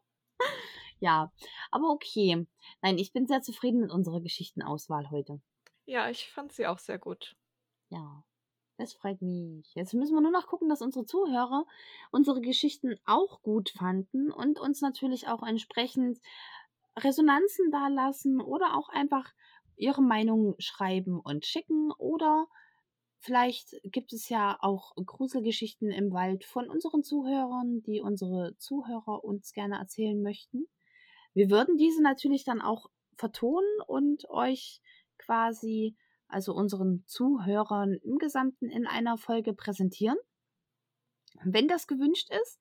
ja, 1.00 1.32
aber 1.70 1.90
okay. 1.90 2.46
Nein, 2.82 2.98
ich 2.98 3.12
bin 3.12 3.26
sehr 3.26 3.42
zufrieden 3.42 3.80
mit 3.80 3.90
unserer 3.90 4.20
Geschichtenauswahl 4.20 5.10
heute. 5.10 5.40
Ja, 5.86 6.08
ich 6.08 6.30
fand 6.30 6.52
sie 6.52 6.66
auch 6.66 6.78
sehr 6.78 6.98
gut. 6.98 7.36
Ja, 7.90 8.24
das 8.78 8.94
freut 8.94 9.20
mich. 9.20 9.74
Jetzt 9.74 9.94
müssen 9.94 10.14
wir 10.14 10.20
nur 10.20 10.30
noch 10.30 10.46
gucken, 10.46 10.68
dass 10.68 10.82
unsere 10.82 11.04
Zuhörer 11.04 11.66
unsere 12.10 12.40
Geschichten 12.40 12.96
auch 13.04 13.42
gut 13.42 13.70
fanden 13.70 14.32
und 14.32 14.58
uns 14.58 14.80
natürlich 14.80 15.28
auch 15.28 15.42
entsprechend 15.42 16.18
Resonanzen 16.96 17.70
dalassen 17.70 18.40
oder 18.40 18.76
auch 18.76 18.88
einfach 18.88 19.32
ihre 19.76 20.02
Meinung 20.02 20.54
schreiben 20.58 21.20
und 21.20 21.46
schicken 21.46 21.90
oder 21.92 22.46
vielleicht 23.18 23.76
gibt 23.84 24.12
es 24.12 24.28
ja 24.28 24.56
auch 24.60 24.94
Gruselgeschichten 24.96 25.90
im 25.90 26.12
Wald 26.12 26.44
von 26.44 26.70
unseren 26.70 27.02
Zuhörern, 27.02 27.82
die 27.82 28.00
unsere 28.00 28.56
Zuhörer 28.56 29.24
uns 29.24 29.52
gerne 29.52 29.78
erzählen 29.78 30.20
möchten. 30.22 30.68
Wir 31.34 31.50
würden 31.50 31.76
diese 31.76 32.02
natürlich 32.02 32.44
dann 32.44 32.60
auch 32.60 32.90
vertonen 33.16 33.80
und 33.86 34.28
euch 34.30 34.80
quasi, 35.18 35.96
also 36.30 36.54
unseren 36.54 37.04
Zuhörern 37.06 37.94
im 38.02 38.18
Gesamten 38.18 38.70
in 38.70 38.86
einer 38.86 39.18
Folge 39.18 39.52
präsentieren, 39.52 40.16
wenn 41.44 41.68
das 41.68 41.86
gewünscht 41.86 42.30
ist. 42.42 42.60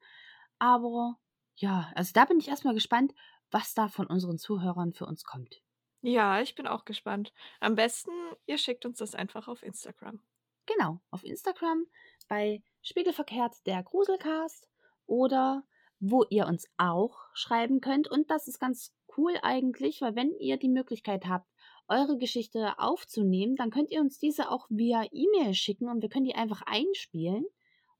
Aber 0.58 1.18
ja, 1.56 1.92
also 1.96 2.12
da 2.14 2.26
bin 2.26 2.40
ich 2.40 2.48
erstmal 2.48 2.74
gespannt, 2.74 3.14
was 3.52 3.74
da 3.74 3.88
von 3.88 4.08
unseren 4.08 4.38
Zuhörern 4.38 4.94
für 4.94 5.06
uns 5.06 5.24
kommt. 5.24 5.62
Ja, 6.02 6.42
ich 6.42 6.56
bin 6.56 6.68
auch 6.68 6.86
gespannt. 6.86 7.34
Am 7.60 7.76
besten, 7.76 8.12
ihr 8.46 8.58
schickt 8.58 8.86
uns 8.86 9.00
das 9.00 9.16
einfach 9.16 9.48
auf 9.48 9.64
Instagram. 9.64 10.22
Genau, 10.66 11.02
auf 11.10 11.24
Instagram 11.24 11.86
bei 12.28 12.64
Spiegelverkehrt 12.82 13.66
der 13.66 13.84
Gruselcast 13.84 14.70
oder 15.08 15.64
wo 16.00 16.24
ihr 16.30 16.48
uns 16.48 16.68
auch 16.78 17.18
schreiben 17.34 17.82
könnt. 17.82 18.08
Und 18.08 18.30
das 18.30 18.48
ist 18.48 18.60
ganz 18.60 18.94
cool 19.18 19.34
eigentlich, 19.42 20.02
weil 20.02 20.16
wenn 20.16 20.34
ihr 20.40 20.58
die 20.58 20.70
Möglichkeit 20.70 21.26
habt, 21.26 21.52
eure 21.90 22.18
Geschichte 22.18 22.78
aufzunehmen, 22.78 23.56
dann 23.56 23.72
könnt 23.72 23.92
ihr 23.92 24.00
uns 24.02 24.20
diese 24.20 24.52
auch 24.52 24.68
via 24.70 25.06
E-Mail 25.12 25.54
schicken 25.54 25.90
und 25.90 26.02
wir 26.02 26.10
können 26.10 26.26
die 26.26 26.36
einfach 26.36 26.62
einspielen. 26.66 27.46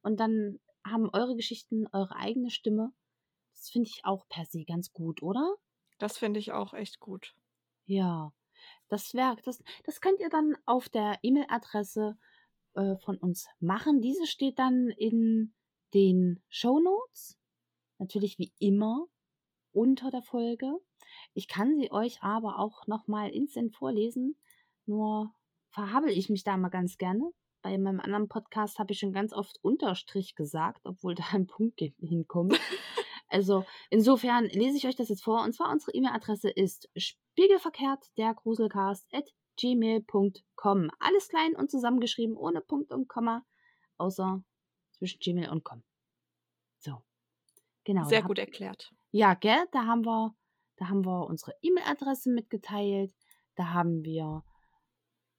Und 0.02 0.20
dann 0.20 0.60
haben 0.86 1.10
eure 1.12 1.36
Geschichten 1.36 1.88
eure 1.92 2.16
eigene 2.16 2.52
Stimme. 2.52 2.94
Das 3.54 3.70
finde 3.70 3.90
ich 3.90 4.06
auch 4.06 4.28
per 4.30 4.46
se 4.46 4.64
ganz 4.64 4.94
gut, 4.94 5.22
oder? 5.22 5.56
Das 5.98 6.18
finde 6.18 6.40
ich 6.40 6.52
auch 6.52 6.74
echt 6.74 7.00
gut. 7.00 7.36
Ja, 7.86 8.32
das 8.88 9.14
Werk, 9.14 9.44
das, 9.44 9.62
das 9.84 10.00
könnt 10.02 10.20
ihr 10.20 10.30
dann 10.30 10.56
auf 10.66 10.90
der 10.90 11.20
E-Mail-Adresse 11.22 12.18
äh, 12.76 12.96
von 12.98 13.18
uns 13.18 13.48
machen. 13.60 14.02
Diese 14.02 14.28
steht 14.28 14.60
dann 14.60 14.90
in 14.90 15.54
den 15.94 16.42
Show 16.48 16.80
Notes. 16.80 17.38
Natürlich 17.98 18.40
wie 18.40 18.54
immer 18.60 19.08
unter 19.72 20.10
der 20.12 20.22
Folge. 20.22 20.80
Ich 21.40 21.48
kann 21.48 21.78
sie 21.78 21.90
euch 21.90 22.22
aber 22.22 22.60
auch 22.60 22.86
nochmal 22.86 23.30
instant 23.30 23.74
vorlesen. 23.74 24.36
Nur 24.86 25.34
verhabel 25.70 26.10
ich 26.10 26.28
mich 26.30 26.44
da 26.44 26.58
mal 26.58 26.68
ganz 26.68 26.98
gerne. 26.98 27.32
Bei 27.62 27.78
meinem 27.78 28.02
anderen 28.02 28.28
Podcast 28.28 28.78
habe 28.78 28.92
ich 28.92 29.00
schon 29.00 29.14
ganz 29.14 29.32
oft 29.32 29.58
Unterstrich 29.62 30.36
gesagt, 30.36 30.82
obwohl 30.86 31.16
da 31.16 31.24
ein 31.32 31.48
Punkt 31.48 31.80
hinkommt. 31.80 32.60
Also 33.32 33.64
insofern 33.92 34.46
lese 34.46 34.76
ich 34.76 34.88
euch 34.88 34.96
das 34.96 35.10
jetzt 35.10 35.24
vor. 35.24 35.44
Und 35.44 35.54
zwar 35.54 35.72
unsere 35.72 35.94
E-Mail-Adresse 35.94 36.50
ist 36.50 36.90
spiegelverkehrt 36.98 38.04
der 38.18 38.34
Gruselcast 38.34 39.08
at 39.14 39.30
gmail.com. 39.56 40.90
Alles 40.98 41.30
klein 41.30 41.56
und 41.56 41.70
zusammengeschrieben, 41.70 42.36
ohne 42.36 42.60
Punkt 42.62 42.92
und 42.92 43.08
Komma, 43.08 43.46
außer 44.00 44.44
zwischen 44.94 45.20
Gmail 45.20 45.52
und 45.52 45.64
com. 45.64 45.84
So. 46.80 47.04
Genau. 47.84 48.06
Sehr 48.06 48.24
gut 48.24 48.40
erklärt. 48.40 48.92
Ja, 49.12 49.36
gell? 49.36 49.64
Da 49.72 49.86
haben 49.86 50.04
wir, 50.06 50.36
da 50.80 50.88
haben 50.88 51.06
wir 51.06 51.28
unsere 51.28 51.54
E-Mail-Adresse 51.62 52.32
mitgeteilt. 52.32 53.14
Da 53.56 53.74
haben 53.74 54.04
wir 54.04 54.44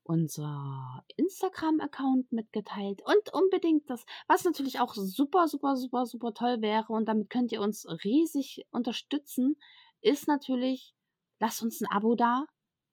unser 0.02 1.04
Instagram-Account 1.16 2.32
mitgeteilt 2.32 3.00
und 3.04 3.32
unbedingt 3.32 3.88
das, 3.88 4.04
was 4.26 4.44
natürlich 4.44 4.80
auch 4.80 4.94
super, 4.94 5.48
super, 5.48 5.76
super, 5.76 6.04
super 6.04 6.34
toll 6.34 6.60
wäre 6.60 6.92
und 6.92 7.06
damit 7.06 7.30
könnt 7.30 7.52
ihr 7.52 7.60
uns 7.60 7.86
riesig 8.04 8.66
unterstützen, 8.70 9.56
ist 10.00 10.26
natürlich, 10.26 10.94
lasst 11.38 11.62
uns 11.62 11.80
ein 11.80 11.90
Abo 11.90 12.16
da, 12.16 12.44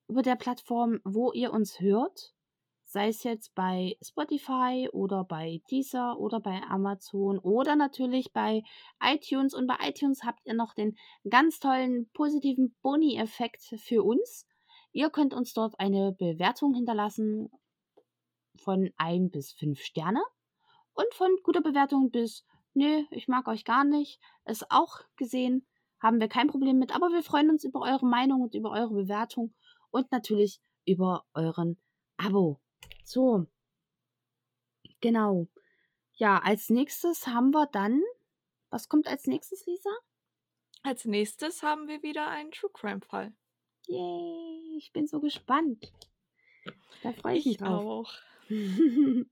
über 0.08 0.22
der 0.22 0.36
Plattform, 0.36 1.00
wo 1.04 1.32
ihr 1.32 1.52
uns 1.52 1.80
hört, 1.80 2.34
sei 2.88 3.10
es 3.10 3.24
jetzt 3.24 3.54
bei 3.54 3.98
Spotify 4.02 4.90
oder 4.94 5.26
bei 5.26 5.62
Deezer 5.70 6.18
oder 6.18 6.40
bei 6.40 6.62
Amazon 6.64 7.38
oder 7.38 7.76
natürlich 7.76 8.32
bei 8.32 8.64
iTunes. 9.04 9.54
Und 9.54 9.68
bei 9.68 9.76
iTunes 9.82 10.24
habt 10.24 10.46
ihr 10.46 10.54
noch 10.54 10.74
den 10.74 10.98
ganz 11.30 11.60
tollen 11.60 12.10
positiven 12.14 12.76
Boni-Effekt 12.82 13.62
für 13.78 14.04
uns. 14.04 14.48
Ihr 14.94 15.10
könnt 15.10 15.34
uns 15.34 15.54
dort 15.54 15.78
eine 15.80 16.14
Bewertung 16.14 16.74
hinterlassen 16.74 17.52
von 18.56 18.90
1 18.96 19.32
bis 19.32 19.52
5 19.52 19.80
Sterne 19.82 20.22
und 20.94 21.14
von 21.14 21.30
guter 21.44 21.62
Bewertung 21.62 22.10
bis, 22.10 22.46
nö, 22.74 23.04
ich 23.12 23.28
mag 23.28 23.50
euch 23.50 23.66
gar 23.66 23.84
nicht, 23.84 24.20
ist 24.46 24.72
auch 24.72 25.02
gesehen, 25.18 25.68
haben 26.00 26.22
wir 26.22 26.30
kein 26.30 26.48
Problem 26.48 26.80
mit, 26.80 26.96
aber 26.96 27.10
wir 27.10 27.22
freuen 27.22 27.50
uns 27.50 27.66
über 27.66 27.82
eure 27.82 28.06
Meinung 28.06 28.42
und 28.42 28.56
über 28.56 28.72
eure 28.72 28.94
Bewertung 28.94 29.54
und 29.92 30.10
natürlich 30.12 30.62
über 30.86 31.26
euren 31.34 31.78
Abo. 32.16 32.62
So. 33.08 33.48
Genau. 35.00 35.48
Ja, 36.16 36.40
als 36.40 36.70
nächstes 36.70 37.26
haben 37.26 37.52
wir 37.52 37.66
dann. 37.68 38.04
Was 38.70 38.90
kommt 38.90 39.08
als 39.08 39.28
nächstes, 39.28 39.66
Lisa? 39.66 39.90
Als 40.84 41.06
nächstes 41.06 41.64
haben 41.64 41.88
wir 41.88 42.04
wieder 42.04 42.28
einen 42.28 42.52
True 42.52 42.70
Crime 42.74 43.00
Fall. 43.00 43.34
Yay, 43.88 44.76
ich 44.78 44.92
bin 44.92 45.08
so 45.08 45.22
gespannt. 45.22 45.94
Da 47.02 47.14
freue 47.14 47.38
ich, 47.38 47.46
mich 47.46 47.58
drauf. 47.58 47.86
auch. 47.86 48.14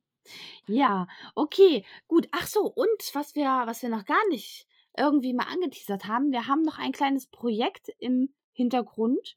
ja, 0.67 1.07
okay, 1.35 1.85
gut. 2.07 2.29
Ach 2.31 2.47
so, 2.47 2.61
und 2.61 3.13
was 3.13 3.35
wir, 3.35 3.63
was 3.65 3.81
wir 3.81 3.89
noch 3.89 4.05
gar 4.05 4.25
nicht 4.29 4.69
irgendwie 4.95 5.33
mal 5.33 5.51
angeteasert 5.51 6.05
haben, 6.05 6.31
wir 6.31 6.47
haben 6.47 6.61
noch 6.61 6.77
ein 6.77 6.93
kleines 6.93 7.27
Projekt 7.27 7.89
im 7.99 8.33
Hintergrund. 8.53 9.35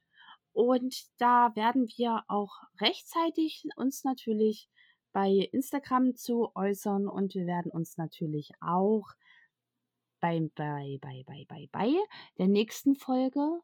Und 0.59 1.07
da 1.19 1.55
werden 1.55 1.87
wir 1.97 2.25
auch 2.27 2.51
rechtzeitig 2.81 3.69
uns 3.77 4.03
natürlich 4.03 4.69
bei 5.13 5.31
Instagram 5.53 6.17
zu 6.17 6.51
äußern 6.57 7.07
und 7.07 7.37
wir 7.37 7.47
werden 7.47 7.71
uns 7.71 7.97
natürlich 7.97 8.51
auch 8.61 9.07
bei, 10.19 10.51
bei, 10.57 10.99
bei, 11.01 11.23
bei, 11.25 11.45
bei, 11.47 11.69
bei 11.71 11.95
der 12.39 12.49
nächsten 12.49 12.97
Folge 12.97 13.61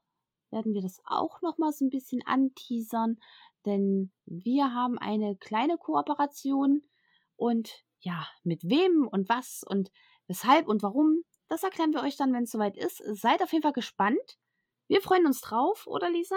werden 0.50 0.72
wir 0.72 0.82
das 0.82 1.00
auch 1.04 1.42
noch 1.42 1.58
mal 1.58 1.72
so 1.72 1.84
ein 1.84 1.90
bisschen 1.90 2.24
anteasern, 2.24 3.18
denn 3.66 4.12
wir 4.24 4.72
haben 4.72 4.96
eine 4.96 5.34
kleine 5.34 5.78
Kooperation 5.78 6.88
und 7.34 7.84
ja, 7.98 8.24
mit 8.44 8.62
wem 8.62 9.08
und 9.08 9.28
was 9.28 9.64
und 9.66 9.90
Weshalb 10.26 10.68
und 10.68 10.82
warum, 10.82 11.22
das 11.48 11.64
erklären 11.64 11.92
wir 11.92 12.02
euch 12.02 12.16
dann, 12.16 12.32
wenn 12.32 12.44
es 12.44 12.52
soweit 12.52 12.76
ist. 12.76 13.02
Seid 13.20 13.42
auf 13.42 13.52
jeden 13.52 13.62
Fall 13.62 13.72
gespannt. 13.72 14.38
Wir 14.86 15.02
freuen 15.02 15.26
uns 15.26 15.40
drauf, 15.40 15.86
oder 15.86 16.08
Lisa? 16.08 16.36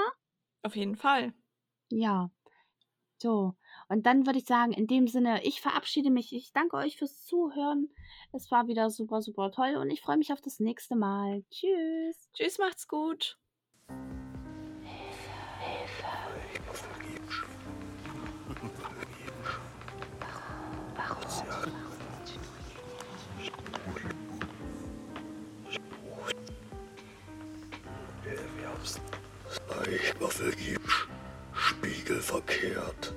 Auf 0.63 0.75
jeden 0.75 0.95
Fall. 0.95 1.33
Ja. 1.89 2.29
So. 3.19 3.55
Und 3.89 4.05
dann 4.05 4.25
würde 4.25 4.39
ich 4.39 4.45
sagen, 4.45 4.73
in 4.73 4.87
dem 4.87 5.07
Sinne, 5.07 5.43
ich 5.43 5.61
verabschiede 5.61 6.11
mich. 6.11 6.33
Ich 6.33 6.51
danke 6.53 6.77
euch 6.77 6.97
fürs 6.97 7.23
Zuhören. 7.23 7.89
Es 8.31 8.51
war 8.51 8.67
wieder 8.67 8.89
super, 8.89 9.21
super 9.21 9.51
toll 9.51 9.75
und 9.77 9.89
ich 9.89 10.01
freue 10.01 10.17
mich 10.17 10.33
auf 10.33 10.41
das 10.41 10.59
nächste 10.59 10.95
Mal. 10.95 11.43
Tschüss. 11.49 12.29
Tschüss, 12.33 12.57
macht's 12.59 12.87
gut. 12.87 13.37
Eichwaffelgiebsch, 29.87 31.07
spiegelverkehrt. 31.53 33.13